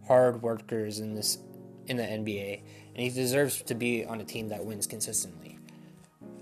hard 0.07 0.43
workers 0.43 1.01
in 1.01 1.15
this 1.15 1.39
in 1.87 1.97
the 1.97 2.03
NBA, 2.03 2.61
and 2.95 3.03
he 3.03 3.09
deserves 3.09 3.63
to 3.63 3.75
be 3.75 4.05
on 4.05 4.21
a 4.21 4.25
team 4.25 4.49
that 4.49 4.65
wins 4.65 4.87
consistently. 4.87 5.59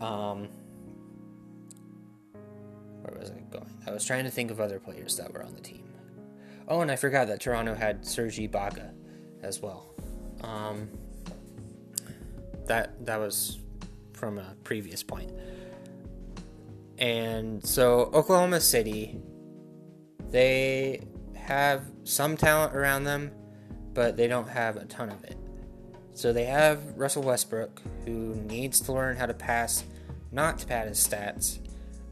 Um, 0.01 0.49
where 3.03 3.19
was 3.19 3.31
I 3.31 3.41
going? 3.51 3.71
I 3.87 3.93
was 3.93 4.05
trying 4.05 4.25
to 4.25 4.31
think 4.31 4.51
of 4.51 4.61
other 4.61 4.81
players 4.81 5.17
that 5.17 5.33
were 5.33 5.45
on 5.45 5.55
the 5.55 5.61
team. 5.61 5.85
Oh, 6.69 6.81
and 6.81 6.91
I 6.91 6.97
forgot 6.97 7.29
that 7.29 7.41
Toronto 7.41 7.75
had 7.75 8.05
Serge 8.05 8.39
Ibaka 8.39 8.91
as 9.43 9.61
well. 9.61 9.95
Um, 10.43 10.89
that 12.67 13.07
that 13.07 13.19
was 13.19 13.59
from 14.13 14.39
a 14.39 14.55
previous 14.65 15.03
point. 15.03 15.31
And 16.99 17.65
so 17.65 18.11
Oklahoma 18.13 18.61
City, 18.61 19.21
they 20.31 21.03
have 21.35 21.83
some 22.05 22.37
talent 22.37 22.75
around 22.75 23.05
them, 23.05 23.31
but 23.95 24.17
they 24.17 24.27
don't 24.27 24.49
have 24.49 24.77
a 24.77 24.85
ton 24.85 25.09
of 25.11 25.23
it. 25.25 25.37
So 26.15 26.33
they 26.33 26.45
have 26.45 26.97
Russell 26.97 27.23
Westbrook, 27.23 27.83
who 28.05 28.35
needs 28.35 28.81
to 28.83 28.93
learn 28.93 29.17
how 29.17 29.27
to 29.27 29.35
pass, 29.35 29.85
not 30.33 30.59
to 30.61 30.67
pad 30.67 30.89
his 30.89 30.99
stats, 30.99 31.59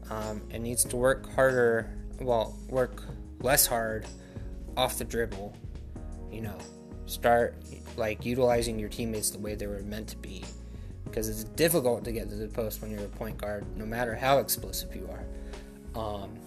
um, 0.09 0.41
and 0.51 0.63
needs 0.63 0.83
to 0.85 0.95
work 0.95 1.33
harder, 1.33 1.89
well, 2.21 2.57
work 2.69 3.03
less 3.39 3.65
hard 3.65 4.05
off 4.77 4.97
the 4.97 5.05
dribble. 5.05 5.55
You 6.31 6.41
know, 6.41 6.57
start 7.07 7.55
like 7.97 8.25
utilizing 8.25 8.77
your 8.77 8.89
teammates 8.89 9.29
the 9.29 9.39
way 9.39 9.55
they 9.55 9.67
were 9.67 9.81
meant 9.81 10.07
to 10.09 10.17
be 10.17 10.43
because 11.05 11.29
it's 11.29 11.43
difficult 11.43 12.03
to 12.03 12.11
get 12.11 12.29
to 12.29 12.35
the 12.35 12.47
post 12.47 12.81
when 12.81 12.91
you're 12.91 13.05
a 13.05 13.09
point 13.09 13.37
guard, 13.37 13.65
no 13.77 13.85
matter 13.85 14.15
how 14.15 14.39
explosive 14.39 14.95
you 14.95 15.09
are. 15.09 15.99
Um, 15.99 16.37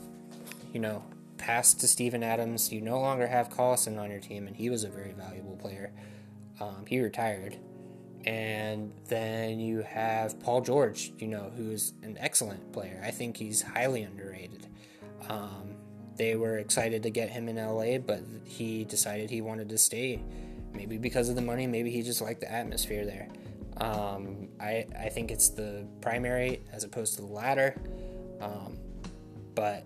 you 0.73 0.81
know, 0.81 1.03
pass 1.39 1.75
to 1.75 1.87
Steven 1.87 2.23
Adams. 2.23 2.73
You 2.73 2.81
no 2.81 3.01
longer 3.01 3.27
have 3.27 3.49
Collison 3.49 3.99
on 3.99 4.11
your 4.11 4.21
team, 4.21 4.47
and 4.47 4.57
he 4.57 4.69
was 4.71 4.85
a 4.85 4.89
very 4.89 5.13
valuable 5.13 5.57
player. 5.57 5.93
Um, 6.61 6.85
he 6.87 7.01
retired. 7.01 7.57
And 8.27 8.93
then 9.07 9.61
you 9.61 9.83
have 9.83 10.39
Paul 10.41 10.61
George, 10.61 11.13
you 11.19 11.29
know, 11.29 11.51
who's 11.57 11.95
an 12.03 12.17
excellent 12.21 12.73
player. 12.73 13.01
I 13.05 13.11
think 13.11 13.37
he's 13.37 13.63
highly 13.63 14.03
underrated. 14.03 14.67
Um, 15.29 15.77
they 16.17 16.35
were 16.35 16.59
excited 16.59 17.05
to 17.05 17.11
get 17.11 17.31
him 17.31 17.49
in 17.49 17.57
LA, 17.57 17.99
but 17.99 18.21
he 18.45 18.85
decided 18.85 19.31
he 19.31 19.41
wanted 19.41 19.69
to 19.69 19.79
stay. 19.79 20.21
Maybe 20.75 20.99
because 20.99 21.29
of 21.29 21.37
the 21.37 21.43
money, 21.43 21.67
maybe 21.67 21.91
he 21.91 22.03
just 22.03 22.21
liked 22.21 22.41
the 22.41 22.53
atmosphere 22.53 23.07
there. 23.07 23.29
Um, 23.79 24.49
I, 24.61 24.87
I 24.99 25.09
think 25.09 25.31
it's 25.31 25.51
the 25.51 25.87
primary 26.01 26.63
as 26.73 26.83
opposed 26.85 27.15
to 27.15 27.23
the 27.23 27.29
latter. 27.29 27.81
Um, 28.41 28.77
but, 29.55 29.85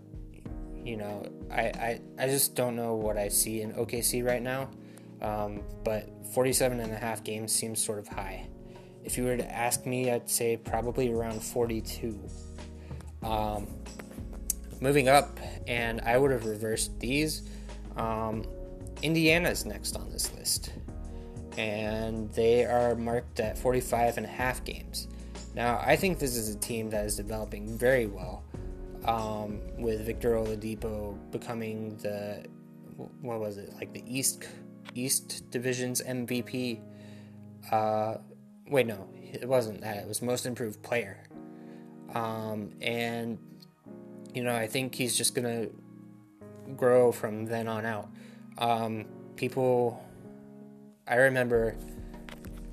you 0.85 0.97
know, 0.97 1.25
I, 1.51 1.63
I, 1.63 2.01
I 2.19 2.27
just 2.27 2.55
don't 2.55 2.77
know 2.77 2.95
what 2.95 3.17
I 3.17 3.29
see 3.29 3.63
in 3.63 3.73
OKC 3.73 4.25
right 4.25 4.43
now. 4.43 4.71
Um, 5.21 5.63
but 5.85 6.09
47 6.35 6.81
and 6.81 6.93
a 6.93 6.97
half 6.97 7.23
games 7.23 7.53
seems 7.53 7.83
sort 7.83 7.99
of 7.99 8.09
high. 8.09 8.49
If 9.05 9.17
you 9.17 9.25
were 9.25 9.37
to 9.37 9.53
ask 9.53 9.87
me, 9.87 10.11
I'd 10.11 10.29
say 10.29 10.57
probably 10.57 11.13
around 11.13 11.43
42. 11.43 12.19
Um, 13.23 13.69
moving 14.81 15.09
up, 15.09 15.39
and 15.69 16.01
I 16.01 16.19
would 16.19 16.33
have 16.33 16.45
reversed 16.45 16.99
these. 16.99 17.43
Um, 17.97 18.45
Indiana's 19.03 19.65
next 19.65 19.97
on 19.97 20.11
this 20.11 20.33
list, 20.35 20.73
and 21.57 22.31
they 22.33 22.65
are 22.65 22.95
marked 22.97 23.41
at 23.41 23.59
45 23.59 24.17
and 24.17 24.27
a 24.27 24.29
half 24.29 24.65
games. 24.65 25.09
Now, 25.55 25.81
I 25.85 25.97
think 25.97 26.19
this 26.19 26.37
is 26.37 26.55
a 26.55 26.59
team 26.59 26.91
that 26.91 27.05
is 27.05 27.17
developing 27.17 27.77
very 27.77 28.07
well, 28.07 28.43
um, 29.05 29.61
with 29.79 30.05
Victor 30.07 30.33
Oladipo 30.33 31.19
becoming 31.31 31.97
the 31.99 32.45
what 33.21 33.41
was 33.41 33.59
it 33.59 33.75
like 33.75 33.93
the 33.93 34.05
East 34.07 34.47
East 34.95 35.51
Division's 35.51 36.03
MVP. 36.03 36.81
Uh, 37.71 38.17
wait, 38.69 38.87
no, 38.87 39.09
it 39.33 39.49
wasn't 39.49 39.81
that. 39.81 39.99
It 39.99 40.09
was 40.09 40.23
Most 40.23 40.47
Improved 40.47 40.83
Player. 40.83 41.23
Um, 42.15 42.71
and 42.81 43.39
you 44.35 44.43
know, 44.43 44.55
I 44.55 44.67
think 44.67 44.95
he's 44.95 45.17
just 45.17 45.35
gonna 45.35 45.69
grow 46.77 47.13
from 47.13 47.47
then 47.47 47.69
on 47.69 47.87
out. 47.87 48.09
Um, 48.59 49.07
people, 49.37 50.05
I 51.07 51.17
remember 51.17 51.77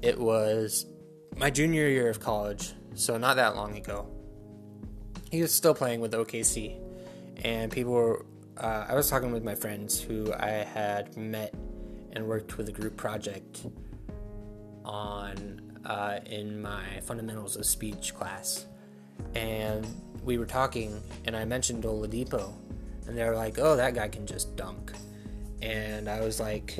it 0.01 0.19
was 0.19 0.86
my 1.38 1.49
junior 1.49 1.88
year 1.88 2.09
of 2.09 2.19
college, 2.19 2.73
so 2.93 3.17
not 3.17 3.38
that 3.38 3.55
long 3.55 3.77
ago. 3.77 4.07
He 5.32 5.41
was 5.41 5.53
still 5.53 5.75
playing 5.75 6.01
with 6.01 6.13
OKC, 6.13 6.77
and 7.43 7.71
people 7.71 7.93
were. 7.93 8.25
Uh, 8.57 8.88
I 8.89 8.95
was 8.95 9.09
talking 9.09 9.32
with 9.32 9.43
my 9.43 9.55
friends 9.55 10.01
who 10.01 10.34
I 10.34 10.49
had 10.49 11.15
met 11.15 11.53
and 12.11 12.27
worked 12.27 12.57
with 12.57 12.67
a 12.67 12.71
group 12.71 12.97
project 12.97 13.67
on 14.84 15.61
uh, 15.86 16.19
in 16.25 16.61
my 16.61 16.99
fundamentals 17.03 17.55
of 17.55 17.65
speech 17.65 18.15
class, 18.15 18.65
and 19.36 19.86
we 20.23 20.39
were 20.39 20.47
talking, 20.47 20.99
and 21.25 21.36
I 21.36 21.45
mentioned 21.45 21.84
Oladipo, 21.84 22.51
and 23.07 23.15
they 23.15 23.23
were 23.23 23.36
like, 23.36 23.59
"Oh, 23.59 23.75
that 23.75 23.93
guy 23.93 24.07
can 24.07 24.25
just 24.25 24.55
dunk," 24.55 24.93
and 25.61 26.09
I 26.09 26.21
was 26.21 26.39
like, 26.39 26.75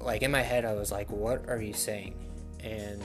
like 0.00 0.22
in 0.22 0.32
my 0.32 0.42
head, 0.42 0.64
I 0.64 0.74
was 0.74 0.90
like, 0.90 1.08
"What 1.10 1.48
are 1.48 1.62
you 1.62 1.74
saying?" 1.74 2.14
And 2.58 3.00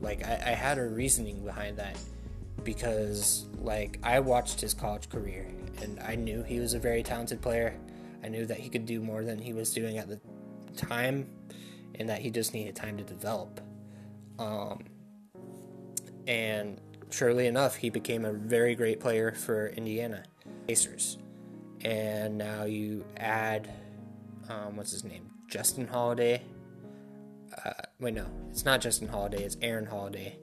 like 0.00 0.26
I, 0.26 0.32
I 0.36 0.54
had 0.54 0.78
a 0.78 0.86
reasoning 0.86 1.44
behind 1.44 1.76
that 1.76 1.98
because 2.64 3.46
like 3.58 3.98
I 4.02 4.20
watched 4.20 4.60
his 4.60 4.74
college 4.74 5.08
career 5.08 5.46
and 5.82 6.00
I 6.00 6.14
knew 6.14 6.42
he 6.42 6.60
was 6.60 6.74
a 6.74 6.78
very 6.78 7.02
talented 7.02 7.40
player. 7.40 7.78
I 8.22 8.28
knew 8.28 8.46
that 8.46 8.58
he 8.58 8.68
could 8.68 8.86
do 8.86 9.00
more 9.00 9.24
than 9.24 9.38
he 9.38 9.52
was 9.52 9.72
doing 9.72 9.98
at 9.98 10.08
the 10.08 10.20
time 10.76 11.28
and 11.94 12.08
that 12.08 12.20
he 12.20 12.30
just 12.30 12.54
needed 12.54 12.74
time 12.74 12.96
to 12.96 13.04
develop. 13.04 13.60
Um, 14.38 14.84
and 16.26 16.80
surely 17.10 17.46
enough, 17.46 17.76
he 17.76 17.90
became 17.90 18.24
a 18.24 18.32
very 18.32 18.74
great 18.74 19.00
player 19.00 19.32
for 19.32 19.68
Indiana 19.68 20.24
Pacers. 20.66 21.18
And 21.84 22.36
now 22.36 22.64
you 22.64 23.04
add, 23.16 23.70
um, 24.48 24.76
what's 24.76 24.90
his 24.90 25.04
name? 25.04 25.30
Justin 25.48 25.86
Holiday. 25.86 26.42
Uh, 27.64 27.70
wait, 28.00 28.14
no, 28.14 28.26
it's 28.50 28.64
not 28.64 28.80
Justin 28.80 29.08
Holiday, 29.08 29.44
it's 29.44 29.56
Aaron 29.62 29.86
Holiday 29.86 30.36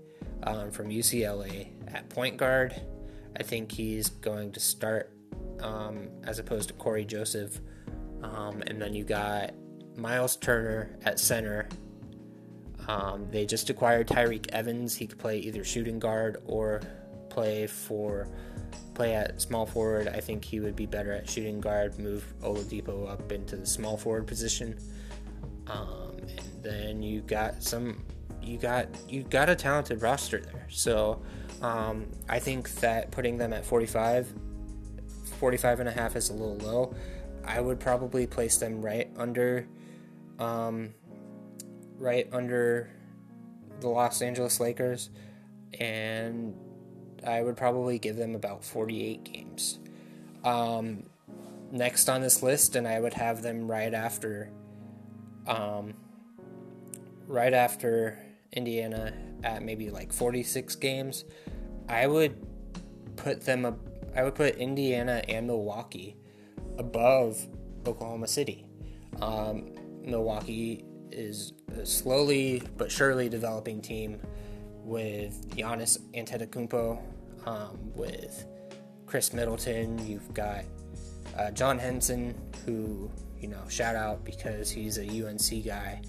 um, 0.46 0.72
from 0.72 0.90
UCLA 0.90 1.68
at 1.94 2.10
point 2.10 2.38
guard. 2.38 2.80
I 3.38 3.44
think 3.44 3.72
he's 3.72 4.10
going 4.10 4.52
to 4.52 4.60
start 4.60 5.12
um, 5.62 6.10
as 6.24 6.40
opposed 6.40 6.70
to 6.70 6.74
Cory 6.76 7.06
Joseph. 7.06 7.60
Um, 8.22 8.64
and 8.68 8.82
then 8.82 8.94
you 8.94 9.04
got 9.04 9.52
Miles 9.98 10.36
Turner 10.36 10.98
at 11.04 11.20
center. 11.20 11.68
Um, 12.88 13.28
they 13.32 13.46
just 13.46 13.70
acquired 13.70 14.08
Tyreke 14.08 14.50
Evans. 14.52 14.96
He 14.96 15.08
could 15.08 15.20
play 15.20 15.40
either 15.40 15.64
shooting 15.64 16.00
guard 16.00 16.42
or 16.46 16.82
play 17.30 17.68
for 17.68 18.28
play 18.94 19.16
at 19.16 19.42
small 19.42 19.66
forward. 19.66 20.08
I 20.08 20.20
think 20.20 20.46
he 20.46 20.60
would 20.60 20.76
be 20.76 20.86
better 20.86 21.12
at 21.12 21.30
shooting 21.30 21.60
guard. 21.60 21.98
Move 21.98 22.26
Oladipo 22.42 23.10
up 23.10 23.32
into 23.32 23.56
the 23.56 23.66
small 23.66 23.98
forward 23.98 24.28
position. 24.28 24.78
Um, 25.68 26.18
and 26.20 26.64
then 26.64 27.02
you 27.02 27.22
got 27.22 27.64
some 27.64 28.04
you 28.44 28.58
got 28.58 28.88
you 29.10 29.24
got 29.24 29.50
a 29.50 29.56
talented 29.56 30.02
roster 30.02 30.40
there. 30.40 30.68
So 30.70 31.22
um, 31.62 32.08
I 32.28 32.40
think 32.40 32.70
that 32.76 33.12
putting 33.12 33.38
them 33.38 33.54
at 33.54 33.66
45, 33.66 34.34
45 35.40 35.80
and 35.80 35.90
a 35.90 35.92
half 35.92 36.16
is 36.16 36.30
a 36.30 36.34
little 36.34 36.58
low. 36.58 36.96
I 37.46 37.62
would 37.62 37.80
probably 37.80 38.28
place 38.28 38.58
them 38.58 38.82
right 38.82 39.10
under, 39.18 39.68
um, 40.40 40.94
right 41.98 42.28
under 42.32 42.90
the 43.80 43.88
Los 43.88 44.22
Angeles 44.22 44.60
Lakers, 44.60 45.10
and 45.80 46.54
I 47.26 47.42
would 47.42 47.58
probably 47.58 47.98
give 47.98 48.16
them 48.18 48.36
about 48.36 48.64
48 48.64 49.24
games. 49.24 49.80
Um, 50.44 51.04
next 51.72 52.10
on 52.10 52.22
this 52.22 52.44
list, 52.44 52.76
and 52.76 52.88
I 52.88 53.00
would 53.00 53.14
have 53.14 53.42
them 53.42 53.70
right 53.70 53.94
after, 53.94 54.50
um, 55.48 55.94
right 57.28 57.54
after 57.54 58.20
Indiana 58.54 59.14
at 59.44 59.64
maybe 59.64 59.90
like 59.90 60.12
46 60.14 60.76
games, 60.78 61.26
I 61.90 62.08
would 62.08 62.36
put 63.16 63.42
them 63.42 63.66
up. 63.66 63.78
I 64.16 64.24
would 64.24 64.36
put 64.36 64.56
Indiana 64.56 65.22
and 65.28 65.48
Milwaukee 65.48 66.16
above 66.78 67.46
Oklahoma 67.86 68.28
City. 68.28 68.66
Um, 69.22 69.74
Milwaukee 70.04 70.86
is 71.12 71.54
a 71.76 71.86
slowly 71.86 72.62
but 72.78 72.92
surely 72.92 73.30
developing 73.30 73.82
team 73.82 74.20
with 74.84 75.56
Giannis 75.56 76.00
Antetokounmpo, 76.14 77.00
um, 77.46 77.78
with 77.96 78.46
Khris 79.06 79.34
Middleton. 79.34 80.06
You've 80.06 80.34
got 80.34 80.66
uh, 81.38 81.52
John 81.52 81.80
Henson, 81.80 82.36
who 82.66 83.10
you 83.40 83.48
know 83.48 83.62
shout 83.68 83.96
out 83.96 84.24
because 84.24 84.70
he's 84.70 84.98
a 84.98 85.04
UNC 85.04 85.66
guy 85.66 86.02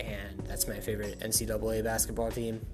and 0.00 0.46
that's 0.46 0.66
my 0.66 0.80
favorite 0.80 1.20
NCAA 1.20 1.84
basketball 1.84 2.30
team. 2.30 2.64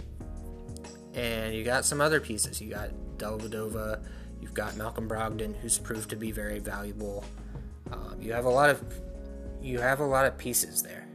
And 1.15 1.55
you 1.55 1.65
got 1.65 1.85
some 1.85 2.01
other 2.01 2.21
pieces. 2.21 2.61
You 2.61 2.71
got 2.71 2.91
Dellavedova, 3.17 4.03
you've 4.41 4.55
got 4.55 4.77
Malcolm 4.77 5.09
Brogdon, 5.09 5.57
who's 5.57 5.79
proved 5.79 6.11
to 6.11 6.17
be 6.17 6.31
very 6.31 6.59
valuable. 6.59 7.25
Um, 7.91 8.17
you 8.21 8.33
have 8.33 8.45
a 8.45 8.51
lot 8.51 8.71
of 8.71 8.83
you 9.61 9.81
have 9.81 10.01
a 10.01 10.07
lot 10.07 10.25
of 10.25 10.39
pieces 10.39 10.83
there, 10.83 11.09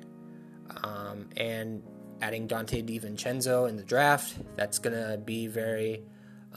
um, 0.84 1.30
and 1.38 1.82
adding 2.22 2.47
Donte 2.47 2.86
DiVincenzo 2.86 3.70
in 3.70 3.78
the 3.78 3.84
draft, 3.84 4.36
that's 4.56 4.80
gonna 4.80 5.18
be 5.18 5.47
very 5.47 6.04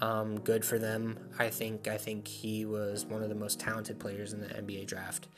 um, 0.00 0.40
good 0.40 0.64
for 0.64 0.78
them. 0.78 1.18
I 1.38 1.48
think 1.48 1.88
I 1.88 1.96
think 1.96 2.26
he 2.26 2.64
was 2.64 3.04
one 3.06 3.22
of 3.22 3.28
the 3.28 3.34
most 3.34 3.60
talented 3.60 3.98
players 3.98 4.32
in 4.32 4.40
the 4.40 4.48
NBA 4.48 4.86
draft. 4.86 5.28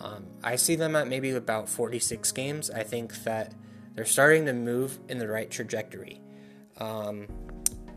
Um, 0.00 0.26
I 0.42 0.56
see 0.56 0.76
them 0.76 0.96
at 0.96 1.08
maybe 1.08 1.30
about 1.30 1.68
46 1.68 2.32
games. 2.32 2.70
I 2.70 2.82
think 2.82 3.24
that 3.24 3.54
they're 3.94 4.04
starting 4.04 4.46
to 4.46 4.52
move 4.52 4.98
in 5.08 5.18
the 5.18 5.28
right 5.28 5.50
trajectory. 5.50 6.20
Um, 6.78 7.26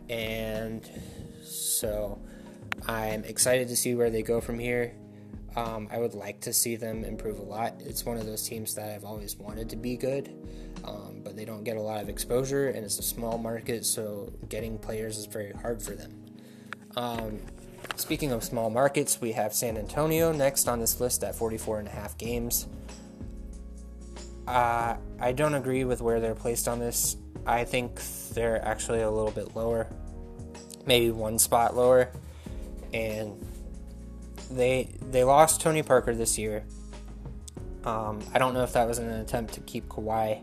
and 0.09 0.87
so 1.43 2.21
I'm 2.87 3.23
excited 3.23 3.69
to 3.69 3.75
see 3.75 3.95
where 3.95 4.09
they 4.09 4.21
go 4.21 4.41
from 4.41 4.59
here. 4.59 4.95
Um, 5.55 5.87
I 5.91 5.99
would 5.99 6.15
like 6.15 6.41
to 6.41 6.53
see 6.53 6.75
them 6.75 7.03
improve 7.03 7.37
a 7.37 7.43
lot. 7.43 7.75
It's 7.79 8.05
one 8.05 8.17
of 8.17 8.25
those 8.25 8.47
teams 8.47 8.73
that 8.75 8.89
I've 8.89 9.05
always 9.05 9.37
wanted 9.37 9.69
to 9.69 9.75
be 9.75 9.95
good, 9.95 10.33
um, 10.83 11.21
but 11.23 11.35
they 11.35 11.45
don't 11.45 11.63
get 11.63 11.77
a 11.77 11.81
lot 11.81 12.01
of 12.01 12.09
exposure, 12.09 12.69
and 12.69 12.83
it's 12.83 12.97
a 12.97 13.03
small 13.03 13.37
market, 13.37 13.85
so 13.85 14.33
getting 14.49 14.79
players 14.79 15.17
is 15.17 15.27
very 15.27 15.51
hard 15.51 15.81
for 15.81 15.91
them. 15.91 16.25
Um, 16.95 17.39
Speaking 17.95 18.31
of 18.31 18.43
small 18.43 18.69
markets, 18.69 19.21
we 19.21 19.31
have 19.34 19.53
San 19.53 19.77
Antonio 19.77 20.31
next 20.31 20.67
on 20.67 20.79
this 20.79 20.99
list 20.99 21.23
at 21.23 21.36
44 21.36 21.79
and 21.79 21.88
a 21.88 21.91
half 21.91 22.17
games. 22.17 22.67
Uh, 24.47 24.95
I 25.19 25.31
don't 25.31 25.53
agree 25.53 25.84
with 25.86 26.01
where 26.01 26.19
they're 26.19 26.36
placed 26.36 26.67
on 26.67 26.79
this. 26.79 27.17
I 27.45 27.63
think 27.63 28.01
they're 28.34 28.63
actually 28.65 29.01
a 29.01 29.09
little 29.09 29.31
bit 29.31 29.55
lower, 29.55 29.88
maybe 30.86 31.11
one 31.11 31.39
spot 31.39 31.75
lower, 31.75 32.09
and 32.93 33.45
they 34.51 34.89
they 35.11 35.23
lost 35.23 35.61
Tony 35.61 35.84
Parker 35.84 36.13
this 36.13 36.38
year. 36.38 36.65
Um, 37.86 38.21
I 38.34 38.39
don't 38.39 38.53
know 38.53 38.63
if 38.63 38.73
that 38.73 38.88
was 38.88 38.97
an 38.97 39.09
attempt 39.09 39.53
to 39.55 39.59
keep 39.61 39.88
Kawhi 39.88 40.41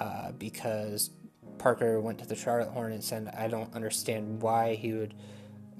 uh, 0.00 0.32
because 0.32 1.10
Parker 1.58 2.00
went 2.00 2.18
to 2.18 2.26
the 2.26 2.34
Charlotte 2.34 2.70
Hornets, 2.70 3.12
and 3.12 3.28
I 3.30 3.48
don't 3.48 3.72
understand 3.74 4.42
why 4.42 4.74
he 4.74 4.92
would 4.92 5.14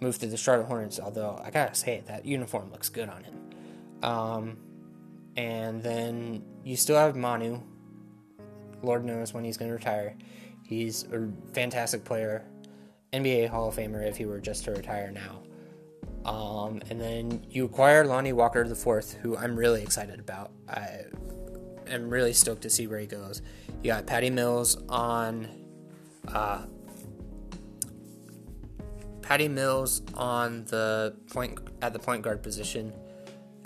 moved 0.01 0.20
to 0.20 0.26
the 0.26 0.36
Charlotte 0.36 0.66
Hornets, 0.66 1.01
although 1.01 1.40
I 1.44 1.51
gotta 1.51 1.74
say, 1.74 2.03
that 2.07 2.24
uniform 2.24 2.70
looks 2.70 2.88
good 2.88 3.09
on 3.09 3.24
him. 3.24 3.34
Um, 4.03 4.57
and 5.36 5.82
then 5.82 6.42
you 6.64 6.76
still 6.76 6.96
have 6.96 7.16
Manu. 7.16 7.61
Lord 8.82 9.05
knows 9.05 9.34
when 9.34 9.44
he's 9.44 9.57
to 9.57 9.66
retire. 9.66 10.16
He's 10.64 11.05
a 11.05 11.30
fantastic 11.53 12.05
player, 12.05 12.44
NBA 13.12 13.49
Hall 13.49 13.68
of 13.68 13.76
Famer 13.76 14.07
if 14.07 14.16
he 14.16 14.26
were 14.26 14.40
just 14.40 14.64
to 14.64 14.72
retire 14.72 15.11
now. 15.11 15.42
Um, 16.28 16.82
and 16.90 17.01
then 17.01 17.46
you 17.49 17.64
acquire 17.64 18.05
Lonnie 18.05 18.32
Walker 18.32 18.62
IV, 18.62 19.12
who 19.22 19.36
I'm 19.36 19.57
really 19.57 19.82
excited 19.82 20.20
about. 20.20 20.51
I 20.68 21.05
am 21.88 22.11
really 22.11 22.32
stoked 22.32 22.62
to 22.62 22.70
see 22.70 22.86
where 22.86 22.99
he 22.99 23.07
goes. 23.07 23.40
You 23.82 23.92
got 23.92 24.07
Patty 24.07 24.28
Mills 24.28 24.76
on 24.88 25.49
uh, 26.28 26.66
Patty 29.29 29.47
Mills 29.47 30.01
on 30.14 30.64
the 30.64 31.14
point 31.31 31.59
at 31.83 31.93
the 31.93 31.99
point 31.99 32.22
guard 32.22 32.43
position, 32.43 32.95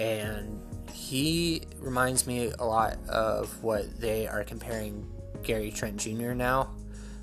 and 0.00 0.60
he 0.92 1.62
reminds 1.78 2.26
me 2.26 2.50
a 2.58 2.64
lot 2.64 2.98
of 3.08 3.62
what 3.62 4.00
they 4.00 4.26
are 4.26 4.42
comparing 4.42 5.08
Gary 5.44 5.70
Trent 5.70 5.98
Jr. 5.98 6.32
now, 6.32 6.74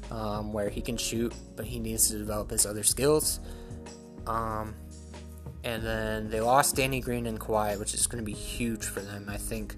um, 0.10 0.54
where 0.54 0.70
he 0.70 0.80
can 0.80 0.96
shoot, 0.96 1.34
but 1.58 1.66
he 1.66 1.80
needs 1.80 2.10
to 2.12 2.18
develop 2.18 2.50
his 2.50 2.66
other 2.66 2.82
skills. 2.82 3.42
Um, 4.26 4.74
and 5.66 5.84
then 5.84 6.30
they 6.30 6.40
lost 6.40 6.78
Danny 6.78 7.02
Green 7.02 7.26
and 7.26 7.38
Kawhi, 7.38 7.78
which 7.78 7.94
is 7.94 8.08
going 8.08 8.24
to 8.24 8.26
be 8.26 8.38
huge 8.38 8.86
for 8.86 9.02
them. 9.02 9.26
I 9.28 9.36
think 9.36 9.76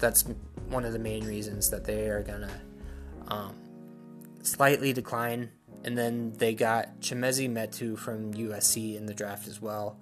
that's 0.00 0.24
one 0.70 0.86
of 0.86 0.94
the 0.94 0.98
main 0.98 1.26
reasons 1.26 1.68
that 1.68 1.84
they 1.84 2.08
are 2.08 2.22
going 2.22 2.40
to 2.40 3.34
um, 3.34 3.54
slightly 4.40 4.94
decline 4.94 5.50
and 5.84 5.96
then 5.96 6.32
they 6.36 6.54
got 6.54 7.00
Chimezie 7.00 7.50
Metu 7.50 7.98
from 7.98 8.34
USC 8.34 8.96
in 8.96 9.06
the 9.06 9.14
draft 9.14 9.46
as 9.48 9.60
well. 9.60 9.98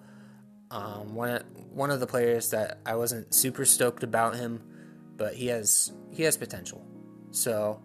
Um, 0.70 1.14
one 1.14 1.42
one 1.70 1.90
of 1.90 2.00
the 2.00 2.06
players 2.06 2.50
that 2.50 2.80
I 2.84 2.96
wasn't 2.96 3.32
super 3.34 3.64
stoked 3.64 4.02
about 4.02 4.36
him, 4.36 4.62
but 5.16 5.34
he 5.34 5.46
has 5.48 5.92
he 6.10 6.24
has 6.24 6.36
potential. 6.36 6.84
So 7.30 7.80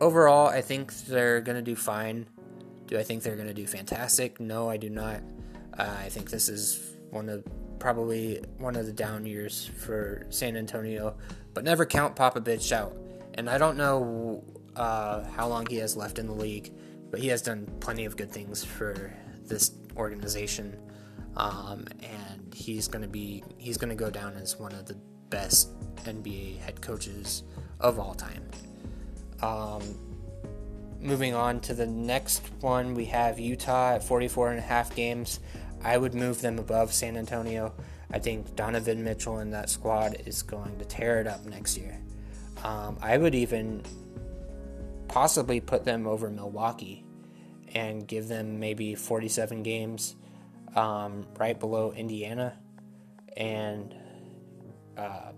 overall, 0.00 0.48
I 0.48 0.60
think 0.60 0.94
they're 1.06 1.40
gonna 1.40 1.62
do 1.62 1.74
fine. 1.74 2.26
Do 2.86 2.98
I 2.98 3.02
think 3.02 3.22
they're 3.22 3.36
gonna 3.36 3.54
do 3.54 3.66
fantastic? 3.66 4.38
No, 4.38 4.68
I 4.68 4.76
do 4.76 4.90
not. 4.90 5.20
Uh, 5.76 5.96
I 5.98 6.08
think 6.08 6.30
this 6.30 6.48
is 6.48 6.96
one 7.10 7.28
of 7.28 7.44
probably 7.78 8.42
one 8.58 8.76
of 8.76 8.86
the 8.86 8.92
down 8.92 9.26
years 9.26 9.70
for 9.78 10.26
San 10.30 10.56
Antonio, 10.56 11.16
but 11.54 11.64
never 11.64 11.84
count 11.84 12.16
Popovich 12.16 12.72
out. 12.72 12.96
And 13.34 13.50
I 13.50 13.58
don't 13.58 13.76
know 13.76 14.44
uh, 14.76 15.24
how 15.30 15.48
long 15.48 15.66
he 15.66 15.76
has 15.76 15.96
left 15.96 16.18
in 16.18 16.26
the 16.26 16.32
league, 16.32 16.72
but 17.10 17.20
he 17.20 17.28
has 17.28 17.42
done 17.42 17.66
plenty 17.80 18.04
of 18.04 18.16
good 18.16 18.30
things 18.30 18.64
for 18.64 19.12
this 19.44 19.72
organization. 19.96 20.76
Um, 21.36 21.86
and 22.02 22.54
he's 22.54 22.88
going 22.88 23.02
to 23.02 23.08
be 23.08 23.44
he's 23.58 23.76
going 23.76 23.90
to 23.90 23.96
go 23.96 24.10
down 24.10 24.34
as 24.34 24.58
one 24.58 24.72
of 24.72 24.86
the 24.86 24.96
best 25.28 25.70
NBA 26.04 26.58
head 26.60 26.80
coaches 26.80 27.42
of 27.80 27.98
all 27.98 28.14
time. 28.14 28.42
Um, 29.42 29.82
moving 31.00 31.34
on 31.34 31.60
to 31.60 31.74
the 31.74 31.86
next 31.86 32.42
one, 32.60 32.94
we 32.94 33.04
have 33.06 33.38
Utah 33.38 33.94
at 33.94 34.04
44 34.04 34.50
and 34.50 34.58
a 34.58 34.62
half 34.62 34.94
games. 34.94 35.40
I 35.82 35.98
would 35.98 36.14
move 36.14 36.40
them 36.40 36.58
above 36.58 36.92
San 36.92 37.16
Antonio. 37.16 37.74
I 38.10 38.18
think 38.18 38.56
Donovan 38.56 39.04
Mitchell 39.04 39.38
and 39.38 39.52
that 39.52 39.68
squad 39.68 40.16
is 40.26 40.42
going 40.42 40.78
to 40.78 40.84
tear 40.84 41.20
it 41.20 41.26
up 41.26 41.44
next 41.44 41.76
year. 41.76 42.00
Um, 42.64 42.96
I 43.02 43.18
would 43.18 43.34
even 43.34 43.82
possibly 45.16 45.60
put 45.60 45.82
them 45.82 46.06
over 46.06 46.28
Milwaukee 46.28 47.02
and 47.74 48.06
give 48.06 48.28
them 48.28 48.60
maybe 48.60 48.94
47 48.94 49.62
games 49.62 50.14
um, 50.74 51.26
right 51.38 51.58
below 51.58 51.90
Indiana. 51.92 52.58
And 53.34 53.94
uh, 54.98 55.32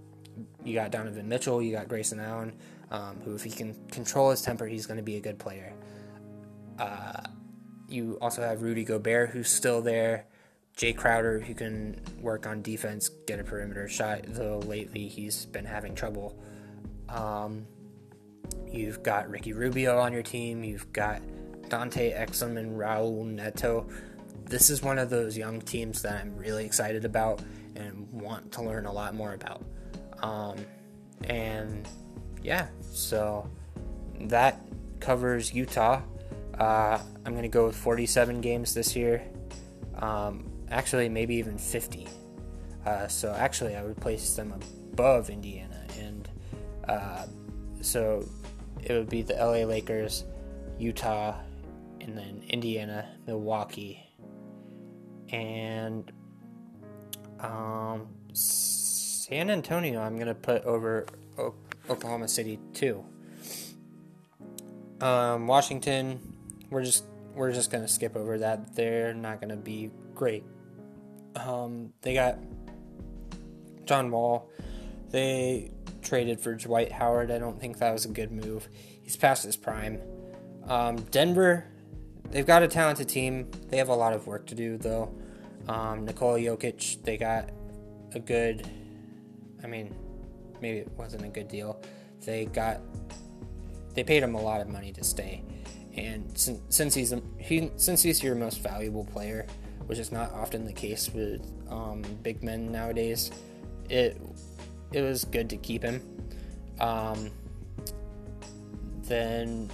you 0.64 0.74
got 0.74 0.90
Donovan 0.90 1.28
Mitchell, 1.28 1.62
you 1.62 1.70
got 1.70 1.86
Grayson 1.86 2.18
Allen, 2.18 2.54
um, 2.90 3.20
who, 3.24 3.36
if 3.36 3.44
he 3.44 3.50
can 3.50 3.72
control 3.92 4.30
his 4.30 4.42
temper, 4.42 4.66
he's 4.66 4.84
going 4.84 4.96
to 4.96 5.02
be 5.04 5.14
a 5.14 5.20
good 5.20 5.38
player. 5.38 5.72
Uh, 6.76 7.22
you 7.88 8.18
also 8.20 8.42
have 8.42 8.62
Rudy 8.62 8.82
Gobert, 8.82 9.30
who's 9.30 9.48
still 9.48 9.80
there. 9.80 10.26
Jae 10.76 10.96
Crowder, 10.96 11.38
who 11.38 11.54
can 11.54 12.00
work 12.20 12.48
on 12.48 12.62
defense, 12.62 13.10
get 13.28 13.38
a 13.38 13.44
perimeter 13.44 13.88
shot, 13.88 14.22
though 14.26 14.58
lately 14.58 15.06
he's 15.06 15.46
been 15.46 15.64
having 15.64 15.94
trouble. 15.94 16.36
Um, 17.08 17.68
you've 18.70 19.02
got 19.02 19.28
Ricky 19.28 19.52
Rubio 19.52 19.98
on 19.98 20.12
your 20.12 20.22
team. 20.22 20.64
You've 20.64 20.92
got 20.92 21.22
Dante 21.68 22.12
Exum 22.12 22.56
and 22.58 22.78
Raul 22.78 23.26
Neto. 23.26 23.88
This 24.44 24.70
is 24.70 24.82
one 24.82 24.98
of 24.98 25.10
those 25.10 25.36
young 25.36 25.60
teams 25.60 26.02
that 26.02 26.20
I'm 26.20 26.36
really 26.36 26.64
excited 26.64 27.04
about 27.04 27.42
and 27.76 28.10
want 28.10 28.52
to 28.52 28.62
learn 28.62 28.86
a 28.86 28.92
lot 28.92 29.14
more 29.14 29.34
about. 29.34 29.62
Um, 30.22 30.56
and 31.24 31.88
yeah, 32.42 32.68
so 32.90 33.48
that 34.22 34.60
covers 35.00 35.52
Utah. 35.52 36.02
Uh, 36.58 36.98
I'm 37.24 37.32
going 37.32 37.42
to 37.42 37.48
go 37.48 37.66
with 37.66 37.76
47 37.76 38.40
games 38.40 38.74
this 38.74 38.96
year. 38.96 39.22
Um, 39.96 40.50
actually, 40.70 41.08
maybe 41.08 41.36
even 41.36 41.58
50. 41.58 42.06
Uh, 42.84 43.06
so 43.06 43.32
actually, 43.32 43.76
I 43.76 43.82
would 43.82 44.00
place 44.00 44.34
them 44.34 44.52
above 44.52 45.30
Indiana. 45.30 45.84
And 45.98 46.28
uh, 46.88 47.26
so 47.80 48.26
it 48.82 48.92
would 48.92 49.08
be 49.08 49.22
the 49.22 49.34
LA 49.34 49.64
Lakers, 49.64 50.24
Utah, 50.78 51.36
and 52.00 52.16
then 52.16 52.42
Indiana, 52.48 53.08
Milwaukee, 53.26 54.02
and 55.30 56.10
um, 57.40 58.08
San 58.32 59.50
Antonio. 59.50 60.00
I'm 60.00 60.18
gonna 60.18 60.34
put 60.34 60.64
over 60.64 61.06
o- 61.38 61.54
Oklahoma 61.90 62.28
City 62.28 62.58
too. 62.72 63.04
Um, 65.00 65.46
Washington, 65.46 66.20
we're 66.70 66.84
just 66.84 67.04
we're 67.34 67.52
just 67.52 67.70
gonna 67.70 67.88
skip 67.88 68.16
over 68.16 68.38
that. 68.38 68.74
They're 68.74 69.14
not 69.14 69.40
gonna 69.40 69.56
be 69.56 69.90
great. 70.14 70.44
Um, 71.36 71.92
they 72.02 72.14
got 72.14 72.38
John 73.84 74.10
Wall. 74.10 74.50
They 75.10 75.70
traded 76.02 76.40
for 76.40 76.54
Dwight 76.54 76.92
Howard. 76.92 77.30
I 77.30 77.38
don't 77.38 77.60
think 77.60 77.78
that 77.78 77.92
was 77.92 78.04
a 78.04 78.08
good 78.08 78.32
move. 78.32 78.68
He's 79.02 79.16
past 79.16 79.44
his 79.44 79.56
prime. 79.56 80.00
Um, 80.66 80.96
Denver, 81.10 81.64
they've 82.30 82.46
got 82.46 82.62
a 82.62 82.68
talented 82.68 83.08
team. 83.08 83.50
They 83.68 83.78
have 83.78 83.88
a 83.88 83.94
lot 83.94 84.12
of 84.12 84.26
work 84.26 84.46
to 84.46 84.54
do, 84.54 84.76
though. 84.76 85.14
Um, 85.66 86.04
Nikola 86.04 86.38
Jokic, 86.38 87.02
they 87.02 87.16
got 87.16 87.50
a 88.14 88.18
good. 88.18 88.68
I 89.62 89.66
mean, 89.66 89.94
maybe 90.60 90.78
it 90.78 90.90
wasn't 90.96 91.24
a 91.24 91.28
good 91.28 91.48
deal. 91.48 91.80
They 92.24 92.46
got. 92.46 92.80
They 93.94 94.04
paid 94.04 94.22
him 94.22 94.34
a 94.34 94.40
lot 94.40 94.60
of 94.60 94.68
money 94.68 94.92
to 94.92 95.04
stay, 95.04 95.42
and 95.96 96.30
since, 96.38 96.60
since 96.68 96.94
he's 96.94 97.12
he 97.38 97.70
since 97.76 98.02
he's 98.02 98.22
your 98.22 98.34
most 98.34 98.60
valuable 98.60 99.04
player, 99.04 99.46
which 99.86 99.98
is 99.98 100.12
not 100.12 100.32
often 100.32 100.64
the 100.64 100.72
case 100.72 101.10
with 101.12 101.44
um, 101.68 102.02
big 102.22 102.42
men 102.42 102.70
nowadays, 102.70 103.30
it 103.88 104.20
it 104.92 105.02
was 105.02 105.24
good 105.24 105.50
to 105.50 105.56
keep 105.56 105.82
him. 105.82 106.00
Um, 106.80 107.30
then 109.02 109.70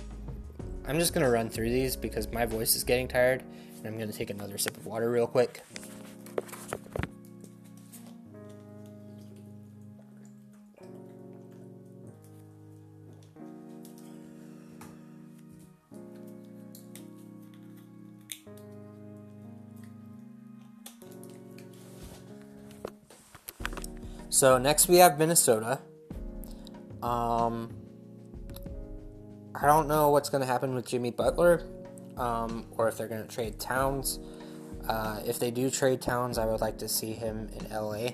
I'm 0.86 0.98
just 0.98 1.14
gonna 1.14 1.30
run 1.30 1.48
through 1.48 1.70
these 1.70 1.96
because 1.96 2.30
my 2.32 2.46
voice 2.46 2.76
is 2.76 2.84
getting 2.84 3.08
tired, 3.08 3.42
and 3.78 3.86
I'm 3.86 3.98
gonna 3.98 4.12
take 4.12 4.30
another 4.30 4.58
sip 4.58 4.76
of 4.76 4.86
water 4.86 5.10
real 5.10 5.26
quick. 5.26 5.62
So 24.44 24.58
next 24.58 24.88
we 24.88 24.96
have 24.96 25.18
Minnesota. 25.18 25.80
Um, 27.02 27.74
I 29.54 29.64
don't 29.64 29.88
know 29.88 30.10
what's 30.10 30.28
going 30.28 30.42
to 30.42 30.46
happen 30.46 30.74
with 30.74 30.86
Jimmy 30.86 31.10
Butler, 31.10 31.62
um, 32.18 32.66
or 32.72 32.86
if 32.88 32.98
they're 32.98 33.08
going 33.08 33.26
to 33.26 33.34
trade 33.34 33.58
Towns. 33.58 34.18
Uh, 34.86 35.22
if 35.24 35.38
they 35.38 35.50
do 35.50 35.70
trade 35.70 36.02
Towns, 36.02 36.36
I 36.36 36.44
would 36.44 36.60
like 36.60 36.76
to 36.80 36.90
see 36.90 37.14
him 37.14 37.48
in 37.54 37.70
LA 37.70 38.08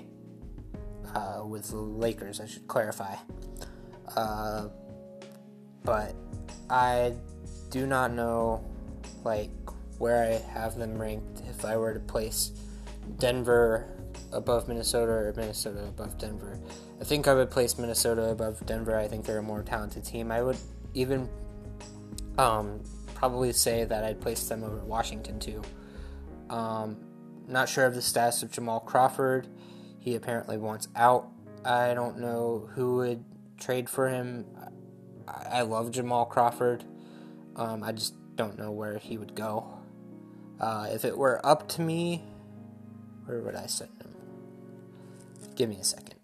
uh, 1.13 1.45
with 1.45 1.69
the 1.69 1.75
Lakers. 1.75 2.39
I 2.39 2.45
should 2.45 2.65
clarify. 2.65 3.15
Uh, 4.15 4.69
but 5.83 6.15
I 6.69 7.13
do 7.71 7.85
not 7.85 8.13
know 8.13 8.63
like 9.25 9.51
where 9.97 10.23
I 10.23 10.51
have 10.53 10.77
them 10.77 10.97
ranked. 10.97 11.41
If 11.49 11.65
I 11.65 11.75
were 11.75 11.93
to 11.93 11.99
place 11.99 12.53
Denver 13.19 14.00
above 14.33 14.67
Minnesota 14.67 15.11
or 15.11 15.33
Minnesota 15.35 15.83
above 15.83 16.17
Denver. 16.17 16.59
I 16.99 17.03
think 17.03 17.27
I 17.27 17.33
would 17.33 17.49
place 17.49 17.77
Minnesota 17.77 18.29
above 18.29 18.65
Denver. 18.65 18.97
I 18.97 19.07
think 19.07 19.25
they're 19.25 19.39
a 19.39 19.43
more 19.43 19.63
talented 19.63 20.05
team. 20.05 20.31
I 20.31 20.41
would 20.41 20.57
even 20.93 21.29
um, 22.37 22.81
probably 23.15 23.53
say 23.53 23.83
that 23.83 24.03
I'd 24.03 24.21
place 24.21 24.47
them 24.47 24.63
over 24.63 24.77
Washington 24.77 25.39
too. 25.39 25.61
Um, 26.49 26.97
not 27.47 27.69
sure 27.69 27.85
of 27.85 27.95
the 27.95 28.01
status 28.01 28.43
of 28.43 28.51
Jamal 28.51 28.79
Crawford. 28.79 29.47
He 29.99 30.15
apparently 30.15 30.57
wants 30.57 30.87
out. 30.95 31.29
I 31.63 31.93
don't 31.93 32.19
know 32.19 32.69
who 32.73 32.97
would 32.97 33.23
trade 33.59 33.89
for 33.89 34.09
him. 34.09 34.45
I 35.27 35.61
love 35.61 35.91
Jamal 35.91 36.25
Crawford. 36.25 36.83
Um, 37.55 37.83
I 37.83 37.91
just 37.91 38.15
don't 38.35 38.57
know 38.57 38.71
where 38.71 38.97
he 38.97 39.17
would 39.17 39.35
go. 39.35 39.65
Uh, 40.59 40.87
if 40.91 41.05
it 41.05 41.17
were 41.17 41.43
up 41.45 41.67
to 41.69 41.81
me, 41.81 42.23
where 43.25 43.41
would 43.41 43.55
I 43.55 43.67
him? 43.67 44.00
Give 45.55 45.69
me 45.69 45.77
a 45.77 45.83
second. 45.83 46.15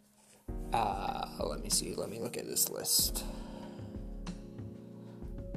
Uh, 0.73 1.27
let 1.39 1.61
me 1.61 1.69
see. 1.69 1.93
Let 1.95 2.09
me 2.09 2.19
look 2.19 2.37
at 2.37 2.45
this 2.45 2.69
list. 2.69 3.23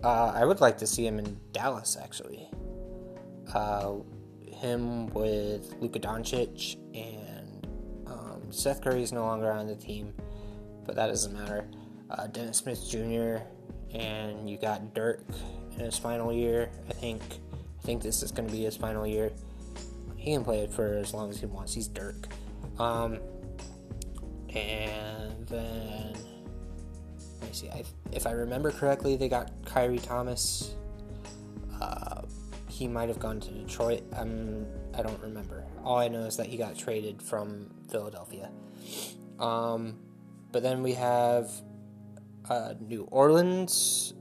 Uh, 0.02 0.32
I 0.34 0.44
would 0.44 0.60
like 0.60 0.78
to 0.78 0.86
see 0.86 1.06
him 1.06 1.18
in 1.18 1.38
Dallas, 1.52 1.96
actually. 2.00 2.48
Uh, 3.52 3.96
him 4.46 5.08
with 5.08 5.74
Luka 5.80 5.98
Doncic 5.98 6.76
and 6.94 7.66
um, 8.06 8.42
Seth 8.50 8.82
Curry 8.82 9.02
is 9.02 9.12
no 9.12 9.24
longer 9.24 9.50
on 9.50 9.66
the 9.66 9.76
team, 9.76 10.12
but 10.86 10.94
that 10.96 11.08
doesn't 11.08 11.32
matter. 11.32 11.66
Uh, 12.10 12.26
Dennis 12.26 12.58
Smith 12.58 12.86
Jr. 12.88 13.38
and 13.94 14.48
you 14.48 14.58
got 14.58 14.94
Dirk 14.94 15.24
in 15.72 15.80
his 15.80 15.98
final 15.98 16.32
year. 16.32 16.70
I 16.88 16.92
think. 16.92 17.22
I 17.78 17.82
think 17.82 18.02
this 18.02 18.22
is 18.22 18.30
going 18.30 18.46
to 18.46 18.52
be 18.52 18.64
his 18.64 18.76
final 18.76 19.06
year. 19.06 19.32
He 20.16 20.34
can 20.34 20.44
play 20.44 20.60
it 20.60 20.70
for 20.70 20.86
as 20.98 21.14
long 21.14 21.30
as 21.30 21.40
he 21.40 21.46
wants. 21.46 21.72
He's 21.72 21.88
Dirk. 21.88 22.28
Um, 22.78 23.18
and 24.54 25.46
then 25.46 26.12
let 27.40 27.48
me 27.48 27.54
see. 27.54 27.68
I, 27.68 27.84
if 28.12 28.26
I 28.26 28.32
remember 28.32 28.70
correctly, 28.70 29.16
they 29.16 29.28
got 29.28 29.50
Khyri 29.62 30.02
Thomas. 30.02 30.74
Uh, 31.80 32.22
he 32.68 32.88
might 32.88 33.08
have 33.08 33.18
gone 33.18 33.40
to 33.40 33.50
Detroit. 33.50 34.02
Um, 34.14 34.66
I 34.94 35.02
don't 35.02 35.20
remember. 35.20 35.64
All 35.84 35.98
I 35.98 36.08
know 36.08 36.20
is 36.22 36.36
that 36.36 36.46
he 36.46 36.56
got 36.56 36.76
traded 36.76 37.22
from 37.22 37.70
Philadelphia. 37.90 38.50
Um, 39.38 39.98
but 40.52 40.62
then 40.62 40.82
we 40.82 40.94
have 40.94 41.50
uh, 42.48 42.74
New 42.80 43.04
Orleans, 43.10 44.14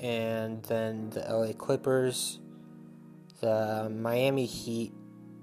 and 0.00 0.62
then 0.64 1.10
the 1.10 1.20
LA 1.20 1.52
Clippers, 1.52 2.40
the 3.40 3.88
Miami 3.90 4.46
Heat, 4.46 4.92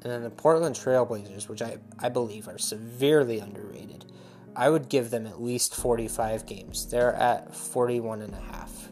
and 0.03 0.11
then 0.11 0.23
the 0.23 0.29
Portland 0.29 0.75
Trailblazers, 0.75 1.47
which 1.47 1.61
I, 1.61 1.77
I 1.99 2.09
believe 2.09 2.47
are 2.47 2.57
severely 2.57 3.39
underrated. 3.39 4.05
I 4.55 4.69
would 4.69 4.89
give 4.89 5.11
them 5.11 5.27
at 5.27 5.41
least 5.41 5.75
45 5.75 6.45
games. 6.45 6.87
They're 6.87 7.13
at 7.13 7.55
41 7.55 8.21
and 8.21 8.33
a 8.33 8.39
half. 8.39 8.89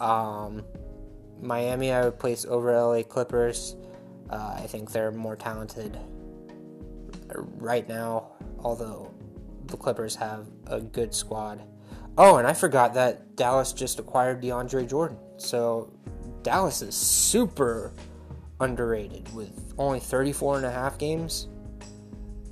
Um, 0.00 0.64
Miami, 1.40 1.92
I 1.92 2.04
would 2.04 2.18
place 2.18 2.44
over 2.46 2.72
LA 2.72 3.02
Clippers. 3.02 3.76
Uh, 4.30 4.56
I 4.58 4.66
think 4.66 4.90
they're 4.90 5.12
more 5.12 5.36
talented 5.36 5.98
right 7.34 7.88
now, 7.88 8.32
although 8.58 9.12
the 9.66 9.76
Clippers 9.76 10.16
have 10.16 10.48
a 10.66 10.80
good 10.80 11.14
squad. 11.14 11.62
Oh, 12.18 12.36
and 12.36 12.46
I 12.46 12.52
forgot 12.52 12.94
that 12.94 13.36
Dallas 13.36 13.72
just 13.72 13.98
acquired 13.98 14.42
DeAndre 14.42 14.88
Jordan. 14.88 15.18
So 15.36 15.92
Dallas 16.42 16.82
is 16.82 16.94
super 16.94 17.92
underrated 18.62 19.32
with 19.34 19.74
only 19.78 20.00
34 20.00 20.58
and 20.58 20.66
a 20.66 20.70
half 20.70 20.98
games. 20.98 21.48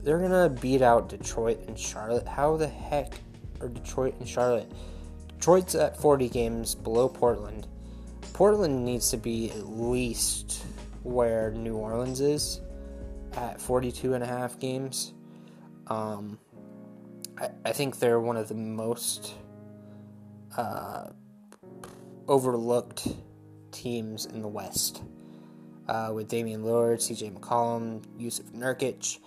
They're 0.03 0.19
going 0.19 0.31
to 0.31 0.61
beat 0.61 0.83
out 0.83 1.09
Detroit 1.09 1.61
and 1.67 1.79
Charlotte. 1.79 2.27
How 2.27 2.57
the 2.57 2.67
heck 2.67 3.21
are 3.61 3.69
Detroit 3.69 4.15
and 4.19 4.29
Charlotte? 4.29 4.71
Detroit's 5.29 5.75
at 5.75 5.97
40 5.97 6.29
games 6.29 6.75
below 6.75 7.09
Portland. 7.09 7.67
Portland 8.33 8.85
needs 8.85 9.11
to 9.11 9.17
be 9.17 9.51
at 9.51 9.69
least 9.69 10.65
where 11.03 11.51
New 11.53 11.77
Orleans 11.77 12.21
is 12.21 12.61
at 13.37 13.61
42 13.61 14.15
and 14.15 14.25
a 14.25 14.27
half 14.27 14.59
games. 14.59 15.13
Um, 15.87 16.39
I, 17.39 17.51
I 17.65 17.73
think 17.73 17.99
they're 17.99 18.21
one 18.21 18.37
of 18.37 18.49
the 18.49 18.55
most 18.55 19.35
uh, 20.57 21.11
overlooked 22.29 23.09
teams 23.73 24.27
in 24.27 24.43
the 24.43 24.49
West. 24.49 25.03
Uh, 25.89 26.13
with 26.15 26.29
Damian 26.29 26.63
Lillard, 26.63 26.99
CJ 26.99 27.33
McCollum, 27.33 28.01
Jusuf 28.17 28.49
Nurkic, 28.53 29.19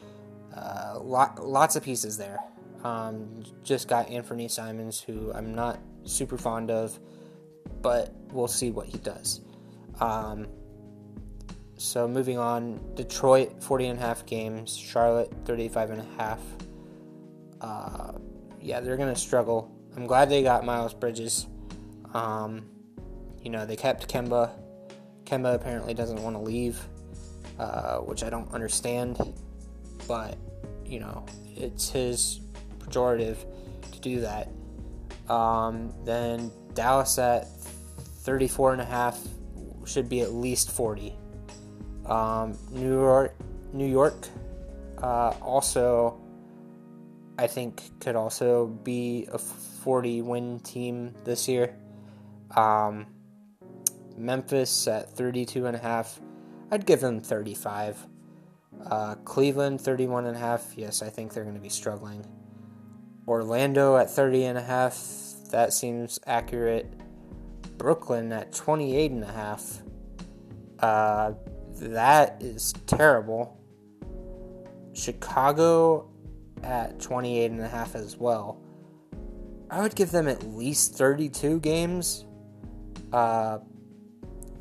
uh, 0.55 0.99
lot, 1.01 1.43
lots 1.43 1.75
of 1.75 1.83
pieces 1.83 2.17
there. 2.17 2.39
Um, 2.83 3.43
just 3.63 3.87
got 3.87 4.09
Anthony 4.09 4.47
Simons, 4.47 5.01
who 5.01 5.31
I'm 5.33 5.53
not 5.53 5.79
super 6.03 6.37
fond 6.37 6.71
of, 6.71 6.97
but 7.81 8.13
we'll 8.31 8.47
see 8.47 8.71
what 8.71 8.87
he 8.87 8.97
does. 8.99 9.41
Um, 9.99 10.47
so 11.77 12.07
moving 12.07 12.37
on, 12.37 12.79
Detroit 12.95 13.61
40 13.61 13.87
and 13.87 13.99
a 13.99 14.01
half 14.01 14.25
games, 14.25 14.75
Charlotte 14.75 15.33
35 15.45 15.91
and 15.91 16.01
a 16.01 16.17
half. 16.17 16.39
Uh, 17.61 18.13
yeah, 18.61 18.79
they're 18.79 18.97
gonna 18.97 19.15
struggle. 19.15 19.71
I'm 19.95 20.07
glad 20.07 20.29
they 20.29 20.43
got 20.43 20.65
Miles 20.65 20.93
Bridges. 20.93 21.47
Um, 22.13 22.65
you 23.41 23.49
know, 23.49 23.65
they 23.65 23.75
kept 23.75 24.11
Kemba. 24.11 24.51
Kemba 25.33 25.55
apparently 25.55 25.95
doesn't 25.95 26.21
want 26.21 26.35
to 26.35 26.41
leave, 26.41 26.79
uh, 27.57 27.97
which 27.97 28.23
I 28.23 28.29
don't 28.29 28.51
understand. 28.53 29.17
But 30.07 30.37
you 30.85 30.99
know, 30.99 31.25
it's 31.55 31.89
his 31.89 32.41
pejorative 32.77 33.37
to 33.91 33.99
do 33.99 34.21
that. 34.21 34.49
Um, 35.31 35.91
then 36.05 36.51
Dallas 36.75 37.17
at 37.17 37.47
34 38.23 38.73
and 38.73 38.81
a 38.81 38.85
half 38.85 39.19
should 39.85 40.07
be 40.07 40.21
at 40.21 40.33
least 40.33 40.69
40. 40.71 41.15
Um, 42.05 42.57
New 42.69 42.91
York, 42.91 43.35
New 43.71 43.89
York, 43.89 44.27
uh, 45.01 45.33
also, 45.41 46.21
I 47.39 47.47
think 47.47 47.99
could 47.99 48.15
also 48.15 48.67
be 48.67 49.27
a 49.31 49.39
40 49.39 50.21
win 50.21 50.59
team 50.59 51.15
this 51.23 51.47
year. 51.47 51.75
Um, 52.55 53.07
Memphis 54.17 54.87
at 54.87 55.09
32 55.09 55.65
and 55.65 55.75
a 55.75 55.79
half. 55.79 56.19
I'd 56.71 56.85
give 56.85 57.01
them 57.01 57.21
35. 57.21 58.07
Uh, 58.85 59.15
Cleveland 59.23 59.81
31 59.81 60.25
and 60.25 60.35
a 60.35 60.39
half. 60.39 60.73
Yes, 60.75 61.01
I 61.01 61.09
think 61.09 61.33
they're 61.33 61.43
going 61.43 61.55
to 61.55 61.61
be 61.61 61.69
struggling. 61.69 62.25
Orlando 63.27 63.97
at 63.97 64.09
30 64.09 64.45
and 64.45 64.57
a 64.57 64.61
half. 64.61 64.97
That 65.51 65.73
seems 65.73 66.19
accurate. 66.25 66.93
Brooklyn 67.77 68.31
at 68.31 68.53
28 68.53 69.11
and 69.11 69.23
a 69.23 69.31
half. 69.31 69.81
Uh, 70.79 71.33
that 71.75 72.41
is 72.41 72.73
terrible. 72.87 73.59
Chicago 74.93 76.09
at 76.63 76.99
28 76.99 77.51
and 77.51 77.61
a 77.61 77.67
half 77.67 77.95
as 77.95 78.17
well. 78.17 78.61
I 79.69 79.81
would 79.81 79.95
give 79.95 80.11
them 80.11 80.27
at 80.27 80.43
least 80.43 80.95
32 80.95 81.59
games. 81.59 82.25
Uh, 83.11 83.59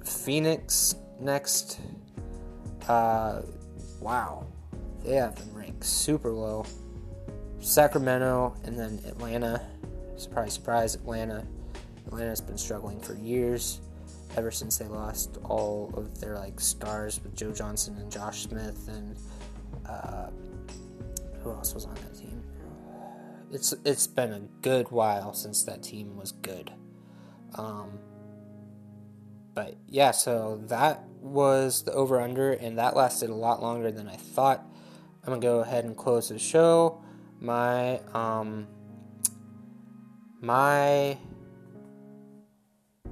Phoenix 0.05 0.95
next. 1.21 1.81
Uh, 2.89 3.43
wow. 4.01 4.47
They 5.05 5.15
have 5.15 5.35
been 5.37 5.53
ranked 5.55 5.85
super 5.85 6.31
low. 6.31 6.67
Sacramento 7.61 8.55
and 8.65 8.79
then 8.79 9.01
Atlanta. 9.07 9.67
Surprise, 10.17 10.53
surprise, 10.53 10.95
Atlanta. 10.95 11.47
Atlanta's 12.07 12.41
been 12.41 12.59
struggling 12.59 13.01
for 13.01 13.15
years 13.15 13.81
ever 14.37 14.51
since 14.51 14.79
they 14.79 14.87
lost 14.87 15.39
all 15.45 15.93
of 15.97 16.21
their 16.21 16.37
like 16.37 16.59
stars 16.61 17.21
with 17.23 17.35
Joe 17.37 17.53
Johnson 17.53 17.97
and 17.99 18.11
Josh 18.11 18.43
Smith 18.43 18.89
and 18.89 19.17
uh, 19.87 20.29
who 21.43 21.51
else 21.51 21.75
was 21.75 21.85
on 21.85 21.95
that 21.95 22.15
team? 22.17 22.43
It's 23.53 23.75
it's 23.85 24.07
been 24.07 24.33
a 24.33 24.41
good 24.63 24.91
while 24.91 25.35
since 25.35 25.65
that 25.65 25.83
team 25.83 26.17
was 26.17 26.33
good. 26.33 26.73
Um, 27.57 27.99
but 29.55 29.77
yeah, 29.89 30.11
so 30.13 30.61
that 30.69 31.05
was 31.21 31.83
the 31.85 31.93
over 31.93 32.21
under, 32.21 32.53
and 32.53 32.79
that 32.79 32.97
lasted 32.97 33.31
a 33.31 33.35
lot 33.35 33.63
longer 33.63 33.91
than 33.91 34.09
I 34.09 34.17
thought. 34.17 34.67
I'm 35.25 35.31
gonna 35.35 35.41
go 35.41 35.61
ahead 35.61 35.85
and 35.85 35.97
close 35.97 36.29
the 36.29 36.39
show. 36.39 37.03
My 37.41 38.01
um 38.13 38.67
my 40.41 41.19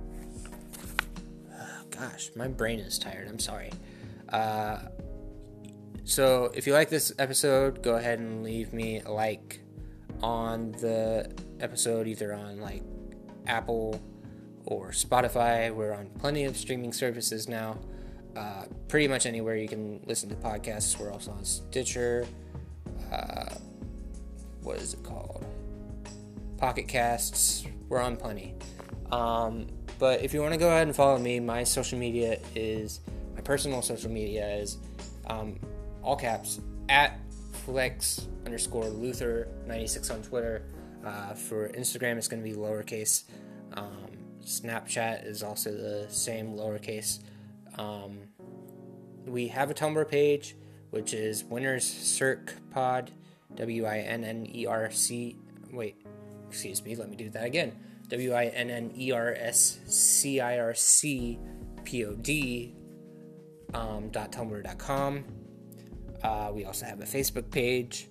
gosh, 1.90 2.30
my 2.34 2.48
brain 2.48 2.80
is 2.80 2.98
tired. 2.98 3.28
I'm 3.28 3.38
sorry. 3.38 3.70
Uh, 4.28 4.78
so, 6.04 6.50
if 6.54 6.66
you 6.66 6.72
like 6.72 6.88
this 6.88 7.12
episode, 7.18 7.82
go 7.82 7.94
ahead 7.94 8.18
and 8.18 8.42
leave 8.42 8.72
me 8.72 9.00
a 9.00 9.10
like 9.10 9.60
on 10.22 10.72
the 10.72 11.32
episode, 11.60 12.08
either 12.08 12.34
on 12.34 12.60
like 12.60 12.82
Apple 13.46 14.00
or 14.66 14.90
Spotify. 14.90 15.72
We're 15.74 15.92
on 15.92 16.06
plenty 16.18 16.44
of 16.44 16.56
streaming 16.56 16.92
services 16.92 17.48
now. 17.48 17.78
Uh, 18.36 18.64
pretty 18.88 19.08
much 19.08 19.26
anywhere 19.26 19.56
you 19.56 19.68
can 19.68 20.00
listen 20.06 20.28
to 20.28 20.36
podcasts. 20.36 20.98
We're 20.98 21.12
also 21.12 21.32
on 21.32 21.44
Stitcher. 21.44 22.26
Uh, 23.12 23.54
what 24.62 24.78
is 24.78 24.94
it 24.94 25.02
called? 25.02 25.44
Pocket 26.58 26.86
Casts. 26.86 27.64
We're 27.88 28.00
on 28.00 28.16
plenty. 28.16 28.54
Um, 29.10 29.66
but 29.98 30.22
if 30.22 30.32
you 30.32 30.40
want 30.40 30.52
to 30.52 30.58
go 30.58 30.68
ahead 30.68 30.86
and 30.86 30.94
follow 30.94 31.18
me, 31.18 31.40
my 31.40 31.64
social 31.64 31.98
media 31.98 32.38
is 32.54 33.00
my 33.34 33.40
personal 33.40 33.82
social 33.82 34.10
media 34.10 34.48
is 34.48 34.78
um, 35.26 35.58
all 36.02 36.16
caps 36.16 36.60
at 36.88 37.18
flex 37.64 38.28
underscore 38.46 38.86
Luther 38.86 39.48
96 39.66 40.10
on 40.10 40.22
Twitter. 40.22 40.62
Uh, 41.04 41.34
for 41.34 41.70
Instagram, 41.70 42.16
it's 42.16 42.28
going 42.28 42.42
to 42.42 42.48
be 42.48 42.54
lowercase. 42.54 43.24
Um, 43.74 44.19
Snapchat 44.44 45.26
is 45.26 45.42
also 45.42 45.70
the 45.70 46.06
same 46.08 46.54
lowercase. 46.54 47.20
Um, 47.78 48.18
we 49.26 49.48
have 49.48 49.70
a 49.70 49.74
Tumblr 49.74 50.08
page, 50.08 50.56
which 50.90 51.14
is 51.14 51.44
Winners 51.44 51.84
Circ 51.84 52.54
Pod, 52.70 53.10
W 53.54 53.84
I 53.84 53.98
N 53.98 54.24
N 54.24 54.46
E 54.52 54.66
R 54.66 54.90
C. 54.90 55.36
Wait, 55.72 55.96
excuse 56.48 56.84
me, 56.84 56.96
let 56.96 57.08
me 57.08 57.16
do 57.16 57.30
that 57.30 57.44
again. 57.44 57.76
W 58.08 58.32
I 58.32 58.46
N 58.46 58.70
N 58.70 58.92
E 58.96 59.12
R 59.12 59.34
S 59.38 59.78
C 59.86 60.40
I 60.40 60.58
R 60.58 60.74
C 60.74 61.38
P 61.84 62.04
O 62.04 62.14
D 62.14 62.74
um, 63.74 64.08
dot 64.10 64.32
tumblr.com. 64.32 65.24
Uh, 66.22 66.50
we 66.52 66.64
also 66.64 66.86
have 66.86 67.00
a 67.00 67.04
Facebook 67.04 67.50
page 67.50 68.08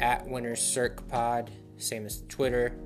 at 0.00 0.26
Winners 0.26 0.60
Circ 0.60 1.06
Pod, 1.08 1.50
same 1.76 2.06
as 2.06 2.22
Twitter, 2.28 2.78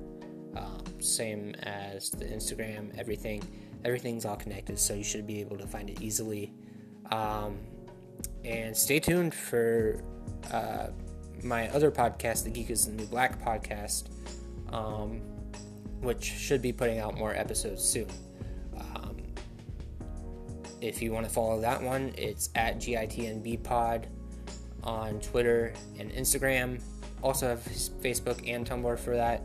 um, 0.55 0.83
same 0.99 1.55
as 1.63 2.09
the 2.11 2.25
Instagram. 2.25 2.97
Everything, 2.97 3.43
everything's 3.83 4.25
all 4.25 4.35
connected, 4.35 4.79
so 4.79 4.93
you 4.93 5.03
should 5.03 5.27
be 5.27 5.39
able 5.39 5.57
to 5.57 5.67
find 5.67 5.89
it 5.89 6.01
easily. 6.01 6.53
Um, 7.11 7.59
and 8.45 8.75
stay 8.75 8.99
tuned 8.99 9.33
for 9.33 10.03
uh, 10.51 10.87
my 11.43 11.69
other 11.69 11.91
podcast, 11.91 12.43
the 12.43 12.49
Geek 12.49 12.69
is 12.69 12.85
the 12.85 12.91
New 12.91 13.05
Black 13.05 13.43
podcast, 13.43 14.09
um, 14.71 15.21
which 16.01 16.23
should 16.23 16.61
be 16.61 16.73
putting 16.73 16.99
out 16.99 17.15
more 17.15 17.35
episodes 17.35 17.83
soon. 17.83 18.07
Um, 18.77 19.17
if 20.81 21.01
you 21.01 21.11
want 21.11 21.25
to 21.25 21.31
follow 21.31 21.59
that 21.61 21.81
one, 21.81 22.13
it's 22.17 22.49
at 22.55 22.77
GITNB 22.77 23.63
Pod 23.63 24.07
on 24.83 25.19
Twitter 25.21 25.73
and 25.99 26.11
Instagram. 26.11 26.81
Also 27.21 27.47
have 27.47 27.59
Facebook 27.59 28.47
and 28.49 28.69
Tumblr 28.69 28.99
for 28.99 29.15
that. 29.15 29.43